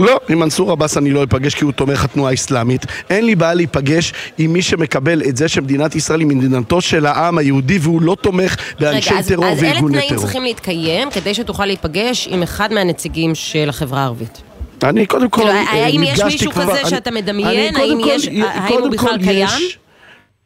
[0.00, 2.86] לא, עם מנסור עבאס אני לא אפגש כי הוא תומך התנועה האסלאמית.
[3.10, 7.38] אין לי בעיה להיפגש עם מי שמקבל את זה שמדינת ישראל היא מדינתו של העם
[7.38, 10.20] היהודי והוא לא תומך באנשי רגע, אז, טרור אז אלה וארגוני תנאים טרור.
[10.22, 14.42] צריכים להתקיים כדי שתוכל להיפגש עם אחד מהנציגים של החברה הערבית.
[14.82, 17.74] אני קודם כל כאילו, אה, האם יש נפגשתי מישהו כבר- כזה אני- שאתה מדמיין?
[17.74, 19.46] אני האם כל- יש- האם קודם הוא בכלל כל קיים?
[19.46, 19.78] יש-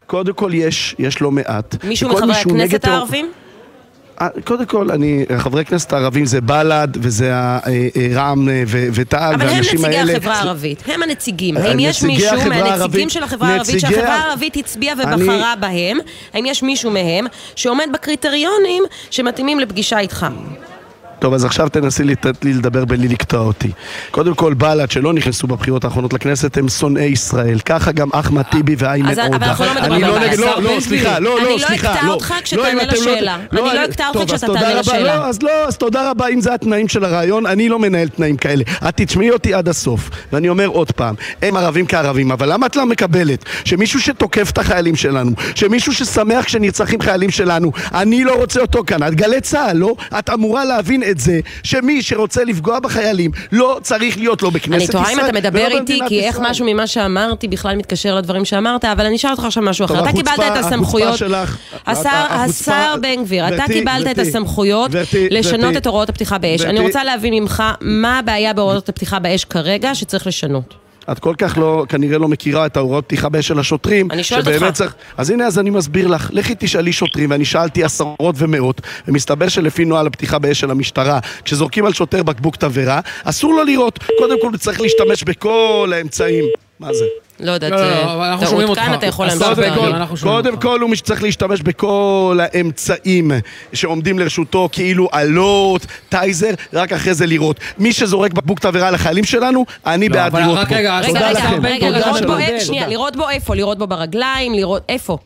[0.07, 1.85] קודם כל יש, יש לא מעט.
[1.85, 3.31] מישהו מחברי הכנסת טרור- הערבים?
[4.21, 8.89] אה, קודם כל, אני, חברי הכנסת הערבים זה בל"ד וזה אה, אה, רע"מ אה, ו-
[8.93, 10.03] ותע"ל אבל הם והאנשים האלה...
[10.03, 11.57] נציגי החברה הערבית, הם הנציגים.
[11.57, 15.99] האם יש מישהו מהנציגים של החברה הערבית שהחברה הערבית הצביעה ובחרה בהם?
[16.35, 17.27] האם יש מישהו מהם
[17.57, 20.27] שעומד בקריטריונים שמתאימים לפגישה איתך?
[21.25, 23.71] טוב, אז עכשיו תנסי לתת לי לדבר בלי לקטוע אותי.
[24.11, 27.59] קודם כל, בל"ד שלא נכנסו בבחירות האחרונות לכנסת הם שונאי ישראל.
[27.65, 29.37] ככה גם אחמד טיבי ואיימן אז- עודה.
[29.37, 30.39] אבל אנחנו לא מדברים אני על לא בל"ד.
[30.39, 31.19] לא, לא, סליחה, גביר.
[31.19, 32.13] לא, אני לא, לא סליחה, אקטע לא.
[32.13, 33.35] אותך לא, כשתענה אתם לשאלה.
[33.53, 34.75] אני לא אקטע אותך טוב, אז כשאתה תענה.
[34.75, 35.17] לשאלה.
[35.17, 38.37] לא, אז לא, אז תודה רבה אם זה התנאים של הרעיון, אני לא מנהל תנאים
[38.37, 38.65] כאלה.
[38.89, 40.11] את תשמעי אותי עד הסוף.
[40.33, 44.59] ואני אומר עוד פעם, הם ערבים כערבים, אבל למה את לא מקבלת שמישהו שתוקף את
[44.59, 49.03] החיילים שלנו, שמישהו ששמח כשנרצחים חיילים שלנו, אני לא רוצה אותו כאן.
[49.09, 49.95] את גלי צה"ל, לא?
[50.19, 54.83] את אמורה להבין את זה, שמי שרוצה לפגוע בחיילים, לא צריך להיות לא בכנסת אני
[54.85, 56.41] ישראל, תוהה אם אתה מדבר איתי, כי איך.
[56.43, 60.03] משהו ממה שאמרתי בכלל מתקשר לדברים שאמרת, אבל אני אשאל אותך עכשיו משהו אחר.
[60.03, 61.21] אתה קיבלת את הסמכויות,
[61.87, 64.91] השר בן גביר, אתה קיבלת את הסמכויות
[65.31, 66.61] לשנות את הוראות הפתיחה באש.
[66.61, 66.81] אני.
[66.81, 70.84] רוצה להבין ממך, מה הבעיה בהוראות הפתיחה באש כרגע שצריך לשנות?
[71.13, 74.11] את כל כך לא, כנראה לא מכירה את ההוראות פתיחה באש של השוטרים.
[74.11, 74.71] אני שואלת אותך.
[74.73, 74.95] צריך...
[75.17, 76.31] אז הנה, אז אני מסביר לך.
[76.33, 81.87] לכי תשאלי שוטרים, ואני שאלתי עשרות ומאות, ומסתבר שלפי נוהל הפתיחה באש של המשטרה, כשזורקים
[81.87, 83.99] על שוטר בקבוק תבערה, אסור לו לירות.
[84.19, 86.45] קודם כל צריך להשתמש בכל האמצעים.
[86.81, 87.05] מה זה?
[87.41, 88.63] לא יודעת, לא, לא, טעות.
[88.69, 88.81] אותך.
[88.81, 89.49] כאן אתה יכול להמשיך.
[89.49, 90.19] קודם כל- להגיד.
[90.23, 93.31] קודם כל הוא מי שצריך להשתמש בכל האמצעים
[93.73, 97.61] שעומדים לרשותו, כאילו אלות, טייזר, רק אחרי זה לירות.
[97.79, 100.75] מי שזורק בקבוק תבערה לחיילים שלנו, אני לא, בעד לירות בו.
[100.75, 101.67] רגע, תודה רגע, לכם.
[101.67, 102.37] רגע, תודה לראות בו.
[102.39, 103.55] איפה, שנייה, לראות בו איפה?
[103.55, 105.19] לראות בו ברגליים, לראות איפה?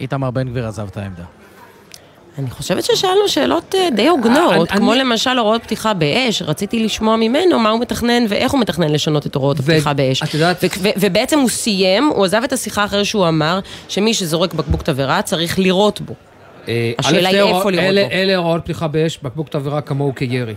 [0.00, 1.22] איתמר בן גביר עזב את העמדה.
[2.38, 7.16] אני חושבת ששאלנו שאלות אה, די הוגנות, כמו אני- למשל הוראות פתיחה באש, רציתי לשמוע
[7.16, 10.22] ממנו מה הוא מתכנן ואיך הוא מתכנן לשנות את הוראות הפתיחה באש.
[10.22, 10.26] ו-
[10.82, 13.58] ו- ובעצם הוא סיים, הוא עזב את השיחה אחרי שהוא אמר
[13.88, 16.14] שמי שזורק בקבוק תבערה צריך לירות בו.
[16.68, 18.10] אה, השאלה היא איפה אלה- בו.
[18.12, 20.54] אלה הוראות פתיחה באש, בקבוק תבערה כמוהו כירי.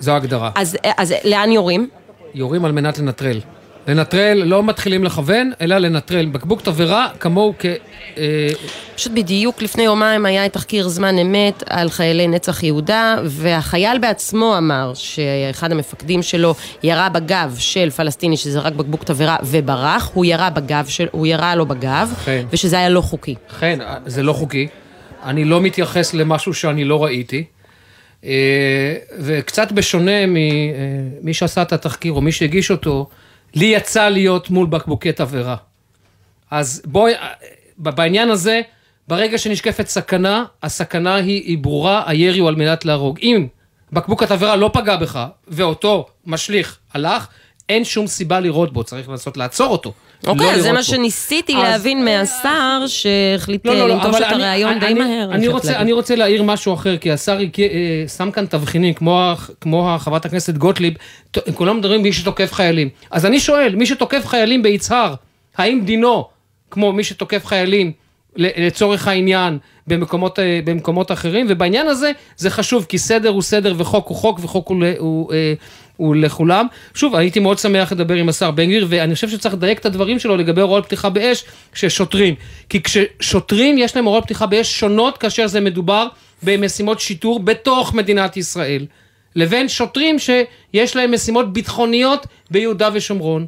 [0.00, 0.50] זו ההגדרה.
[0.54, 1.88] אז, אז לאן יורים?
[2.34, 3.40] יורים על מנת לנטרל.
[3.88, 6.26] לנטרל, לא מתחילים לכוון, אלא לנטרל.
[6.26, 7.66] בקבוק תבערה כמוהו כ...
[8.18, 8.48] אה,
[8.94, 14.92] פשוט בדיוק לפני יומיים היה תחקיר זמן אמת על חיילי נצח יהודה, והחייל בעצמו אמר
[14.94, 21.06] שאחד המפקדים שלו ירה בגב של פלסטיני שזרק בקבוק תבערה וברח, הוא ירה בגב של...
[21.10, 22.46] הוא ירה לו בגב, כן.
[22.50, 23.34] ושזה היה לא חוקי.
[23.60, 24.66] כן, זה לא חוקי.
[25.24, 27.44] אני לא מתייחס למשהו שאני לא ראיתי.
[28.24, 33.08] אה, וקצת בשונה ממי שעשה את התחקיר או מי שהגיש אותו,
[33.54, 35.56] לי יצא להיות מול בקבוקי תבערה.
[36.50, 37.12] אז בואי,
[37.78, 38.60] בעניין הזה,
[39.08, 43.18] ברגע שנשקפת סכנה, הסכנה היא, היא ברורה, הירי הוא על מנת להרוג.
[43.22, 43.46] אם
[43.92, 47.28] בקבוק התבערה לא פגע בך, ואותו משליך הלך,
[47.68, 49.92] אין שום סיבה לירות בו, צריך לנסות לעצור אותו.
[50.26, 50.82] אוקיי, לא זה מה בו.
[50.84, 54.94] שניסיתי אז- להבין מהשר שהחליט לא, אה, לא, לא, לנטוש אבל את הרעיון די אני-
[54.94, 55.28] מהר.
[55.32, 55.76] אני רוצה.
[55.76, 57.44] אני רוצה להעיר משהו אחר, כי השר אה,
[58.16, 60.94] שם כאן תבחינים, כמו כמו חברת הכנסת גוטליב,
[61.54, 62.88] כולם מדברים מי שתוקף חיילים.
[63.10, 65.14] אז אני שואל, מי שתוקף חיילים ביצהר,
[65.58, 66.24] האם דינו,
[66.70, 67.92] כמו מי שתוקף חיילים,
[68.36, 71.46] לצורך העניין, במקומות, אה, במקומות אחרים?
[71.48, 75.32] ובעניין הזה זה חשוב, כי סדר הוא סדר וחוק הוא חוק וחוק הוא, ל- הוא,
[75.32, 75.54] אה,
[75.96, 76.66] הוא לכולם.
[76.94, 80.18] שוב, הייתי מאוד שמח לדבר עם השר בן גביר, ואני חושב שצריך לדייק את הדברים
[80.18, 81.44] שלו לגבי הוראות פתיחה באש
[81.74, 82.34] של שוטרים.
[82.68, 86.06] כי כששוטרים יש להם הוראות פתיחה באש שונות כאשר זה מדובר
[86.42, 88.86] במשימות שיטור בתוך מדינת ישראל,
[89.36, 93.46] לבין שוטרים שיש להם משימות ביטחוניות ביהודה ושומרון.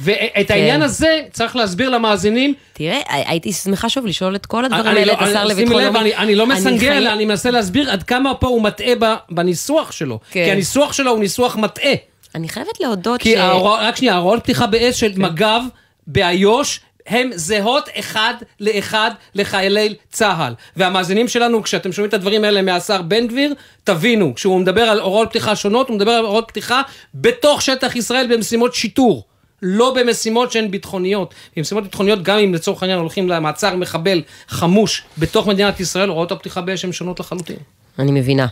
[0.00, 2.54] ואת העניין הזה צריך להסביר למאזינים.
[2.72, 5.98] תראה, הייתי שמחה שוב לשאול את כל הדברים האלה לא- את השר אני- לביטחון לאומי.
[6.00, 6.46] אני- אני לא
[6.92, 8.94] אלא אני מנסה להסביר עד כמה פה הוא מטעה
[9.30, 10.20] בניסוח שלו.
[10.30, 10.44] כן.
[10.44, 11.92] כי הניסוח שלו הוא ניסוח מטעה.
[12.34, 13.36] אני חייבת להודות כי ש...
[13.38, 15.60] ההורא- רק שנייה, ההוראות פתיחה באש של מג"ב
[16.06, 20.54] באיו"ש הן זהות אחד לאחד לחיילי צה"ל.
[20.76, 23.54] והמאזינים שלנו, כשאתם שומעים את הדברים האלה מהשר בן גביר,
[23.84, 26.82] תבינו, כשהוא מדבר על הוראות פתיחה שונות, הוא מדבר על הוראות פתיחה
[27.14, 29.24] בתוך שטח ישראל במשימות שיטור.
[29.66, 31.34] לא במשימות שהן ביטחוניות.
[31.56, 36.60] במשימות ביטחוניות, גם אם לצורך העניין הולכים למעצר מחבל חמוש בתוך מדינת ישראל, הוראות הפתיחה
[36.60, 37.56] באש הן שונות לחלוטין.
[37.98, 38.46] אני מבינה.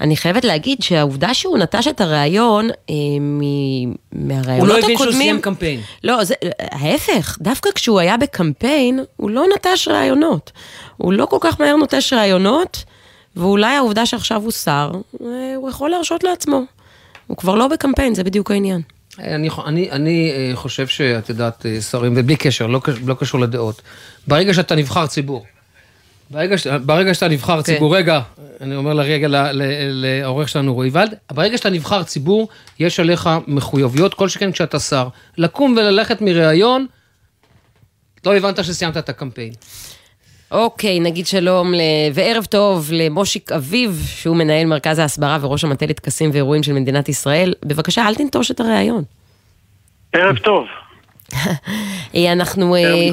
[0.00, 4.94] אני חייבת להגיד שהעובדה שהוא נטש את הריאיון אה, מ- מהראיונות הוא לא הקודמים...
[4.94, 5.80] הבין שהוא סיים קמפיין.
[6.04, 10.52] לא, זה, ההפך, דווקא כשהוא היה בקמפיין, הוא לא נטש ראיונות.
[10.96, 12.84] הוא לא כל כך מהר נוטש ראיונות,
[13.36, 14.90] ואולי העובדה שעכשיו הוא שר,
[15.20, 16.60] אה, הוא יכול להרשות לעצמו.
[17.26, 18.80] הוא כבר לא בקמפיין, זה בדיוק העניין.
[19.20, 23.82] אני, אני, אני אה, חושב שאת יודעת, אה, שרים, ובלי קשר, לא, לא קשור לדעות,
[24.26, 25.46] ברגע שאתה נבחר ציבור,
[26.30, 27.62] ברגע, ש- ברגע שאתה נבחר כן.
[27.62, 28.20] ציבור, רגע,
[28.60, 29.28] אני אומר לרגע
[29.90, 35.08] לעורך שלנו רועי ולד, ברגע שאתה נבחר ציבור, יש עליך מחויבויות, כל שכן כשאתה שר,
[35.38, 36.86] לקום וללכת מראיון,
[38.26, 39.52] לא הבנת שסיימת את הקמפיין.
[40.50, 41.80] אוקיי, נגיד שלום ל...
[42.14, 47.54] וערב טוב למושיק אביב, שהוא מנהל מרכז ההסברה וראש המטה לטקסים ואירועים של מדינת ישראל.
[47.64, 49.02] בבקשה, אל תנטוש את הריאיון.
[50.12, 50.66] ערב טוב.
[52.14, 52.74] אה, אנחנו...
[52.74, 53.08] אה.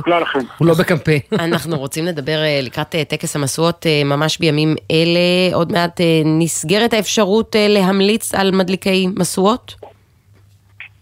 [0.58, 1.20] הוא לא בקמפיין.
[1.40, 5.56] אנחנו רוצים לדבר אה, לקראת טקס המשואות ממש בימים אלה.
[5.56, 9.76] עוד מעט נסגרת האפשרות להמליץ על מדליקי משואות?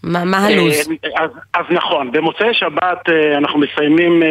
[0.04, 0.90] מה מה הלו"ז?
[1.18, 4.24] אז, אז נכון, במוצאי שבת אנחנו מסיימים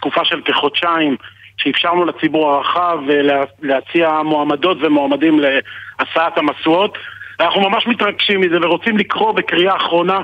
[0.00, 1.16] תקופה של כחודשיים
[1.56, 6.98] שאפשרנו לציבור הרחב אה, לה- להציע מועמדות ומועמדים להסעת המשואות.
[7.40, 10.18] אנחנו ממש מתרגשים מזה ורוצים לקרוא בקריאה אחרונה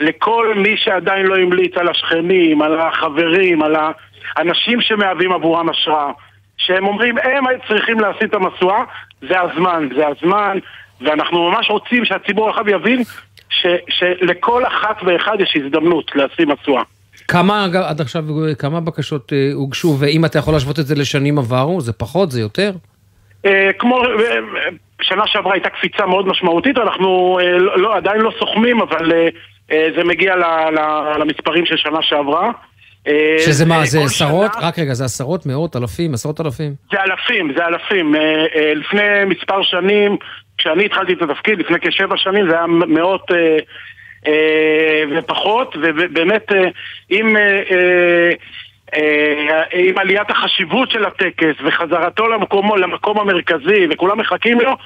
[0.00, 3.76] לכל מי שעדיין לא המליץ על השכנים, על החברים, על
[4.36, 6.10] האנשים שמהווים עבורם השראה.
[6.56, 8.82] שהם אומרים, הם צריכים להסיט את המשואה,
[9.28, 10.58] זה הזמן, זה הזמן,
[11.00, 13.02] ואנחנו ממש רוצים שהציבור הרחב יבין
[13.50, 16.82] ש, שלכל אחת ואחד יש הזדמנות להשיא משואה.
[17.30, 18.24] כמה, עד עכשיו,
[18.58, 22.40] כמה בקשות אה, הוגשו, ואם אתה יכול להשוות את זה לשנים עברו, זה פחות, זה
[22.40, 22.72] יותר?
[23.46, 24.38] אה, כמו, אה,
[25.02, 29.12] שנה שעברה הייתה קפיצה מאוד משמעותית, אנחנו לא, לא, עדיין לא סוכמים, אבל
[29.68, 30.78] זה מגיע ל, ל,
[31.20, 32.50] למספרים של שנה שעברה.
[33.38, 34.52] שזה מה, זה עשרות?
[34.54, 36.74] שנה- רק רגע, זה עשרות, מאות, אלפים, עשרות אלפים?
[36.92, 38.14] זה אלפים, זה אלפים.
[38.76, 40.16] לפני מספר שנים,
[40.58, 43.22] כשאני התחלתי את התפקיד, לפני כשבע שנים, זה היה מאות
[45.16, 46.58] ופחות, ובאמת אה,
[47.12, 47.20] אה,
[47.72, 48.30] אה,
[48.94, 54.76] אה, עם עליית החשיבות של הטקס וחזרתו למקום, למקום המרכזי, וכולם מחכים לו,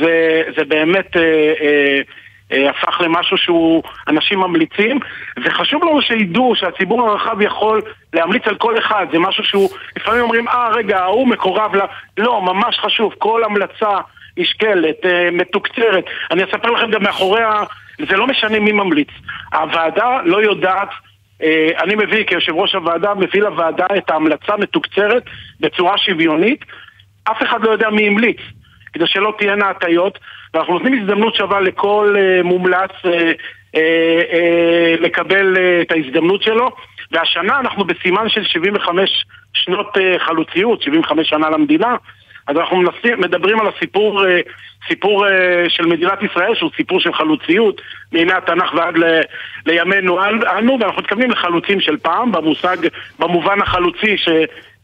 [0.00, 1.16] זה, זה באמת...
[1.16, 2.00] אה, אה,
[2.52, 4.98] אה, הפך למשהו שהוא אנשים ממליצים,
[5.44, 7.82] וחשוב לנו שידעו שהציבור הרחב יכול
[8.12, 11.80] להמליץ על כל אחד, זה משהו שהוא, לפעמים אומרים, אה רגע, ההוא מקורב ל...
[12.18, 13.96] לא, ממש חשוב, כל המלצה
[14.36, 16.04] נשקלת, אה, מתוקצרת.
[16.30, 17.62] אני אספר לכם גם מאחורי ה...
[17.98, 19.08] זה לא משנה מי ממליץ.
[19.52, 20.88] הוועדה לא יודעת
[21.42, 25.22] אה, אני מביא כיושב ראש הוועדה, מביא לוועדה את ההמלצה מתוקצרת
[25.60, 26.64] בצורה שוויונית.
[27.24, 28.36] אף אחד לא יודע מי המליץ,
[28.92, 30.18] כדי שלא תהיינה הטיות,
[30.54, 36.70] ואנחנו נותנים הזדמנות שווה לכל אה, מומלץ אה, לקבל את ההזדמנות שלו,
[37.12, 41.96] והשנה אנחנו בסימן של 75 שנות חלוציות, 75 שנה למדינה,
[42.48, 44.40] אז אנחנו מנסים, מדברים על הסיפור, אה,
[44.88, 47.80] סיפור אה, של מדינת ישראל, שהוא סיפור של חלוציות,
[48.12, 49.20] מימי התנ"ך ועד ל,
[49.66, 50.18] לימינו
[50.58, 52.76] אנו, ואנחנו מתכוונים לחלוצים של פעם, במושג,
[53.18, 54.28] במובן החלוצי ש,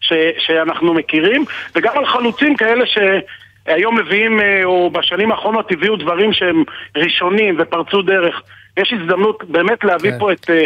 [0.00, 1.44] ש, שאנחנו מכירים,
[1.76, 6.64] וגם על חלוצים כאלה שהיום מביאים, אה, או בשנים האחרונות הביאו דברים שהם
[6.96, 8.42] ראשונים ופרצו דרך.
[8.76, 10.18] יש הזדמנות באמת להביא כן.
[10.18, 10.50] פה את...
[10.50, 10.64] אה,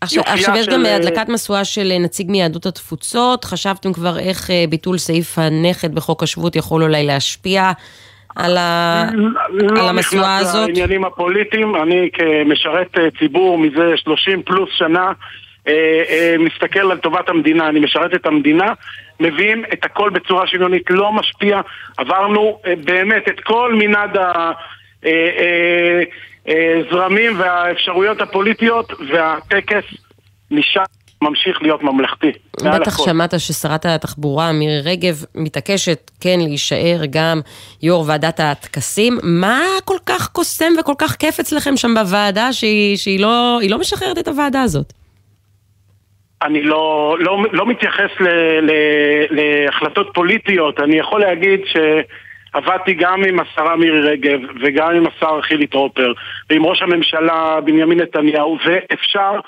[0.00, 4.18] עכשיו, עכשיו יש של, גם אה, הדלקת משואה של אה, נציג מיהדות התפוצות, חשבתם כבר
[4.18, 7.72] איך ביטול סעיף הנכד בחוק השבות יכול אולי להשפיע
[8.36, 9.04] על, ה...
[9.48, 10.68] לא על המשואה נכנס הזאת?
[10.68, 15.12] לעניינים הפוליטיים, אני כמשרת ציבור מזה 30 פלוס שנה,
[16.38, 18.72] מסתכל על טובת המדינה, אני משרת את המדינה,
[19.20, 21.60] מביאים את הכל בצורה שוויונית, לא משפיע,
[21.96, 24.16] עברנו באמת את כל מנעד
[26.48, 29.84] הזרמים והאפשרויות הפוליטיות, והטקס
[30.50, 30.82] נשאר,
[31.22, 32.32] ממשיך להיות ממלכתי.
[32.64, 33.04] בטח.
[33.04, 37.40] שמעת ששרת התחבורה מירי רגב מתעקשת כן להישאר גם
[37.82, 39.18] יו"ר ועדת הטקסים.
[39.22, 44.18] מה כל כך קוסם וכל כך כיף אצלכם שם בוועדה שהיא, שהיא לא, לא משחררת
[44.18, 44.92] את הוועדה הזאת?
[46.42, 48.28] אני לא, לא, לא מתייחס ל,
[48.60, 48.70] ל,
[49.30, 51.60] להחלטות פוליטיות, אני יכול להגיד
[52.58, 56.12] עבדתי גם עם השרה מירי רגב וגם עם השר חילי טרופר
[56.50, 59.40] ועם ראש הממשלה בנימין נתניהו ואפשר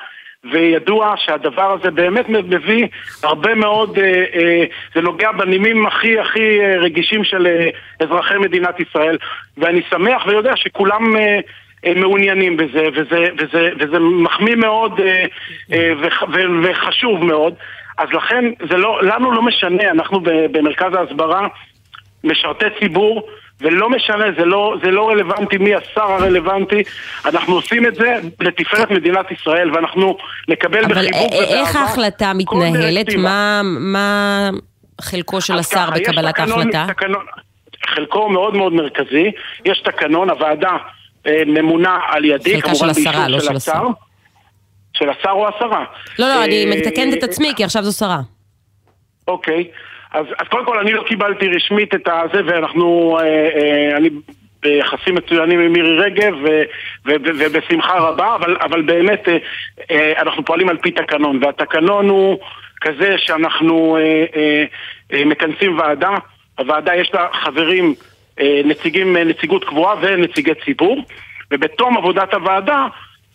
[0.53, 2.87] וידוע שהדבר הזה באמת מביא
[3.23, 4.65] הרבה מאוד, אה, אה,
[4.95, 7.69] זה נוגע בנימים הכי הכי אה, רגישים של אה,
[8.01, 9.19] אזרחי מדינת ישראל
[9.59, 11.41] ואני שמח ויודע שכולם אה,
[11.87, 15.25] אה, מעוניינים בזה וזה, וזה, וזה מחמיא מאוד אה,
[15.73, 16.23] אה, וח,
[16.63, 17.55] וחשוב מאוד.
[17.99, 21.49] אז לכן זה לא, לנו לא משנה, אנחנו במרכז ההסברה
[22.25, 23.29] משרתי ציבור
[23.61, 26.83] ולא משנה, זה לא, זה לא רלוונטי מי השר הרלוונטי,
[27.25, 30.17] אנחנו עושים את זה לתפארת מדינת ישראל ואנחנו
[30.49, 33.15] נקבל אבל בחיבוק א- איך ההחלטה מתנהלת?
[33.19, 34.51] מה- מה
[35.01, 36.87] חלקו של השר בקבלת ההחלטה?
[36.89, 37.25] תקנון,
[37.95, 39.31] חלקו מאוד מאוד מרכזי,
[39.65, 40.77] יש תקנון, הוועדה
[41.27, 43.83] אה, ממונה על ידי, חלקה של השרה, לא של השר.
[44.95, 45.85] של השר או השרה.
[46.19, 48.21] לא, לא, אני אה, מתקנת את עצמי, כי עכשיו זו שרה.
[49.29, 49.65] אוקיי,
[50.13, 54.11] אז, אז קודם כל אני לא קיבלתי רשמית את הזה ואנחנו, אה, אה, אני
[54.63, 56.63] ביחסים מצוינים עם מירי רגב ו,
[57.07, 59.39] ו, ו, ובשמחה רבה, אבל, אבל באמת אה,
[59.91, 62.39] אה, אנחנו פועלים על פי תקנון והתקנון הוא
[62.81, 64.65] כזה שאנחנו אה, אה,
[65.13, 66.15] אה, מכנסים ועדה,
[66.59, 67.95] הוועדה יש לה חברים,
[68.41, 71.05] אה, נציגים, אה, נציגות קבועה ונציגי ציבור
[71.51, 72.87] ובתום עבודת הוועדה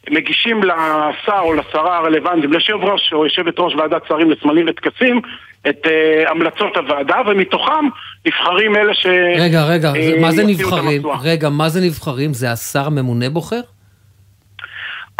[0.09, 5.21] מגישים לשר או לשרה הרלוונטיים, ליושב ראש או יושבת ראש ועדת שרים לסמלים וטקסים,
[5.69, 7.85] את uh, המלצות הוועדה, ומתוכם
[8.25, 9.05] נבחרים אלה ש...
[9.39, 11.01] רגע, רגע, אה, מה זה נבחרים?
[11.23, 12.33] רגע, מה זה נבחרים?
[12.33, 13.61] זה השר הממונה בוחר?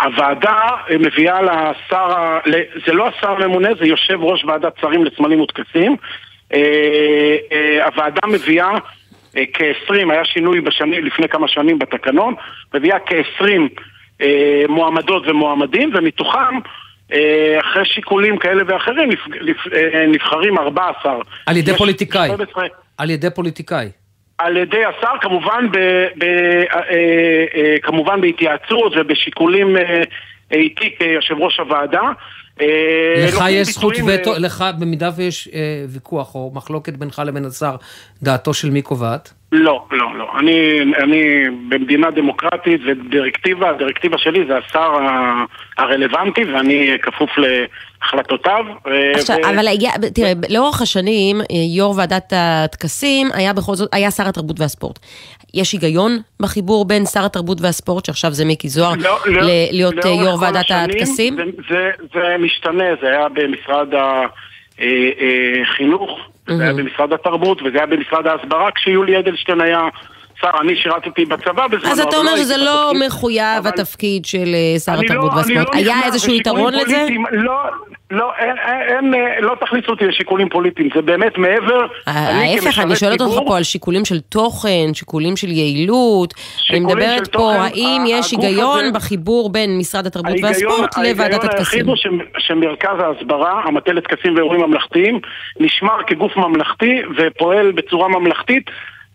[0.01, 0.59] הוועדה
[0.89, 2.37] אה, מביאה לשר,
[2.85, 5.95] זה לא השר הממונה, זה יושב ראש ועדת שרים לסמלים וטקסים.
[7.85, 8.77] הוועדה מביאה
[9.37, 12.33] אה, כ-20, היה שינוי בשנים, לפני כמה שנים בתקנון,
[12.73, 13.45] מביאה כ-20
[14.21, 16.59] אה, מועמדות ומועמדים, ומתוכם,
[17.61, 19.09] אחרי שיקולים כאלה ואחרים,
[19.73, 21.13] אה, נבחרים 14.
[21.45, 22.27] על ידי פוליטיקאי.
[22.27, 22.65] 12
[22.97, 23.89] על ידי פוליטיקאי.
[24.37, 25.77] על ידי השר, כמובן, ב,
[26.17, 29.81] ב, אה, אה, כמובן בהתייעצות ובשיקולים אה,
[30.53, 32.01] אה, איתי כיושב ראש הוועדה.
[32.61, 37.21] אה, לך נותנים יש זכות וטו, אה, לך, במידה ויש אה, ויכוח או מחלוקת בינך
[37.25, 37.75] לבין השר,
[38.23, 39.33] דעתו של מי קובעת?
[39.63, 40.27] לא, לא, לא.
[40.39, 41.21] אני, אני
[41.69, 44.91] במדינה דמוקרטית ודירקטיבה, הדירקטיבה שלי זה השר
[45.77, 48.65] הרלוונטי ואני כפוף להחלטותיו.
[48.87, 49.65] אה, עכשיו, ו- אבל
[50.13, 51.45] תראה, לאורך השנים, אה,
[51.77, 54.99] יו"ר ועדת הטקסים היה בכל זאת, היה שר התרבות והספורט.
[55.53, 60.05] יש היגיון בחיבור בין שר התרבות והספורט, שעכשיו זה מיקי זוהר, לא, לא, ל- להיות
[60.05, 61.35] אה, יו"ר ועדת הטקסים?
[61.35, 63.87] זה, זה, זה משתנה, זה היה במשרד
[65.61, 69.81] החינוך, זה היה במשרד התרבות וזה היה במשרד ההסברה כשיולי אדלשטיין היה
[70.41, 71.91] שר, אני שירתתי בצבא בזמנו.
[71.91, 72.91] אז אתה אבל אומר לא שזה לא.
[73.07, 75.75] מחויב התפקיד של אה, שר התרבות לא- והספורט.
[75.75, 77.05] לא היה איזשהו יתרון לזה?
[77.31, 77.53] לא,
[78.11, 81.85] לא, אין, אה, לא תכניסו אותי לשיקולים פוליטיים, זה באמת מעבר.
[82.07, 86.33] אני ההפך, אני שואלת אותך פה על שיקולים של תוכן, שיקולים של יעילות.
[86.69, 91.79] אני מדברת פה, האם יש היגיון בחיבור בין משרד התרבות ההיגיון- והספורט לוועדת ההיגיון הטקסים?
[91.79, 91.95] היחיד הוא
[92.37, 95.19] שמרכז ההסברה, המטה לטקסים ואירועים ממלכתיים,
[95.59, 98.63] נשמר כגוף ממלכתי ופועל בצורה ממלכתית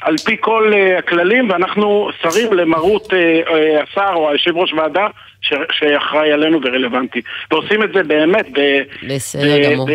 [0.00, 3.18] על פי כל אה, הכללים, ואנחנו שרים למרות אה,
[3.54, 5.06] אה, השר או היושב ראש ועדה
[5.42, 7.20] ש- שאחראי עלינו ורלוונטי.
[7.50, 8.82] ועושים את זה באמת ב-
[9.14, 9.88] בסדר ב- גמור.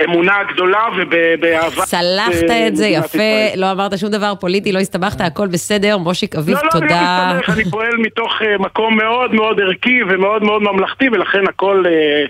[0.00, 1.84] באמונה גדולה ובאהבה.
[1.84, 5.98] צלחת את זה יפה, לא אמרת שום דבר פוליטי, לא הסתבכת, הכל בסדר.
[5.98, 6.86] מושיק אביב, לא, לא, תודה.
[6.86, 11.48] אני לא מסתבך, אני פועל מתוך אה, מקום מאוד מאוד ערכי ומאוד מאוד ממלכתי, ולכן
[11.48, 12.24] הכל, אה,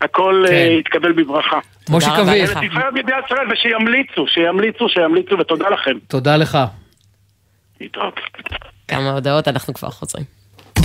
[0.00, 0.52] הכל כן.
[0.52, 1.58] אה, יתקבל בברכה.
[1.88, 2.50] מושיק תודה רבה אביב.
[2.50, 2.56] לך.
[2.62, 5.98] לתפארת מדינת ישראל, ושימליצו, שימליצו, שימליצו, ותודה לכם.
[6.08, 6.58] תודה לך.
[7.80, 8.20] להתראות.
[8.88, 10.35] כמה הודעות, אנחנו כבר חוזרים.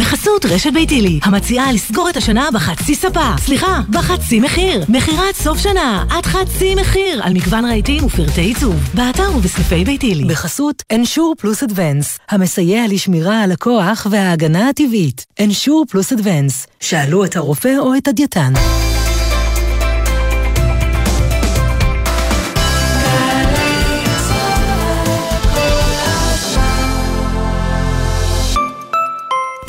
[0.01, 3.33] בחסות רשת ביתילי, המציעה לסגור את השנה בחצי ספה.
[3.39, 4.85] סליחה, בחצי מחיר.
[4.89, 8.75] מכירת סוף שנה, עד חצי מחיר, על מגוון רהיטים ופרטי עיצוב.
[8.93, 10.25] באתר ובסניפי ביתילי.
[10.25, 15.25] בחסות אנשור פלוס אדוונס, המסייע לשמירה על הכוח וההגנה הטבעית.
[15.39, 18.53] אנשור פלוס אדוונס, שאלו את הרופא או את הדייתן.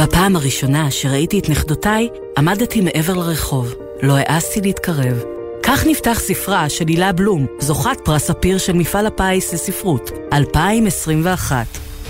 [0.03, 2.09] בפעם הראשונה שראיתי את נכדותיי,
[2.39, 3.74] עמדתי מעבר לרחוב.
[4.03, 5.23] לא העזתי להתקרב.
[5.62, 11.66] כך נפתח ספרה של הילה בלום, זוכת פרס ספיר של מפעל הפיס לספרות, 2021.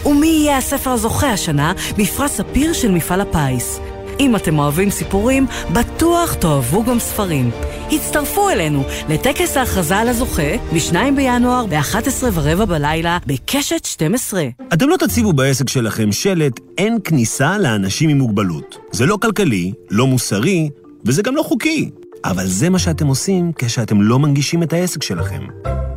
[0.06, 3.80] ומי יהיה הספר הזוכה השנה בפרס ספיר של מפעל הפיס?
[4.20, 7.50] אם אתם אוהבים סיפורים, בטוח תאהבו גם ספרים.
[7.92, 14.44] הצטרפו אלינו לטקס ההכרזה על הזוכה ב-2 בינואר ב-11 ורבע בלילה בקשת 12.
[14.72, 18.78] אתם לא תציבו בעסק שלכם שלט אין כניסה לאנשים עם מוגבלות.
[18.92, 20.70] זה לא כלכלי, לא מוסרי,
[21.04, 21.90] וזה גם לא חוקי.
[22.24, 25.42] אבל זה מה שאתם עושים כשאתם לא מנגישים את העסק שלכם.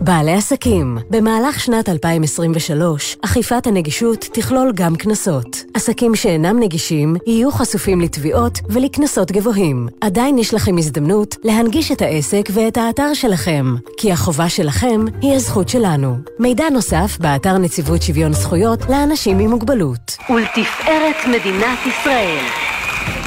[0.01, 5.63] בעלי עסקים, במהלך שנת 2023, אכיפת הנגישות תכלול גם קנסות.
[5.73, 9.87] עסקים שאינם נגישים יהיו חשופים לתביעות ולקנסות גבוהים.
[10.01, 15.69] עדיין יש לכם הזדמנות להנגיש את העסק ואת האתר שלכם, כי החובה שלכם היא הזכות
[15.69, 16.17] שלנו.
[16.39, 20.17] מידע נוסף באתר נציבות שוויון זכויות לאנשים עם מוגבלות.
[20.29, 22.74] ולתפארת מדינת ישראל.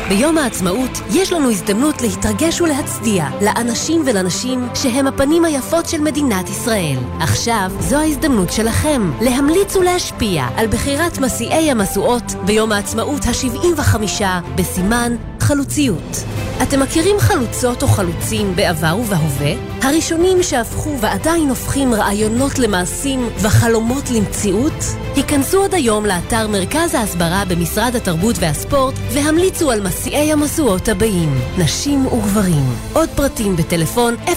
[0.08, 6.98] ביום העצמאות יש לנו הזדמנות להתרגש ולהצדיע לאנשים ולנשים שהם הפנים היפות של מדינת ישראל.
[7.20, 14.22] עכשיו זו ההזדמנות שלכם להמליץ ולהשפיע על בחירת מסיעי המשואות ביום העצמאות ה-75
[14.56, 15.16] בסימן
[15.48, 16.24] חלוציות.
[16.62, 19.52] אתם מכירים חלוצות או חלוצים בעבר ובהווה?
[19.82, 24.84] הראשונים שהפכו ועדיין הופכים רעיונות למעשים וחלומות למציאות?
[25.16, 32.06] היכנסו עוד היום לאתר מרכז ההסברה במשרד התרבות והספורט והמליצו על מסיעי המשואות הבאים, נשים
[32.06, 32.74] וגברים.
[32.92, 34.30] עוד פרטים בטלפון 050-6222-945.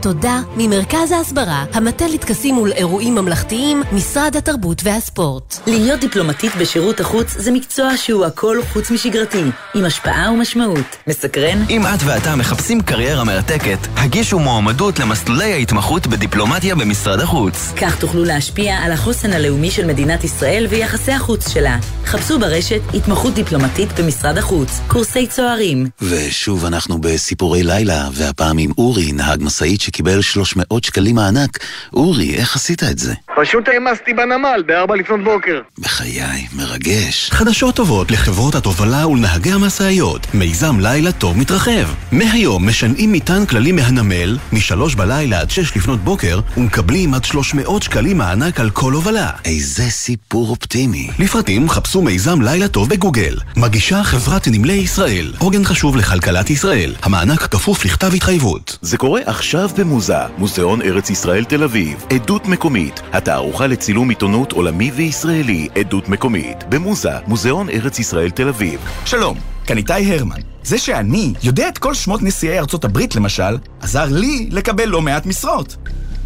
[0.00, 5.54] תודה ממרכז ההסברה, המטה לטקסים ולאירועים ממלכתיים, משרד התרבות והספורט.
[5.66, 9.42] להיות דיפלומטית בשירות החוץ זה מקצוע שהוא הכל חוץ משגרתי,
[9.74, 10.96] עם השפעה ומשמעות.
[11.06, 11.62] מסקרן?
[11.70, 17.72] אם את ואתה מחפשים קריירה מרתקת, הגישו מועמדות למסלולי ההתמחות בדיפלומטיה במשרד החוץ.
[17.76, 21.78] כך תוכלו להשפיע על החוסן הלאומי של מדינת ישראל ויחסי החוץ שלה.
[22.04, 25.86] חפשו ברשת התמחות דיפלומטית במשרד החוץ, קורסי צוערים.
[26.02, 31.58] ושוב אנחנו בסיפורי לילה, והפעם עם אורי, נהג משאית שקיבל 300 שקלים מענק.
[31.94, 33.14] אורי, איך עשית את זה?
[33.36, 35.60] פשוט העמסתי בנמל בארבע לפנות בוקר.
[35.78, 37.30] בחיי, מרגש.
[37.30, 40.26] חדשות טובות לחברות התובלה ולנהגי המשאיות.
[40.34, 41.86] מיזם לילה טוב מתרחב.
[42.12, 48.18] מהיום משנעים מטען כללי מהנמל, משלוש בלילה עד שש לפנות בוקר, ומקבלים עד 300 שקלים
[48.18, 49.30] מענק על כל הובלה.
[49.44, 51.10] איזה סיפור אופטימי.
[51.18, 53.36] לפרטים חפשו מיזם לילה טוב בגוגל.
[53.56, 55.32] מגישה חברת נמלי ישראל.
[55.38, 56.94] עוגן חשוב לכלכלת ישראל.
[57.02, 58.78] המענק כפוף לכתב התחייבות.
[58.82, 62.04] זה קורה עכשיו במוזה, מוזיאון ארץ ישראל תל אביב.
[62.10, 63.00] עדות מקומית.
[63.26, 65.68] התערוכה לצילום עיתונות עולמי וישראלי.
[65.74, 66.64] עדות מקומית.
[66.68, 68.80] במוזה, מוזיאון ארץ ישראל תל אביב.
[69.04, 70.40] שלום, כאן איתי הרמן.
[70.62, 75.26] זה שאני יודע את כל שמות נשיאי ארצות הברית למשל, עזר לי לקבל לא מעט
[75.26, 75.76] משרות.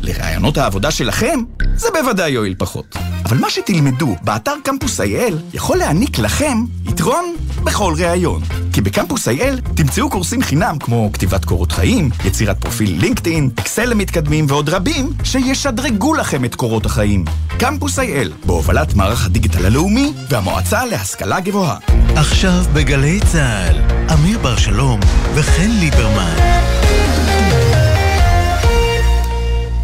[0.03, 1.41] לרעיונות העבודה שלכם,
[1.75, 2.97] זה בוודאי יועיל פחות.
[3.25, 8.43] אבל מה שתלמדו באתר קמפוס IL יכול להעניק לכם יתרון בכל ראיון.
[8.73, 14.47] כי בקמפוס IL תמצאו קורסים חינם כמו כתיבת קורות חיים, יצירת פרופיל לינקדאין, אקסל למתקדמים
[14.49, 17.25] ועוד רבים שישדרגו לכם את קורות החיים.
[17.59, 21.79] קמפוס IL, בהובלת מערך הדיגיטל הלאומי והמועצה להשכלה גבוהה.
[22.17, 23.77] עכשיו בגלי צה"ל,
[24.13, 25.01] אמיר בר שלום
[25.35, 26.37] וחן ליברמן.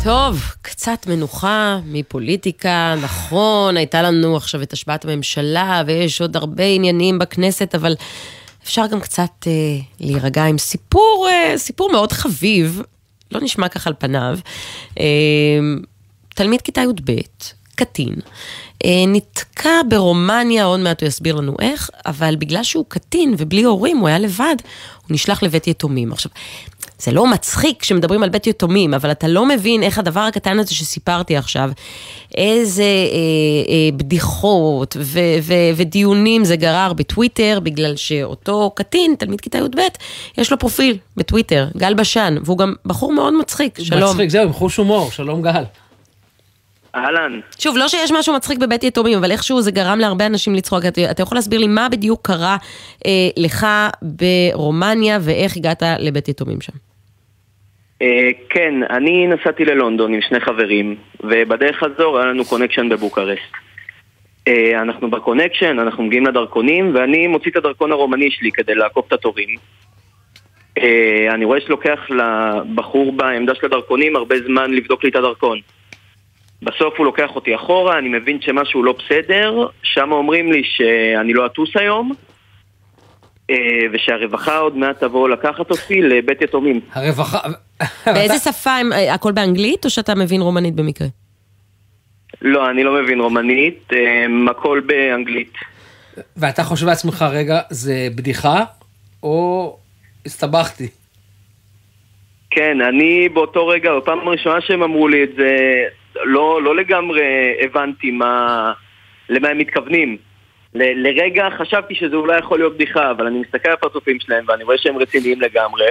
[0.06, 7.18] טוב, קצת מנוחה מפוליטיקה, נכון, הייתה לנו עכשיו את השבעת הממשלה, ויש עוד הרבה עניינים
[7.18, 7.94] בכנסת, אבל
[8.64, 9.52] אפשר גם קצת אה,
[10.00, 12.82] להירגע עם סיפור, אה, סיפור מאוד חביב,
[13.32, 14.38] לא נשמע ככה על פניו.
[15.00, 15.04] אה,
[16.28, 17.12] תלמיד כיתה י"ב,
[17.76, 18.14] קטין,
[18.84, 23.98] אה, נתקע ברומניה, עוד מעט הוא יסביר לנו איך, אבל בגלל שהוא קטין ובלי הורים,
[23.98, 24.56] הוא היה לבד,
[25.06, 26.12] הוא נשלח לבית יתומים.
[26.12, 26.32] עכשיו,
[26.98, 30.74] זה לא מצחיק כשמדברים על בית יתומים, אבל אתה לא מבין איך הדבר הקטן הזה
[30.74, 31.70] שסיפרתי עכשיו,
[32.36, 32.86] איזה אה,
[33.68, 39.80] אה, בדיחות ו- ו- ודיונים זה גרר בטוויטר, בגלל שאותו קטין, תלמיד כיתה י"ב,
[40.38, 44.10] יש לו פרופיל בטוויטר, גל בשן, והוא גם בחור מאוד מצחיק, שלום.
[44.10, 45.64] מצחיק, זהו, עם חוש הומור, שלום גל.
[46.96, 47.40] אהלן.
[47.58, 50.84] שוב, לא שיש משהו מצחיק בבית יתומים, אבל איכשהו זה גרם להרבה אנשים לצחוק.
[50.84, 52.56] אתה, אתה יכול להסביר לי מה בדיוק קרה
[53.06, 53.66] אה, לך
[54.02, 56.85] ברומניה ואיך הגעת לבית יתומים שם?
[58.02, 63.52] אה, כן, אני נסעתי ללונדון עם שני חברים, ובדרך חזור היה לנו connection בבוקרשט.
[64.48, 69.12] אה, אנחנו בקונקשן, אנחנו מגיעים לדרכונים, ואני מוציא את הדרכון הרומני שלי כדי לעקוף את
[69.12, 69.48] התורים.
[70.78, 75.60] אה, אני רואה שלוקח לבחור בעמדה של הדרכונים הרבה זמן לבדוק לי את הדרכון.
[76.62, 81.46] בסוף הוא לוקח אותי אחורה, אני מבין שמשהו לא בסדר, שם אומרים לי שאני לא
[81.46, 82.12] אטוס היום,
[83.92, 86.80] ושהרווחה עוד מעט תבוא לקחת אותי לבית יתומים.
[86.92, 87.38] הרווחה...
[88.14, 91.06] באיזה שפה, הם- אה, הכל באנגלית או שאתה מבין רומנית במקרה?
[92.42, 95.52] לא, אני לא מבין רומנית, אה, הכל באנגלית.
[96.36, 98.64] ואתה חושב לעצמך, רגע, זה בדיחה,
[99.22, 99.76] או
[100.26, 100.88] הסתבכתי?
[102.50, 105.56] כן, אני באותו רגע, בפעם הראשונה שהם אמרו לי את זה,
[106.24, 107.22] לא, לא לגמרי
[107.64, 108.72] הבנתי מה,
[109.28, 110.16] למה הם מתכוונים.
[110.76, 114.64] ל- לרגע חשבתי שזה אולי יכול להיות בדיחה, אבל אני מסתכל על הפרצופים שלהם ואני
[114.64, 115.84] רואה שהם רציניים לגמרי.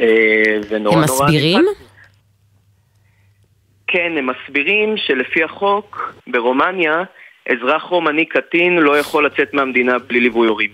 [0.00, 0.06] אה,
[0.68, 1.24] ונורא הם נורא...
[1.24, 1.64] מסבירים?
[3.86, 7.02] כן, הם מסבירים שלפי החוק, ברומניה,
[7.48, 10.70] אזרח רומני קטין לא יכול לצאת מהמדינה בלי ליווי הורים.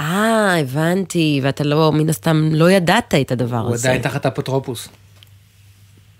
[0.00, 3.88] אה, הבנתי, ואתה לא, מן הסתם, לא ידעת את הדבר הוא הזה.
[3.88, 5.03] עדיין תחת אפוטרופוס.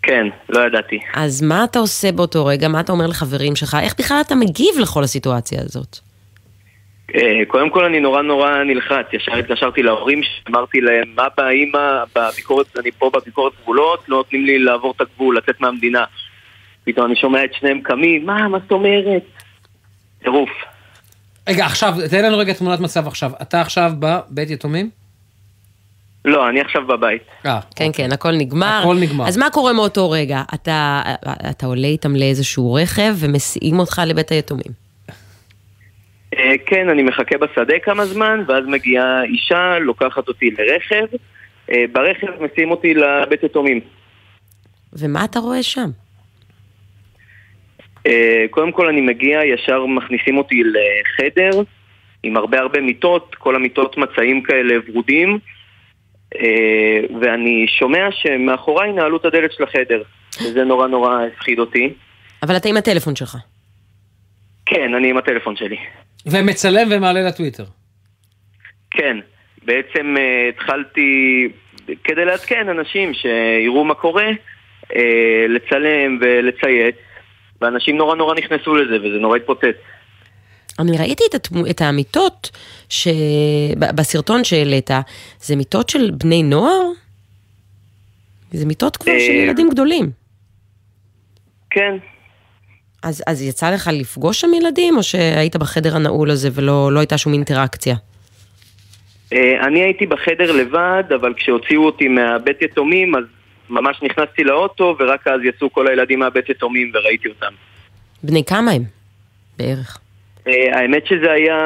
[0.07, 0.99] כן, לא ידעתי.
[1.15, 2.69] אז מה אתה עושה באותו רגע?
[2.69, 3.77] מה אתה אומר לחברים שלך?
[3.83, 5.99] איך בכלל אתה מגיב לכל הסיטואציה הזאת?
[7.15, 12.67] אה, קודם כל אני נורא נורא נלחץ, ישר התקשרתי להורים, אמרתי להם, אבא, אימא, בביקורת,
[12.79, 16.05] אני פה בביקורת גבולות, לא נותנים לי לעבור את הגבול, לצאת מהמדינה.
[16.85, 19.23] פתאום אני שומע את שניהם קמים, מה, מה זאת אומרת?
[20.23, 20.51] טירוף.
[21.49, 23.31] רגע, עכשיו, תן לנו רגע תמונת מצב עכשיו.
[23.43, 24.91] אתה עכשיו בבית יתומים?
[26.25, 27.23] לא, אני עכשיו בבית.
[27.47, 28.81] אה, כן, כן, הכל נגמר.
[28.81, 29.29] הכל נגמר.
[29.29, 30.43] אז מה קורה מאותו רגע?
[30.55, 31.03] אתה,
[31.51, 34.73] אתה עולה איתם לאיזשהו רכב ומסיעים אותך לבית היתומים.
[36.35, 41.17] אה, כן, אני מחכה בשדה כמה זמן, ואז מגיעה אישה, לוקחת אותי לרכב.
[41.71, 43.81] אה, ברכב מסיעים אותי לבית יתומים.
[44.93, 45.91] ומה אתה רואה שם?
[48.51, 51.63] קודם כל אני מגיע, ישר מכניסים אותי לחדר
[52.23, 55.39] עם הרבה הרבה מיטות, כל המיטות מצעים כאלה ורודים,
[57.21, 60.03] ואני שומע שמאחוריי נעלו את הדלת של החדר,
[60.41, 61.95] וזה נורא נורא הפחיד אותי.
[62.43, 63.37] אבל אתה עם הטלפון שלך.
[64.67, 65.77] כן, אני עם הטלפון שלי.
[66.27, 67.65] ומצלם ומעלה לטוויטר.
[68.91, 69.19] כן,
[69.65, 71.49] בעצם אה, התחלתי,
[72.05, 74.27] כדי לעדכן אנשים שיראו מה קורה,
[74.97, 76.97] אה, לצלם ולצייץ,
[77.61, 79.77] ואנשים נורא נורא נכנסו לזה, וזה נורא התפוצץ.
[80.79, 82.51] אני ראיתי את, התמו, את האמיתות
[82.89, 83.09] ש...
[83.79, 84.91] בסרטון שהעלית,
[85.41, 86.83] זה מיטות של בני נוער?
[88.53, 90.11] זה מיטות כבר של אה, ילדים גדולים.
[91.71, 91.97] כן.
[93.03, 97.19] אז, אז יצא לך לפגוש שם ילדים, או שהיית בחדר הנעול הזה ולא לא הייתה
[97.19, 97.95] שום אינטראקציה?
[99.33, 103.25] אה, אני הייתי בחדר לבד, אבל כשהוציאו אותי מהבית יתומים, אז
[103.71, 107.53] ממש נכנסתי לאוטו, ורק אז יצאו כל הילדים מהבית יתומים וראיתי אותם.
[108.23, 108.83] בני כמה הם?
[109.59, 109.99] בערך.
[110.49, 111.59] אה, האמת שזה היה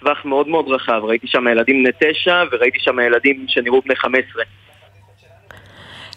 [0.00, 4.20] טווח מאוד מאוד רחב, ראיתי שם ילדים בני תשע, וראיתי שם ילדים שנראו בני חמש
[4.30, 4.44] עשרה.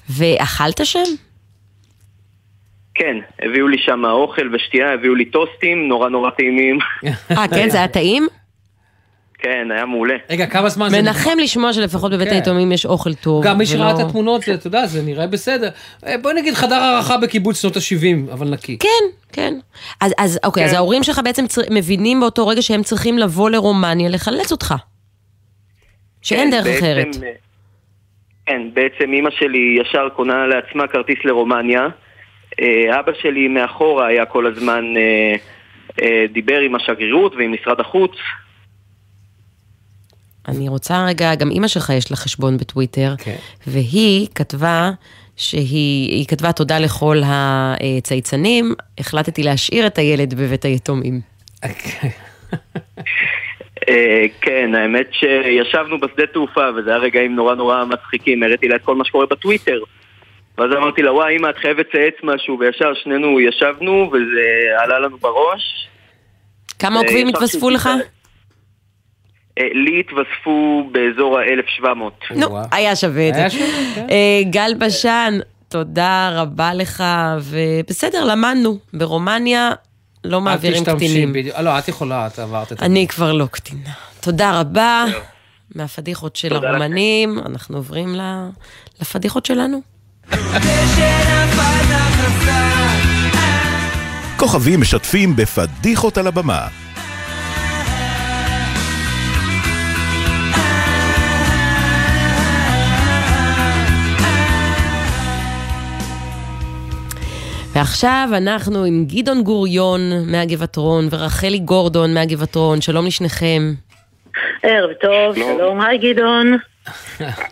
[0.09, 1.15] ואכלת שם?
[2.95, 6.77] כן, הביאו לי שם אוכל ושתייה, הביאו לי טוסטים נורא נורא טעימים.
[7.31, 7.69] אה, כן?
[7.69, 8.27] זה היה טעים?
[9.37, 10.15] כן, היה מעולה.
[10.29, 11.01] רגע, כמה זמן זה...
[11.01, 12.35] מנחם לשמוע שלפחות בבית כן.
[12.35, 13.45] היתומים יש אוכל טוב.
[13.45, 15.69] גם מי שראה את התמונות, אתה יודע, זה נראה בסדר.
[16.07, 18.77] אה, בואי נגיד חדר הערכה בקיבוץ שנות ה-70, אבל נקי.
[18.77, 19.53] כן, כן.
[20.01, 21.61] אז, אז אוקיי, אז ההורים שלך בעצם צר...
[21.71, 24.73] מבינים באותו רגע שהם צריכים לבוא לרומניה לחלץ אותך.
[26.21, 27.07] שאין כן, דרך בעצם, אחרת.
[27.23, 27.31] אה,
[28.45, 31.87] כן, בעצם אימא שלי ישר קונה לעצמה כרטיס לרומניה.
[32.61, 34.85] אה, אבא שלי מאחורה היה כל הזמן,
[36.33, 38.11] דיבר עם השגרירות ועם משרד החוץ.
[40.47, 43.13] אני רוצה רגע, גם אימא שלך יש לה חשבון בטוויטר,
[43.67, 44.91] והיא כתבה
[45.37, 51.21] שהיא היא כתבה תודה לכל הצייצנים, החלטתי להשאיר את הילד בבית היתומים.
[53.89, 58.81] אה, כן, האמת שישבנו בשדה תעופה וזה היה רגעים נורא נורא מצחיקים, הראיתי לה את
[58.81, 59.79] כל מה שקורה בטוויטר.
[60.57, 65.17] ואז אמרתי לה, וואי, אמא, את חייבת לצייץ משהו, וישר שנינו ישבנו, וזה עלה לנו
[65.17, 65.87] בראש.
[66.79, 67.89] כמה עוקבים התווספו לך?
[69.59, 72.35] אה, לי התווספו באזור ה-1700.
[72.35, 73.47] נו, היה שווה את זה.
[73.95, 74.07] כן.
[74.09, 77.03] אה, גל בשן, תודה רבה לך,
[77.41, 78.77] ובסדר, למדנו.
[78.93, 79.71] ברומניה
[80.23, 81.33] לא מעבירים קטינים.
[81.59, 83.89] לא, את יכולה, את עברת את אני כבר לא קטינה.
[84.21, 85.05] תודה רבה.
[85.75, 88.15] מהפדיחות של הרומנים, אנחנו עוברים
[89.01, 89.81] לפדיחות שלנו.
[94.37, 96.67] כוכבים משתפים בפדיחות על הבמה.
[107.75, 109.99] ועכשיו אנחנו עם גדעון גוריון
[110.31, 113.61] מהגבעתרון ורחלי גורדון מהגבעתרון, שלום לשניכם.
[114.63, 116.57] ערב טוב, שלום, היי גדעון.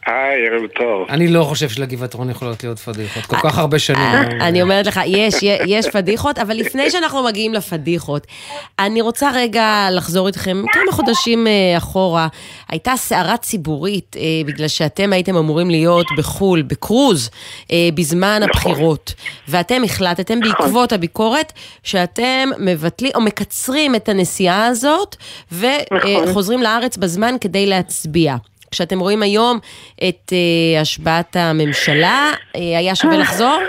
[0.05, 1.07] היי, ערב טוב.
[1.09, 3.25] אני לא חושב שלגבעתרון יכולות להיות פדיחות.
[3.25, 4.01] כל כך הרבה שנים.
[4.01, 5.35] אה, אני אומרת לך, יש,
[5.67, 8.27] יש פדיחות, אבל לפני שאנחנו מגיעים לפדיחות,
[8.79, 12.27] אני רוצה רגע לחזור איתכם כמה חודשים אה, אחורה.
[12.69, 17.29] הייתה סערה ציבורית, אה, בגלל שאתם הייתם אמורים להיות בחו"ל, בקרוז,
[17.93, 19.13] בזמן הבחירות,
[19.47, 21.53] ואתם החלטתם בעקבות הביקורת
[21.83, 25.15] שאתם מבטלים או מקצרים את הנסיעה הזאת,
[25.51, 28.35] וחוזרים לארץ בזמן כדי להצביע.
[28.73, 29.59] כשאתם רואים היום
[30.09, 33.59] את uh, השבעת הממשלה, uh, היה שווה לחזור?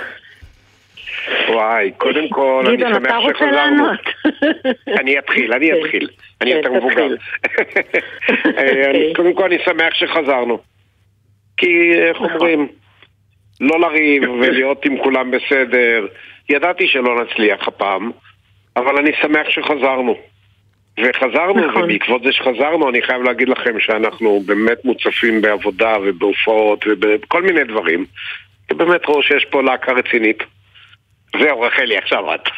[1.48, 3.56] וואי, קודם כל, אני גדעון, שמח אתה רוצה שחזרנו.
[3.86, 4.00] לענות?
[5.00, 5.74] אני אתחיל, אני כן.
[5.84, 6.08] אתחיל.
[6.40, 7.08] אני כן, יותר מבוגר.
[8.58, 10.58] אה, אני- קודם כל, אני שמח שחזרנו.
[11.56, 11.66] כי,
[12.08, 12.30] איך נכון.
[12.30, 12.68] אומרים,
[13.60, 16.06] לא לריב ולהיות עם כולם בסדר.
[16.48, 18.10] ידעתי שלא נצליח הפעם,
[18.76, 20.16] אבל אני שמח שחזרנו.
[20.98, 21.82] וחזרנו, נכון.
[21.82, 28.04] ובעקבות זה שחזרנו, אני חייב להגיד לכם שאנחנו באמת מוצפים בעבודה ובהופעות ובכל מיני דברים.
[28.70, 30.42] ובאמת ראו שיש פה להקה רצינית.
[31.40, 32.48] זהו, רחלי, עכשיו את.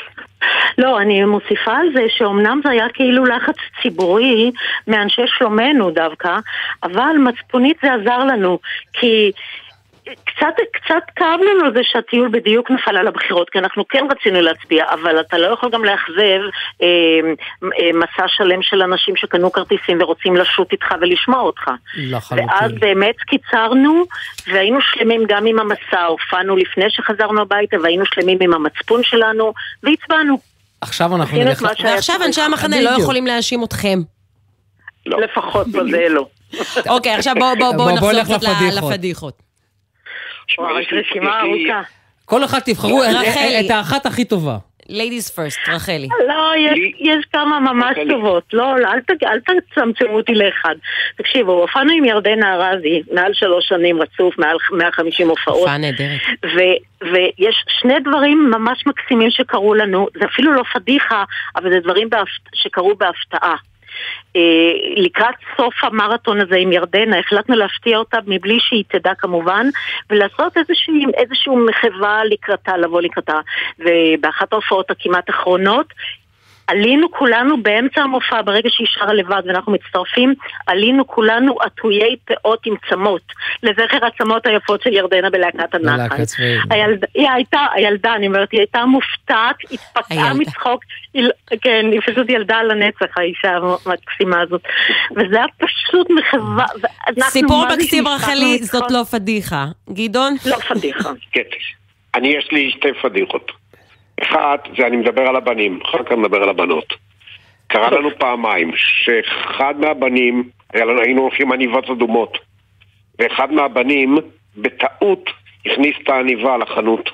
[0.79, 4.51] לא, אני מוסיפה על זה שאומנם זה היה כאילו לחץ ציבורי
[4.87, 6.39] מאנשי שלומנו דווקא,
[6.83, 8.59] אבל מצפונית זה עזר לנו,
[8.93, 9.33] כי
[10.15, 14.85] קצת, קצת כאב לנו זה שהטיול בדיוק נפל על הבחירות, כי אנחנו כן רצינו להצביע,
[14.93, 16.41] אבל אתה לא יכול גם לאכזב
[16.83, 16.87] אה,
[17.65, 21.63] אה, מסע שלם של אנשים שקנו כרטיסים ורוצים לשוט איתך ולשמוע אותך.
[21.97, 22.49] לחלוטין.
[22.51, 24.05] ואז באמת קיצרנו,
[24.47, 29.53] והיינו שלמים גם עם המסע, הופענו לפני שחזרנו הביתה, והיינו שלמים עם המצפון שלנו,
[29.83, 30.39] והצבענו.
[30.81, 31.63] עכשיו אנחנו נלך...
[31.85, 32.17] ועכשיו.
[32.27, 32.91] אנשי המחנה לא.
[32.91, 33.99] יכולים להאשים אתכם.
[35.07, 36.27] לפחות בזה לא.
[36.95, 39.46] אוקיי, עכשיו בואו בוא, בוא בוא, בוא נחזור קצת לפדיחות.
[40.59, 41.83] וואו, יש רשימה ארוכה.
[42.25, 44.57] כל אחד תבחרו את- האחת הכי טובה.
[44.89, 46.09] ladies first, רחלי.
[46.29, 48.45] לא, יש, יש כמה ממש טובות.
[48.53, 50.75] לא, לא, אל, ת, אל תצמצמו אותי לאחד.
[51.17, 55.59] תקשיבו, הופענו עם ירדנה ארזי מעל שלוש שנים רצוף, מעל 150 הופעות.
[55.59, 56.21] הופעה נהדרת.
[57.03, 61.25] ויש שני דברים ממש מקסימים שקרו לנו, זה אפילו לא פדיחה,
[61.57, 63.55] אבל זה דברים בהפ- שקרו בהפתעה.
[64.37, 64.41] אה,
[64.97, 69.67] לקראת סוף המרתון הזה עם ירדנה, החלטנו להפתיע אותה מבלי שהיא תדע כמובן,
[70.11, 73.41] ולעשות איזושהי, איזושהי מחווה לקראתה, לבוא לקראתה.
[73.79, 75.87] ובאחת ההופעות הכמעט אחרונות,
[76.67, 80.35] עלינו כולנו באמצע המופע, ברגע שהיא שרה לבד ואנחנו מצטרפים,
[80.67, 83.23] עלינו כולנו עטויי פאות עם צמות,
[83.63, 86.23] לזכר הצמות היפות של ירדנה בלהקת הנחל.
[86.71, 90.35] הילדה, היא הייתה, הילדה, אני אומרת, היא הייתה מופתעת, התפקעה הילדה.
[90.35, 90.85] מצחוק,
[91.15, 94.63] היא, לא- כן, היא פשוט ילדה על הנצח, האישה המקסימה הזאת.
[95.17, 96.67] וזה היה פשוט מחווה.
[97.21, 98.59] סיפור מקסים רחלי.
[98.63, 99.67] זאת לא פדיחה.
[99.93, 100.37] גדעון?
[100.47, 101.11] לא פדיחה.
[101.33, 101.41] כן.
[102.15, 103.53] אני, יש לי שתי פדיחות.
[104.23, 106.95] אחת, זה אני מדבר על הבנים, אחר כך נדבר על הבנות.
[107.67, 112.39] קרה לנו פעמיים שאחד מהבנים, היינו הולכים עניבת אדומות,
[113.19, 114.19] ואחד מהבנים
[114.57, 115.31] בטעות
[115.67, 117.11] הכניס את העניבה לחנות.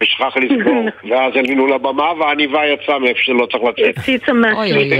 [0.00, 3.98] ושכח לזכור, ואז עלינו לבמה והעניבה יצאה מאיפה שלא צריך לצאת.
[3.98, 4.92] הציצה מהסליט,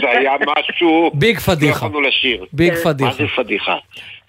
[0.00, 1.10] זה היה משהו...
[1.14, 1.86] ביג פדיחה.
[1.86, 2.44] יכולנו לשיר.
[2.52, 2.80] ביג כן.
[2.84, 3.10] פדיחה.
[3.10, 3.76] מה זה פדיחה?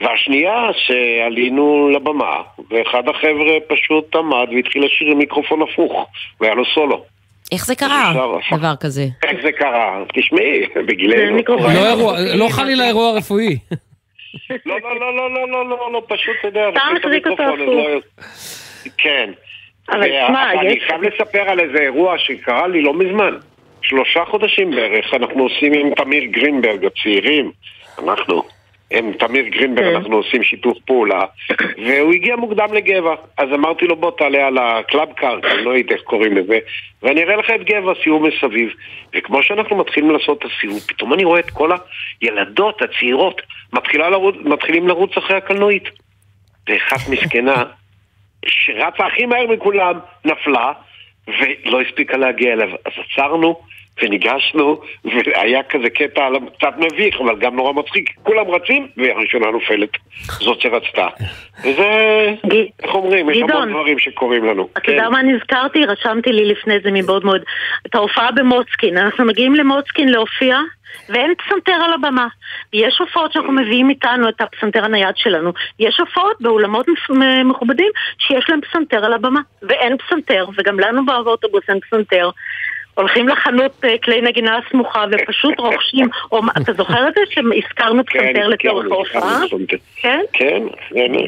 [0.02, 6.08] והשנייה שעלינו לבמה, ואחד החבר'ה פשוט עמד והתחיל לשיר עם מיקרופון הפוך,
[6.42, 7.04] והיה לו סולו.
[7.52, 8.14] איך זה קרה,
[8.52, 9.06] דבר כזה?
[9.24, 10.04] איך זה קרה?
[10.14, 11.38] תשמעי, בגילנו.
[11.50, 13.58] לא, לא חלילה אירוע רפואי.
[14.66, 17.82] לא, לא, לא, לא, לא, לא, לא, לא, פשוט, אתה יודע, סתם החזיק אותו לא
[17.82, 18.04] הפוך.
[18.98, 19.30] כן.
[19.90, 23.36] אבל תשמע, אני יש- חייב לספר על איזה אירוע שקרה לי לא מזמן.
[23.82, 27.52] שלושה חודשים בערך אנחנו עושים עם תמיר גרינברג, הצעירים,
[28.04, 28.44] אנחנו,
[28.94, 29.96] עם תמיר גרינברג כן.
[29.96, 31.26] אנחנו עושים שיתוף פעולה,
[31.86, 35.72] והוא הגיע מוקדם לגבע, אז אמרתי לו בוא תעלה על ה club car, אני לא
[35.78, 36.60] יודע איך קוראים לזה,
[37.04, 38.70] ואני אראה לך את גבע, סיור מסביב.
[39.16, 41.72] וכמו שאנחנו מתחילים לעשות את הסיור, פתאום אני רואה את כל
[42.22, 43.42] הילדות הצעירות
[44.44, 45.84] מתחילים לרוץ אחרי הקלנועית.
[46.70, 47.64] ואחת מסכנה,
[48.48, 50.72] שרצה הכי מהר מכולם, נפלה,
[51.28, 52.70] ולא הספיקה להגיע אליו.
[52.86, 53.62] אז עצרנו
[54.02, 58.10] וניגשנו, והיה כזה קטע קצת מביך, אבל גם נורא מצחיק.
[58.24, 59.90] כולם רצים, והראשונה נופלת.
[60.40, 61.08] זאת שרצתה.
[61.60, 61.90] וזה,
[62.84, 63.70] איך אומרים, יש המון.
[63.70, 64.70] דברים שקורים לנו.
[64.78, 65.12] אתה יודע כן.
[65.12, 65.86] מה נזכרתי?
[65.86, 67.42] רשמתי לי לפני זה מבעוד מועד.
[67.88, 68.98] את ההופעה במוצקין.
[68.98, 70.58] אנחנו מגיעים למוצקין להופיע,
[71.10, 72.28] ואין פסנתר על הבמה.
[72.74, 75.52] יש הופעות שאנחנו מביאים איתנו את הפסנתר הנייד שלנו.
[75.80, 76.86] יש הופעות באולמות
[77.46, 79.40] מכובדים שיש להם פסנתר על הבמה.
[79.62, 82.30] ואין פסנתר, וגם לנו באוטובוס אין פסנתר.
[82.96, 88.04] הולכים לחנות אה, כלי נגינה סמוכה ופשוט רוכשים, או מה- אתה זוכר את זה שהזכרנו
[88.06, 89.42] כן, פסנתר כן, לצורך ההופעה?
[90.02, 90.20] כן?
[90.34, 90.64] כן,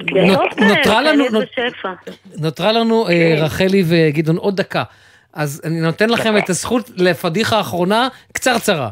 [0.07, 0.25] כן,
[0.67, 1.89] נותרה לנו- כאלה בשפע.
[2.37, 4.83] נותרה לנו אה, רחלי וגדעון עוד דקה.
[5.33, 8.89] אז אני נותן לכם את הזכות לפדיחה האחרונה קצרצרה.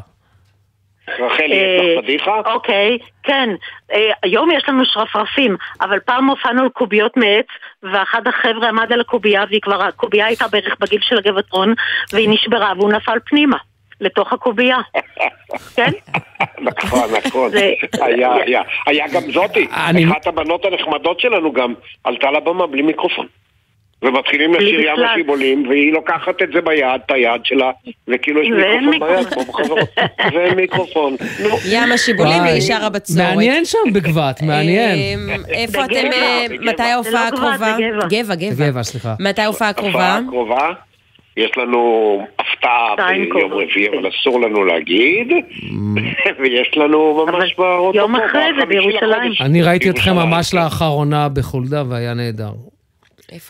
[1.08, 2.40] רחלי, יש לך פדיחה?
[2.54, 3.48] אוקיי, כן.
[3.92, 7.46] אה, היום יש לנו שרפרפים, אבל פעם הופענו על קוביות מעץ,
[7.82, 11.74] ואחד החבר'ה עמד על הקובייה, והיא כבר, הקובייה הייתה בערך בגיל של הגבעתרון,
[12.12, 13.56] והיא נשברה, והוא נפל פנימה,
[14.00, 14.78] לתוך הקובייה.
[15.76, 15.90] כן?
[16.60, 17.50] נכון, נכון.
[18.00, 18.62] היה, היה.
[18.86, 19.68] היה גם זאתי.
[19.88, 21.74] אני- אחת הבנות הנחמדות שלנו גם
[22.04, 23.26] עלתה לבמה בלי מיקרופון.
[24.04, 25.04] ומתחילים לשיר ים.
[25.04, 27.70] השיבולים, והיא לוקחת את זה ביד, את היד שלה,
[28.08, 29.26] וכאילו יש מיקרופון ביד.
[29.26, 29.88] כמו בחברות.
[30.34, 31.16] ואין מיקרופון.
[31.70, 33.18] ים השיבולים והיא שרה בצורת.
[33.18, 34.98] מעניין שם בגבת, מעניין.
[34.98, 36.46] אמ, איפה אתם, אה.
[36.60, 37.76] מתי ההופעה לא גבעת, הקרובה?
[38.08, 38.34] גבע.
[38.34, 38.34] גבע,
[38.70, 38.82] גבע.
[38.82, 39.14] סליחה.
[39.20, 39.98] מתי ההופעה הקרובה?
[39.98, 40.70] ההופעה הקרובה,
[41.36, 43.52] יש לנו הפתעה ביום.
[43.52, 45.32] רביעי, אבל אסור לנו להגיד,
[46.40, 49.32] ויש לנו ממש באוטו יום אחרי זה בירושלים.
[49.40, 50.14] אני ראיתי אתכם.
[50.14, 52.50] ממש לאחרונה בחולדה והיה נהדר.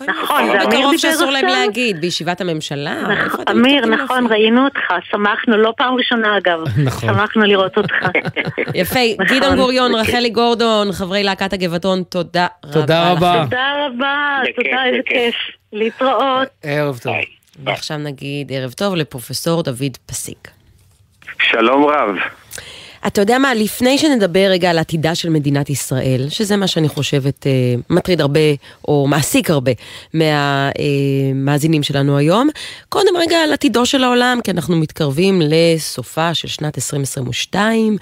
[0.09, 1.47] נכון, זה אמיר בקרוב דיבר שאסור להם?
[1.47, 2.95] להגיד, בישיבת הממשלה.
[3.43, 4.27] אתם אמיר, נכון?
[4.27, 4.81] ראינו אותך,
[5.11, 6.59] שמחנו, לא פעם ראשונה אגב.
[6.85, 7.09] נכון.
[7.09, 7.95] שמחנו לראות אותך.
[8.75, 9.37] יפה, נכון.
[9.37, 12.73] גדעון גוריון, רחלי גורדון, חברי להקת הגבעתון, תודה רבה.
[12.73, 13.33] תודה רבה.
[13.37, 13.45] לכם.
[13.45, 14.99] תודה רבה, תודה, איזה.
[15.07, 15.35] כיף.
[15.73, 16.49] להתראות.
[16.63, 17.15] ערב טוב.
[17.65, 20.49] ועכשיו נגיד ערב טוב לפרופסור דוד פסיק.
[21.43, 22.17] שלום רב.
[23.07, 27.47] אתה יודע מה, לפני שנדבר רגע על עתידה של מדינת ישראל, שזה מה שאני חושבת
[27.47, 27.53] אה,
[27.91, 28.41] מטריד הרבה,
[28.89, 29.73] או מעסיק הרבה,
[30.15, 32.49] מהמאזינים שלנו היום,
[32.89, 37.97] קודם רגע על עתידו של העולם, כי אנחנו מתקרבים לסופה של שנת 2022,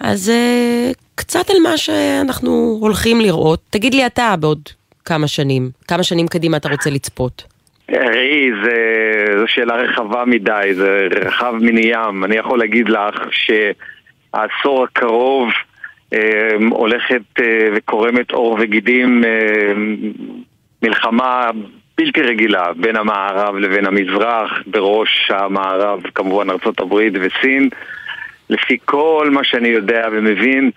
[0.00, 3.60] אז אה, קצת על מה שאנחנו הולכים לראות.
[3.70, 4.68] תגיד לי אתה בעוד
[5.04, 7.42] כמה שנים, כמה שנים קדימה אתה רוצה לצפות.
[7.90, 8.50] ראי,
[9.38, 12.24] זו שאלה רחבה מדי, זה רחב מני ים.
[12.24, 13.14] אני יכול להגיד לך
[14.36, 15.48] שהעשור הקרוב
[16.12, 19.72] אה, הולכת אה, וקורמת עור וגידים אה,
[20.82, 21.50] מלחמה
[21.98, 26.46] בלתי רגילה בין המערב לבין המזרח, בראש המערב כמובן
[26.80, 27.68] הברית וסין.
[28.50, 30.70] לפי כל מה שאני יודע ומבין,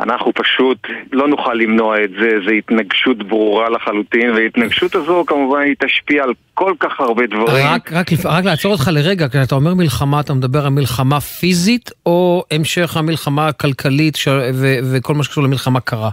[0.00, 0.78] אנחנו פשוט
[1.12, 6.30] לא נוכל למנוע את זה, זו התנגשות ברורה לחלוטין, וההתנגשות הזו כמובן היא תשפיע על
[6.54, 7.66] כל כך הרבה דברים.
[7.66, 11.90] רק, רק, רק לעצור אותך לרגע, כי אתה אומר מלחמה, אתה מדבר על מלחמה פיזית,
[12.06, 14.28] או המשך המלחמה הכלכלית ש...
[14.54, 14.76] ו...
[14.92, 16.10] וכל מה שקשור למלחמה קרה?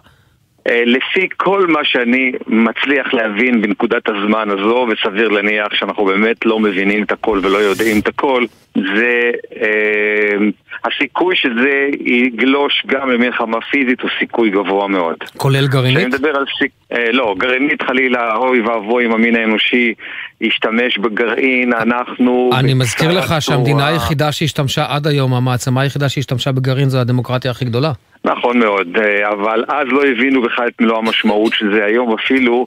[0.69, 6.59] אה, לפי כל מה שאני מצליח להבין בנקודת הזמן הזו, וסביר להניח שאנחנו באמת לא
[6.59, 9.31] מבינים את הכל ולא יודעים את הכל, זה
[9.61, 10.37] אה,
[10.85, 15.15] הסיכוי שזה יגלוש גם למלחמה פיזית הוא סיכוי גבוה מאוד.
[15.37, 16.07] כולל כשאני גרעינית?
[16.07, 16.71] מדבר על סיק...
[16.91, 19.93] אה, לא, גרעינית חלילה, אוי ואבוי אם המין האנושי
[20.41, 22.49] ישתמש בגרעין, אנחנו...
[22.59, 23.93] אני מזכיר לך שהמדינה צרורה.
[23.93, 27.91] היחידה שהשתמשה עד היום, המעצמה היחידה שהשתמשה בגרעין זו הדמוקרטיה הכי גדולה.
[28.25, 31.85] נכון מאוד, אה, אבל אז לא הבינו בכלל את מלוא המשמעות של זה.
[31.85, 32.65] היום אפילו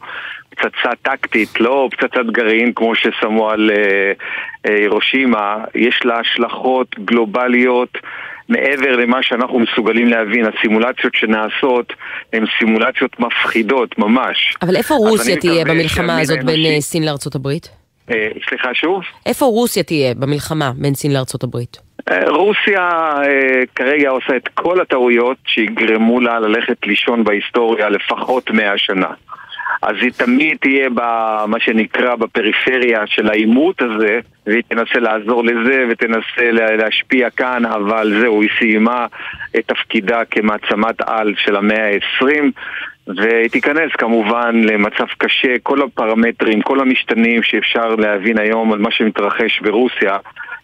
[0.51, 4.12] פצצה טקטית, לא פצצת גרעין כמו ששמו על אה,
[4.66, 7.99] אה, הירושימה, יש לה השלכות גלובליות.
[8.49, 11.93] מעבר למה שאנחנו מסוגלים להבין, הסימולציות שנעשות
[12.33, 14.55] הן סימולציות מפחידות ממש.
[14.62, 17.70] אבל איפה רוסיה תהיה במלחמה הזאת בין אה, סין לארצות הברית?
[18.11, 19.03] אה, סליחה שוב?
[19.27, 21.79] איפה רוסיה תהיה במלחמה בין סין לארצות הברית?
[22.11, 22.89] אה, רוסיה
[23.75, 29.11] כרגע עושה את כל הטעויות שיגרמו לה ללכת לישון בהיסטוריה לפחות מאה שנה.
[29.82, 36.50] אז היא תמיד תהיה במה שנקרא בפריפריה של העימות הזה, והיא תנסה לעזור לזה ותנסה
[36.52, 39.06] לה- להשפיע כאן, אבל זהו, היא סיימה
[39.59, 42.26] את תפקידה כמעצמת על של המאה ה-20,
[43.16, 49.60] והיא תיכנס כמובן למצב קשה, כל הפרמטרים, כל המשתנים שאפשר להבין היום על מה שמתרחש
[49.60, 50.16] ברוסיה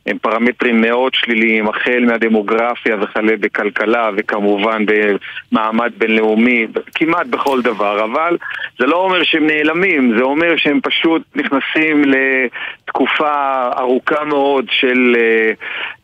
[0.07, 8.37] הם פרמטרים מאוד שליליים, החל מהדמוגרפיה וכלה בכלכלה וכמובן במעמד בינלאומי, כמעט בכל דבר, אבל
[8.79, 15.53] זה לא אומר שהם נעלמים, זה אומר שהם פשוט נכנסים לתקופה ארוכה מאוד של, אה,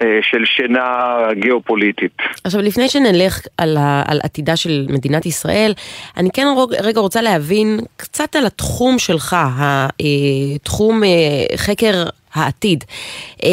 [0.02, 2.12] אה, של שינה גיאופוליטית.
[2.44, 5.72] עכשיו, לפני שנלך על, ה, על עתידה של מדינת ישראל,
[6.16, 6.46] אני כן
[6.82, 9.36] רגע רוצה להבין קצת על התחום שלך,
[10.56, 12.04] התחום אה, חקר
[12.34, 12.84] העתיד.
[13.44, 13.48] אה,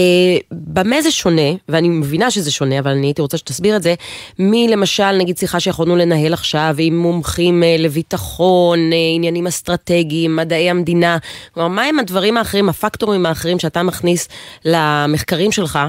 [0.52, 3.96] במה זה שונה, ואני מבינה שזה שונה, אבל אני הייתי רוצה שתסביר את זה,
[4.40, 11.18] מלמשל, נגיד שיחה שיכולנו לנהל עכשיו עם מומחים אה, לביטחון, אה, עניינים אסטרטגיים, מדעי המדינה,
[11.54, 14.30] כלומר, מה הם הדברים האחרים, הפקטורים האחרים שאתה מכניס
[14.66, 15.80] למחקרים שלך,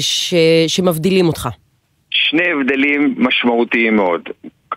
[0.00, 0.34] ש,
[0.68, 1.48] שמבדילים אותך?
[2.10, 4.20] שני הבדלים משמעותיים מאוד.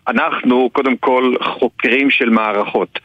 [0.08, 3.00] אנחנו קודם כל חוקרים של מערכות.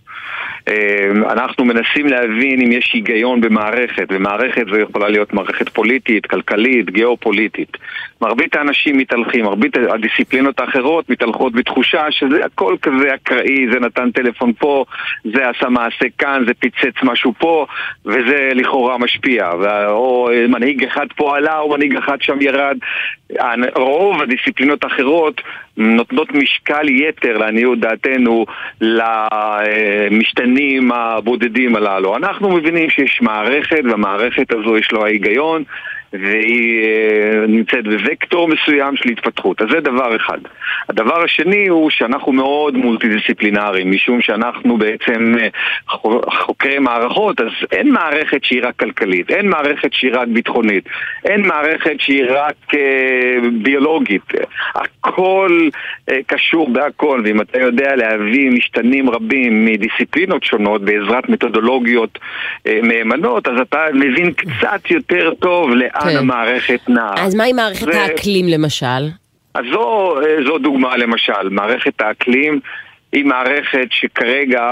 [0.68, 6.90] אה, אנחנו מנסים להבין אם יש היגיון במערכת, ומערכת זו יכולה להיות מערכת פוליטית, כלכלית,
[6.90, 7.76] גיאופוליטית.
[8.22, 14.52] מרבית האנשים מתהלכים, מרבית הדיסציפלינות האחרות מתהלכות בתחושה שזה הכל כזה אקראי, זה נתן טלפון
[14.58, 14.84] פה,
[15.24, 17.66] זה עשה מעשה כאן, זה פיצץ משהו פה,
[18.06, 19.50] וזה לכאורה משפיע.
[19.88, 22.76] או אה, מנהיג אחד פה עלה, או מנהיג אחד שם ירד.
[23.76, 25.40] רוב הדיסציפלינות האחרות
[25.76, 28.46] נותנות משקל יתר לעניות דעתנו
[30.10, 32.16] למשתנים הבודדים הללו.
[32.16, 35.64] אנחנו מבינים שיש מערכת, והמערכת הזו יש לו ההיגיון,
[36.20, 39.62] והיא אה, נמצאת בווקטור מסוים של התפתחות.
[39.62, 40.38] אז זה דבר אחד.
[40.88, 45.48] הדבר השני הוא שאנחנו מאוד מולטי-דיסציפלינריים, משום שאנחנו בעצם אה,
[45.88, 50.84] חו- חוקרי מערכות, אז אין מערכת שהיא רק כלכלית, אין מערכת שהיא רק ביטחונית,
[51.24, 54.22] אין מערכת שהיא רק אה, ביולוגית.
[54.74, 55.68] הכל
[56.10, 62.18] אה, קשור בהכל, ואם אתה יודע להביא משתנים רבים מדיסציפלינות שונות בעזרת מתודולוגיות
[62.66, 66.16] אה, מהימנות, אז אתה מבין קצת יותר טוב לאן כן.
[66.16, 67.14] המערכת נעה.
[67.26, 69.08] אז מה עם מערכת זה- האקלים למשל?
[69.54, 72.60] אז זו, אה, זו דוגמה למשל, מערכת האקלים
[73.12, 74.70] היא מערכת שכרגע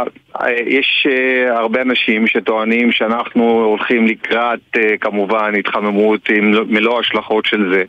[0.66, 7.72] יש אה, הרבה אנשים שטוענים שאנחנו הולכים לקראת אה, כמובן התחממות עם מלוא ההשלכות של
[7.74, 7.84] זה.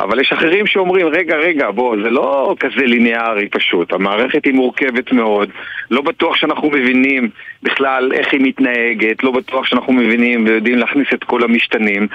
[0.00, 3.92] אבל יש אחרים שאומרים רגע רגע בוא זה לא כזה ליניארי פשוט.
[3.92, 5.50] המערכת היא מורכבת מאוד.
[5.90, 7.28] לא בטוח שאנחנו מבינים
[7.62, 9.24] בכלל איך היא מתנהגת.
[9.24, 12.06] לא בטוח שאנחנו מבינים ויודעים להכניס את כל המשתנים.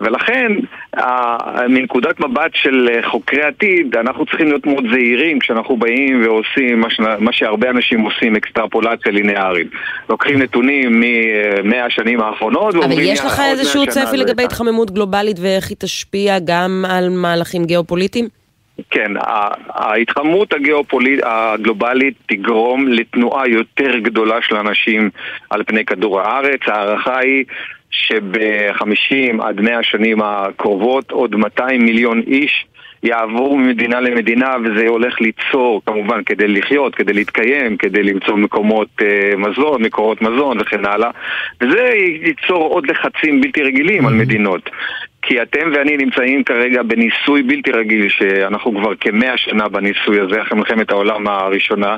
[0.00, 0.52] ולכן
[1.68, 7.00] מנקודת מבט של חוקרי עתיד אנחנו צריכים להיות מאוד זהירים כשאנחנו באים ועושים מה, ש...
[7.00, 9.66] מה שהרבה אנשים עושים אקסטרפולציה לינארית.
[10.10, 15.76] לוקחים נתונים ממאה השנים האחרונות אבל יש לך איזשהו צפי לגבי התחממות גלובלית ואיך היא
[15.80, 18.28] תשפיע גם על מהלכים גיאופוליטיים?
[18.90, 19.12] כן,
[19.68, 21.20] ההתחממות הגיאופוליט...
[21.24, 25.10] הגלובלית תגרום לתנועה יותר גדולה של אנשים
[25.50, 26.60] על פני כדור הארץ.
[26.66, 27.44] ההערכה היא
[27.90, 32.66] שב-50 עד 100 השנים הקרובות עוד 200 מיליון איש
[33.06, 39.36] יעברו ממדינה למדינה וזה הולך ליצור, כמובן, כדי לחיות, כדי להתקיים, כדי למצוא מקומות אה,
[39.36, 41.10] מזון, מקורות מזון וכן הלאה
[41.60, 41.90] וזה
[42.22, 44.08] ייצור עוד לחצים בלתי רגילים mm-hmm.
[44.08, 44.70] על מדינות
[45.22, 50.58] כי אתם ואני נמצאים כרגע בניסוי בלתי רגיל שאנחנו כבר כמאה שנה בניסוי הזה אחרי
[50.58, 51.96] מלחמת העולם הראשונה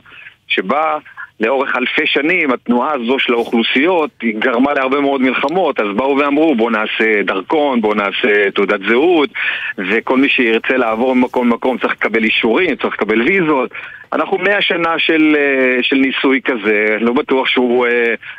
[0.48, 0.98] שבה
[1.40, 6.54] לאורך אלפי שנים התנועה הזו של האוכלוסיות היא גרמה להרבה מאוד מלחמות אז באו ואמרו
[6.54, 9.30] בואו נעשה דרכון, בואו נעשה תעודת זהות
[9.78, 13.70] וכל מי שירצה לעבור ממקום למקום צריך לקבל אישורים, צריך לקבל ויזות
[14.12, 17.90] אנחנו מאה שנה של, אה, של ניסוי כזה, לא בטוח שהוא uh,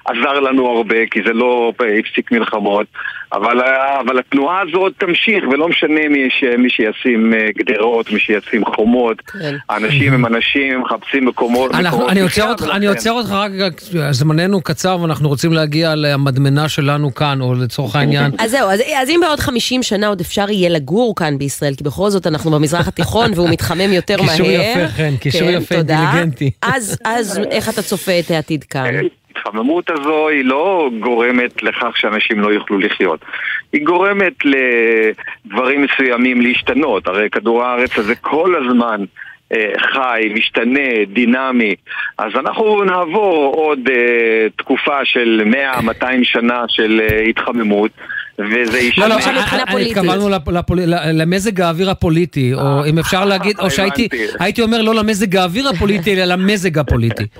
[0.05, 2.87] עזר לנו הרבה כי זה לא הפסיק מלחמות
[3.33, 3.61] אבל,
[3.99, 9.55] אבל התנועה הזאת תמשיך ולא משנה מי, ש, מי שישים גדרות, מי שישים חומות כן.
[9.69, 13.51] האנשים הם אנשים, מחפשים מקומות, אנחנו, אני, עוצר אותך, אני עוצר אותך רק,
[14.11, 19.09] זמננו קצר ואנחנו רוצים להגיע למדמנה שלנו כאן או לצורך העניין אז זהו, אז, אז
[19.09, 22.87] אם בעוד 50 שנה עוד אפשר יהיה לגור כאן בישראל כי בכל זאת אנחנו במזרח
[22.87, 25.58] התיכון והוא מתחמם יותר מהר קישור יפה, כן, קישור כן.
[25.61, 26.51] יפה, אינטליגנטי.
[26.61, 28.95] אז, אז איך אתה צופה את העתיד כאן?
[29.35, 33.19] ההתחממות הזו היא לא גורמת לכך שאנשים לא יוכלו לחיות.
[33.73, 37.07] היא גורמת לדברים מסוימים להשתנות.
[37.07, 39.05] הרי כדור הארץ הזה כל הזמן
[39.53, 41.75] אה, חי, משתנה, דינמי.
[42.17, 45.41] אז אנחנו נעבור עוד אה, תקופה של
[46.01, 47.91] 100-200 שנה של אה, התחממות.
[48.39, 49.07] וזה ישנה.
[49.07, 50.29] לא, לא, התכוונו
[51.13, 56.25] למזג האוויר הפוליטי, או אם אפשר להגיד, או שהייתי אומר לא למזג האוויר הפוליטי, אלא
[56.25, 57.23] למזג הפוליטי.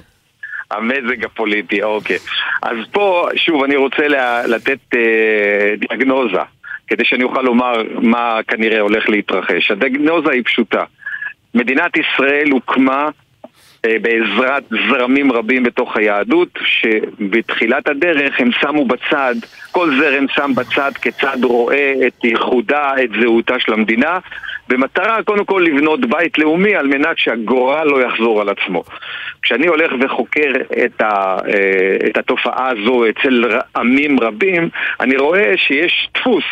[0.71, 2.17] המזג הפוליטי, אוקיי.
[2.61, 4.07] אז פה, שוב, אני רוצה
[4.47, 6.41] לתת אה, דיאגנוזה,
[6.87, 9.71] כדי שאני אוכל לומר מה כנראה הולך להתרחש.
[9.71, 10.83] הדיאגנוזה היא פשוטה.
[11.55, 13.09] מדינת ישראל הוקמה אה,
[13.83, 19.35] בעזרת זרמים רבים בתוך היהדות, שבתחילת הדרך הם שמו בצד,
[19.71, 24.19] כל זרם שם בצד כיצד רואה את ייחודה, את זהותה של המדינה,
[24.69, 28.83] במטרה קודם כל לבנות בית לאומי על מנת שהגורל לא יחזור על עצמו.
[29.41, 30.51] כשאני הולך וחוקר
[30.85, 34.69] את, ה, אה, את התופעה הזו אצל עמים רבים,
[34.99, 36.43] אני רואה שיש דפוס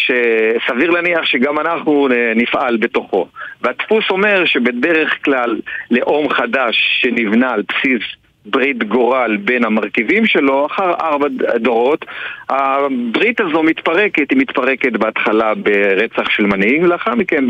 [0.00, 3.28] שסביר להניח שגם אנחנו נפעל בתוכו.
[3.60, 5.60] והדפוס אומר שבדרך כלל
[5.90, 8.02] לאום חדש שנבנה על בסיס
[8.46, 11.26] ברית גורל בין המרכיבים שלו, אחר ארבע
[11.56, 12.04] דורות,
[12.48, 17.44] הברית הזו מתפרקת, היא מתפרקת בהתחלה ברצח של מנהיג, ולאחר מכן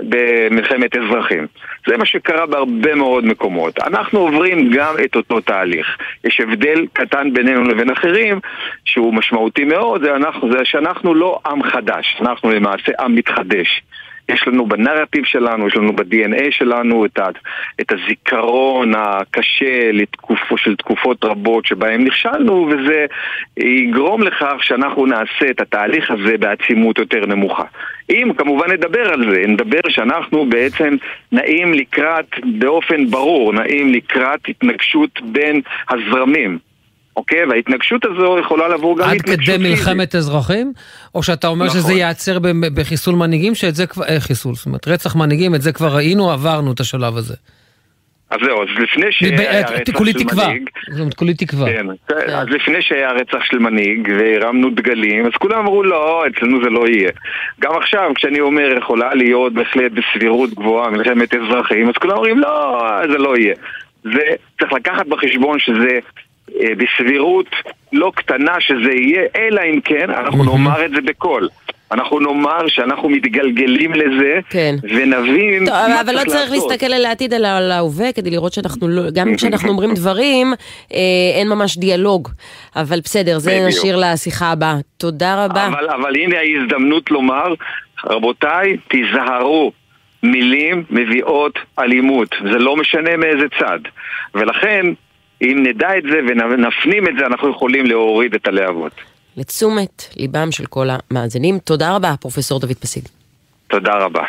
[0.00, 1.46] במלחמת אזרחים.
[1.86, 3.78] זה מה שקרה בהרבה מאוד מקומות.
[3.78, 5.96] אנחנו עוברים גם את אותו תהליך.
[6.24, 8.40] יש הבדל קטן בינינו לבין אחרים,
[8.84, 13.82] שהוא משמעותי מאוד, זה, אנחנו, זה שאנחנו לא עם חדש, אנחנו למעשה עם מתחדש.
[14.28, 17.28] יש לנו בנרטיב שלנו, יש לנו ב-DNA שלנו את, ה,
[17.80, 23.06] את הזיכרון הקשה לתקופו, של תקופות רבות שבהן נכשלנו, וזה
[23.56, 27.64] יגרום לכך שאנחנו נעשה את התהליך הזה בעצימות יותר נמוכה.
[28.10, 30.96] אם כמובן נדבר על זה, נדבר שאנחנו בעצם
[31.32, 35.60] נעים לקראת, באופן ברור, נעים לקראת התנגשות בין
[35.90, 36.67] הזרמים.
[37.18, 37.44] אוקיי?
[37.44, 40.72] וההתנגשות הזו יכולה לבוא גם עד כדי מלחמת אזרחים?
[41.14, 41.80] או שאתה אומר נכון.
[41.80, 42.38] שזה ייעצר
[42.74, 46.30] בחיסול מנהיגים, שאת זה כבר, אה, חיסול, זאת אומרת, רצח מנהיגים, את זה כבר ראינו,
[46.30, 47.34] עברנו את השלב הזה.
[48.30, 50.68] אז זהו, אז לפני שהיה רצח של מנהיג...
[50.90, 51.66] זאת אומרת, כולי תקווה.
[51.66, 56.62] כן, כן, אז לפני שהיה רצח של מנהיג והרמנו דגלים, אז כולם אמרו לא, אצלנו
[56.64, 57.10] זה לא יהיה.
[57.60, 62.82] גם עכשיו, כשאני אומר יכולה להיות בהחלט בסבירות גבוהה מלחמת אזרחים, אז כולם אומרים לא,
[63.10, 63.54] זה לא יהיה.
[64.02, 64.22] זה
[64.60, 65.98] צריך לקחת בחשבון שזה אה,
[66.56, 67.46] בסבירות
[67.92, 71.48] לא קטנה שזה יהיה, אלא אם כן אנחנו נאמר את זה בקול.
[71.92, 74.74] אנחנו נאמר שאנחנו מתגלגלים לזה, כן.
[74.82, 78.88] ונבין טוב, מה אבל לא צריך להסתכל על העתיד אלא על ההווה, כדי לראות שאנחנו
[78.88, 80.54] לא, גם כשאנחנו אומרים דברים,
[80.92, 80.98] אה,
[81.34, 82.28] אין ממש דיאלוג.
[82.76, 83.68] אבל בסדר, זה בדיוק.
[83.68, 84.76] נשאיר לשיחה הבאה.
[84.96, 85.66] תודה רבה.
[85.66, 87.54] אבל, אבל הנה ההזדמנות לומר,
[88.04, 89.72] רבותיי, תיזהרו.
[90.22, 93.78] מילים מביאות אלימות, זה לא משנה מאיזה צד.
[94.34, 94.86] ולכן
[95.42, 98.92] אם נדע את זה ונפנים את זה, אנחנו יכולים להוריד את הלהבות.
[99.36, 101.58] לתשומת ליבם של כל המאזינים.
[101.58, 103.08] תודה רבה, פרופסור דוד פסיד.
[103.68, 104.22] תודה רבה.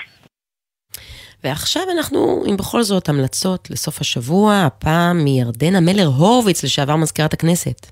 [1.43, 7.87] ועכשיו אנחנו, עם בכל זאת, המלצות לסוף השבוע, הפעם מירדנה מלר הורוביץ, לשעבר מזכירת הכנסת.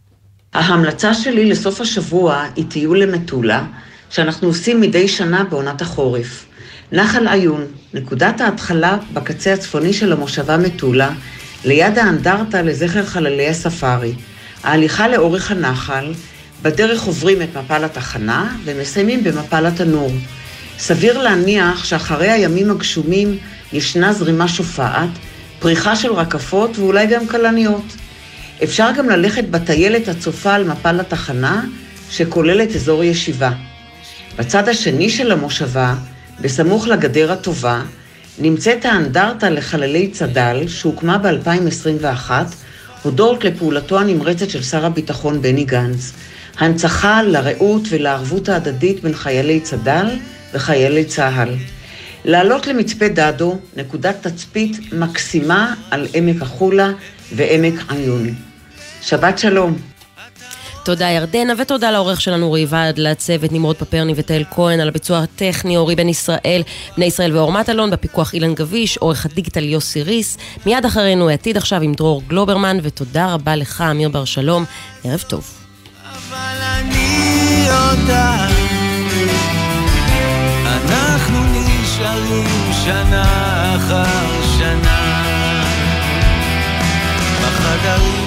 [0.54, 3.66] ההמלצה שלי לסוף השבוע היא טיול למטולה,
[4.10, 6.46] שאנחנו עושים מדי שנה בעונת החורף.
[6.92, 11.10] נחל עיון, נקודת ההתחלה בקצה הצפוני של המושבה מטולה,
[11.68, 14.14] ליד האנדרטה לזכר חללי הספארי.
[14.64, 16.14] ההליכה לאורך הנחל,
[16.62, 20.12] בדרך עוברים את מפל התחנה ומסיימים במפל התנור.
[20.80, 23.38] סביר להניח שאחרי הימים הגשומים
[23.74, 25.10] ישנה זרימה שופעת,
[25.60, 27.96] פריחה של רקפות ואולי גם כלניות.
[28.64, 31.64] אפשר גם ללכת בטיילת הצופה על מפל התחנה,
[32.10, 33.52] שכוללת אזור ישיבה.
[34.38, 35.96] בצד השני של המושבה,
[36.42, 37.82] בסמוך לגדר הטובה,
[38.40, 42.32] נמצאת האנדרטה לחללי צד"ל, שהוקמה ב-2021,
[43.04, 46.12] הודות לפעולתו הנמרצת של שר הביטחון בני גנץ.
[46.58, 50.08] הנצחה לרעות ולערבות ההדדית בין חיילי צד"ל
[50.54, 51.50] וחיילי צה"ל.
[52.26, 56.92] לעלות למצפה דדו, נקודת תצפית מקסימה על עמק החולה
[57.36, 58.34] ועמק עיון.
[59.02, 59.97] שבת שלום.
[60.88, 65.78] תודה ירדנה, ותודה לעורך שלנו אורי ועד, לצוות נמרוד פפרני ותהל כהן, על הביצוע הטכני
[65.78, 66.62] אורי בן ישראל,
[66.98, 70.38] בני ישראל ואור מטלון, בפיקוח אילן גביש, עורך הדיגיטל יוסי ריס.
[70.66, 74.66] מיד אחרינו העתיד עכשיו עם דרור גלוברמן, ותודה רבה לך, אמיר בר שלום.
[75.04, 75.52] ערב טוב.
[76.04, 78.48] אבל אני יודע,
[80.66, 85.24] אנחנו נשארים שנה אחר שנה
[87.42, 88.27] בחדרים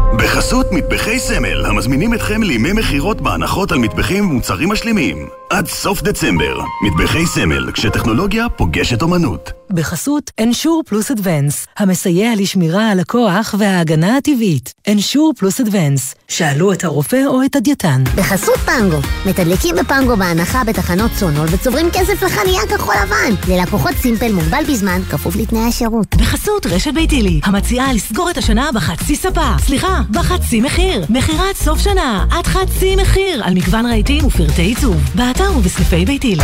[0.17, 5.27] בחסות מטבחי סמל, המזמינים אתכם לימי מכירות בהנחות על מטבחים ומוצרים משלימים.
[5.49, 9.51] עד סוף דצמבר, מטבחי סמל, כשטכנולוגיה פוגשת אומנות.
[9.69, 14.73] בחסות אנשור פלוס אדוונס, המסייע לשמירה על הכוח וההגנה הטבעית.
[14.87, 18.03] אנשור פלוס אדוונס, שאלו את הרופא או את הדייתן.
[18.15, 23.53] בחסות פנגו, מתדלקים בפנגו בהנחה בתחנות סונול וצוברים כסף לחניה כחול לבן.
[23.53, 26.15] ללקוחות סימפל מוגבל בזמן, כפוף לתנאי השירות.
[26.15, 29.55] בחסות רשת ביתילי, המציעה לסגור את השנה בחצי ספה.
[29.59, 31.05] סליחה, בחצי מחיר.
[31.09, 34.95] מכירת סוף שנה, עד חצי מחיר, על מגוון רהיטים ופרטי עיצוב.
[35.15, 36.43] באתר ובסניפי ביתילי.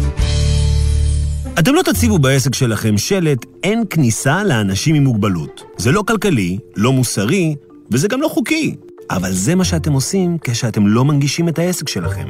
[1.59, 5.63] אתם לא תציבו בעסק שלכם שלט אין כניסה לאנשים עם מוגבלות.
[5.77, 7.55] זה לא כלכלי, לא מוסרי,
[7.91, 8.75] וזה גם לא חוקי.
[9.09, 12.27] אבל זה מה שאתם עושים כשאתם לא מנגישים את העסק שלכם.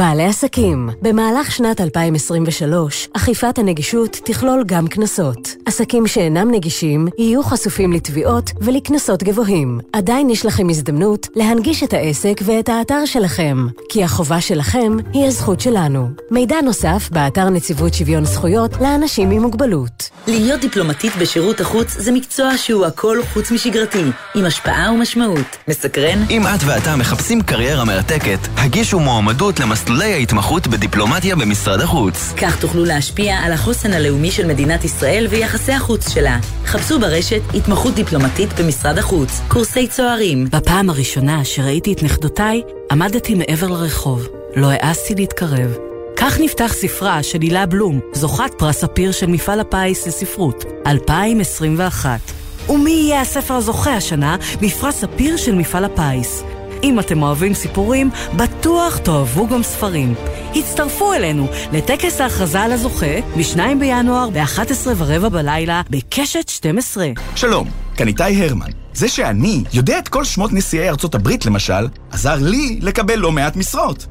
[0.00, 5.48] בעלי עסקים, במהלך שנת 2023, אכיפת הנגישות תכלול גם קנסות.
[5.66, 9.80] עסקים שאינם נגישים יהיו חשופים לתביעות ולקנסות גבוהים.
[9.92, 15.60] עדיין יש לכם הזדמנות להנגיש את העסק ואת האתר שלכם, כי החובה שלכם היא הזכות
[15.60, 16.08] שלנו.
[16.30, 20.10] מידע נוסף באתר נציבות שוויון זכויות לאנשים עם מוגבלות.
[20.26, 24.04] להיות דיפלומטית בשירות החוץ זה מקצוע שהוא הכל חוץ משגרתי,
[24.34, 25.56] עם השפעה ומשמעות.
[25.68, 26.18] מסקרן?
[26.30, 29.89] אם את ואתה מחפשים קריירה מרתקת, הגישו מועמדות למס...
[29.90, 32.32] מסלולי ההתמחות בדיפלומטיה במשרד החוץ.
[32.36, 36.38] כך תוכלו להשפיע על החוסן הלאומי של מדינת ישראל ויחסי החוץ שלה.
[36.64, 40.44] חפשו ברשת התמחות דיפלומטית במשרד החוץ, קורסי צוערים.
[40.50, 42.62] בפעם הראשונה שראיתי את נכדותיי,
[42.92, 44.28] עמדתי מעבר לרחוב.
[44.56, 45.76] לא העזתי להתקרב.
[46.16, 52.20] כך נפתח ספרה של הילה בלום, זוכת פרס ספיר של מפעל הפיס לספרות, 2021.
[52.68, 56.42] ומי יהיה הספר הזוכה השנה בפרס ספיר של מפעל הפיס?
[56.82, 60.14] אם אתם אוהבים סיפורים, בטוח תאהבו גם ספרים.
[60.54, 67.06] הצטרפו אלינו לטקס ההכרזה על הזוכה ב-2 בינואר ב-11 ורבע בלילה בקשת 12.
[67.36, 68.70] שלום, כאן איתי הרמן.
[68.94, 73.56] זה שאני יודע את כל שמות נשיאי ארצות הברית למשל, עזר לי לקבל לא מעט
[73.56, 74.06] משרות.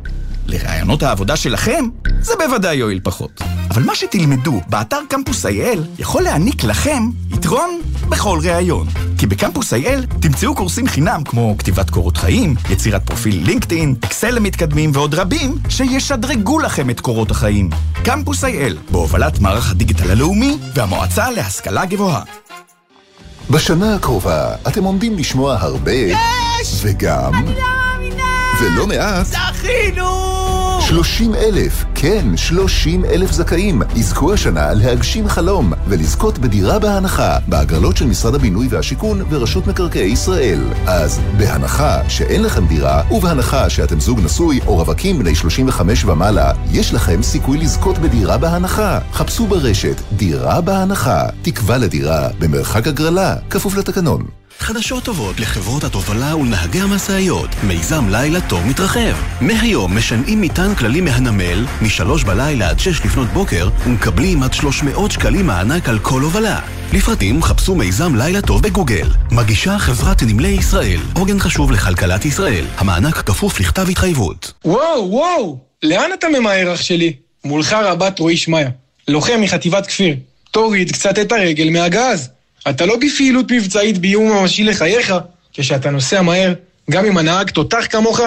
[0.50, 1.86] לרעיונות העבודה שלכם,
[2.22, 3.42] זה בוודאי יועיל פחות.
[3.72, 8.88] אבל מה שתלמדו באתר קמפוס IL יכול להעניק לכם יתרון בכל ראיון.
[9.18, 14.92] כי בקמפוס IL תמצאו קורסים חינם כמו כתיבת קורות חיים, יצירת פרופיל לינקדאין, אקסל למתקדמים
[14.94, 17.70] ועוד רבים שישדרגו לכם את קורות החיים.
[18.04, 22.22] קמפוס IL, בהובלת מערך הדיגיטל הלאומי והמועצה להשכלה גבוהה.
[23.50, 25.92] בשנה הקרובה אתם עומדים לשמוע הרבה...
[25.92, 26.80] יש!
[26.82, 27.34] וגם...
[27.34, 28.24] אני לא מאמינה!
[28.62, 29.26] ולא מעט...
[29.26, 30.39] זכינו!
[30.90, 38.06] 30 אלף, כן, 30 אלף זכאים יזכו השנה להגשים חלום ולזכות בדירה בהנחה בהגרלות של
[38.06, 40.60] משרד הבינוי והשיכון ורשות מקרקעי ישראל.
[40.88, 46.94] אז בהנחה שאין לכם דירה ובהנחה שאתם זוג נשוי או רווקים בני 35 ומעלה, יש
[46.94, 49.00] לכם סיכוי לזכות בדירה בהנחה.
[49.14, 54.26] חפשו ברשת דירה בהנחה, תקווה לדירה במרחק הגרלה, כפוף לתקנון.
[54.60, 57.50] חדשות טובות לחברות התובלה ולנהגי המשאיות.
[57.64, 59.16] מיזם לילה טוב מתרחב.
[59.42, 65.48] מהיום משנעים מטען כללי מהנמל, משלוש בלילה עד שש לפנות בוקר, ומקבלים עד 300 שקלים
[65.48, 66.60] מענק על כל הובלה.
[66.94, 69.08] לפרטים חפשו מיזם לילה טוב בגוגל.
[69.32, 72.66] מגישה חברת נמלי ישראל, עוגן חשוב לכלכלת ישראל.
[72.78, 74.54] המענק כפוף לכתב התחייבות.
[74.66, 75.58] וואו, וואו!
[75.84, 77.14] לאן אתה ממהר, אח שלי?
[77.44, 78.70] מולך רבת רועי שמעיה,
[79.08, 80.16] לוחם מחטיבת כפיר.
[80.52, 82.30] תוריד קצת את הרגל מהגז.
[82.70, 85.14] אתה לא בפעילות מבצעית באיום ממשי לחייך.
[85.54, 86.54] כשאתה נוסע מהר,
[86.92, 88.20] גם אם הנהג תותח כמוך,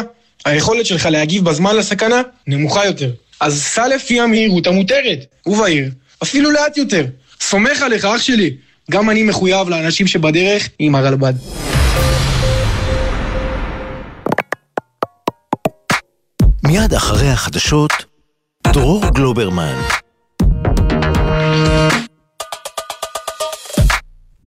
[0.44, 3.10] היכולת שלך להגיב בזמן לסכנה נמוכה יותר.
[3.40, 5.90] אז סע לפי המהירות המותרת, ובעיר,
[6.22, 7.04] אפילו לאט יותר.
[7.40, 8.56] סומך עליך, אח שלי.
[8.90, 11.34] גם אני מחויב לאנשים שבדרך עם הרלב"ד.
[16.64, 17.92] מיד אחרי החדשות,
[18.72, 20.01] דרור גלוברמן.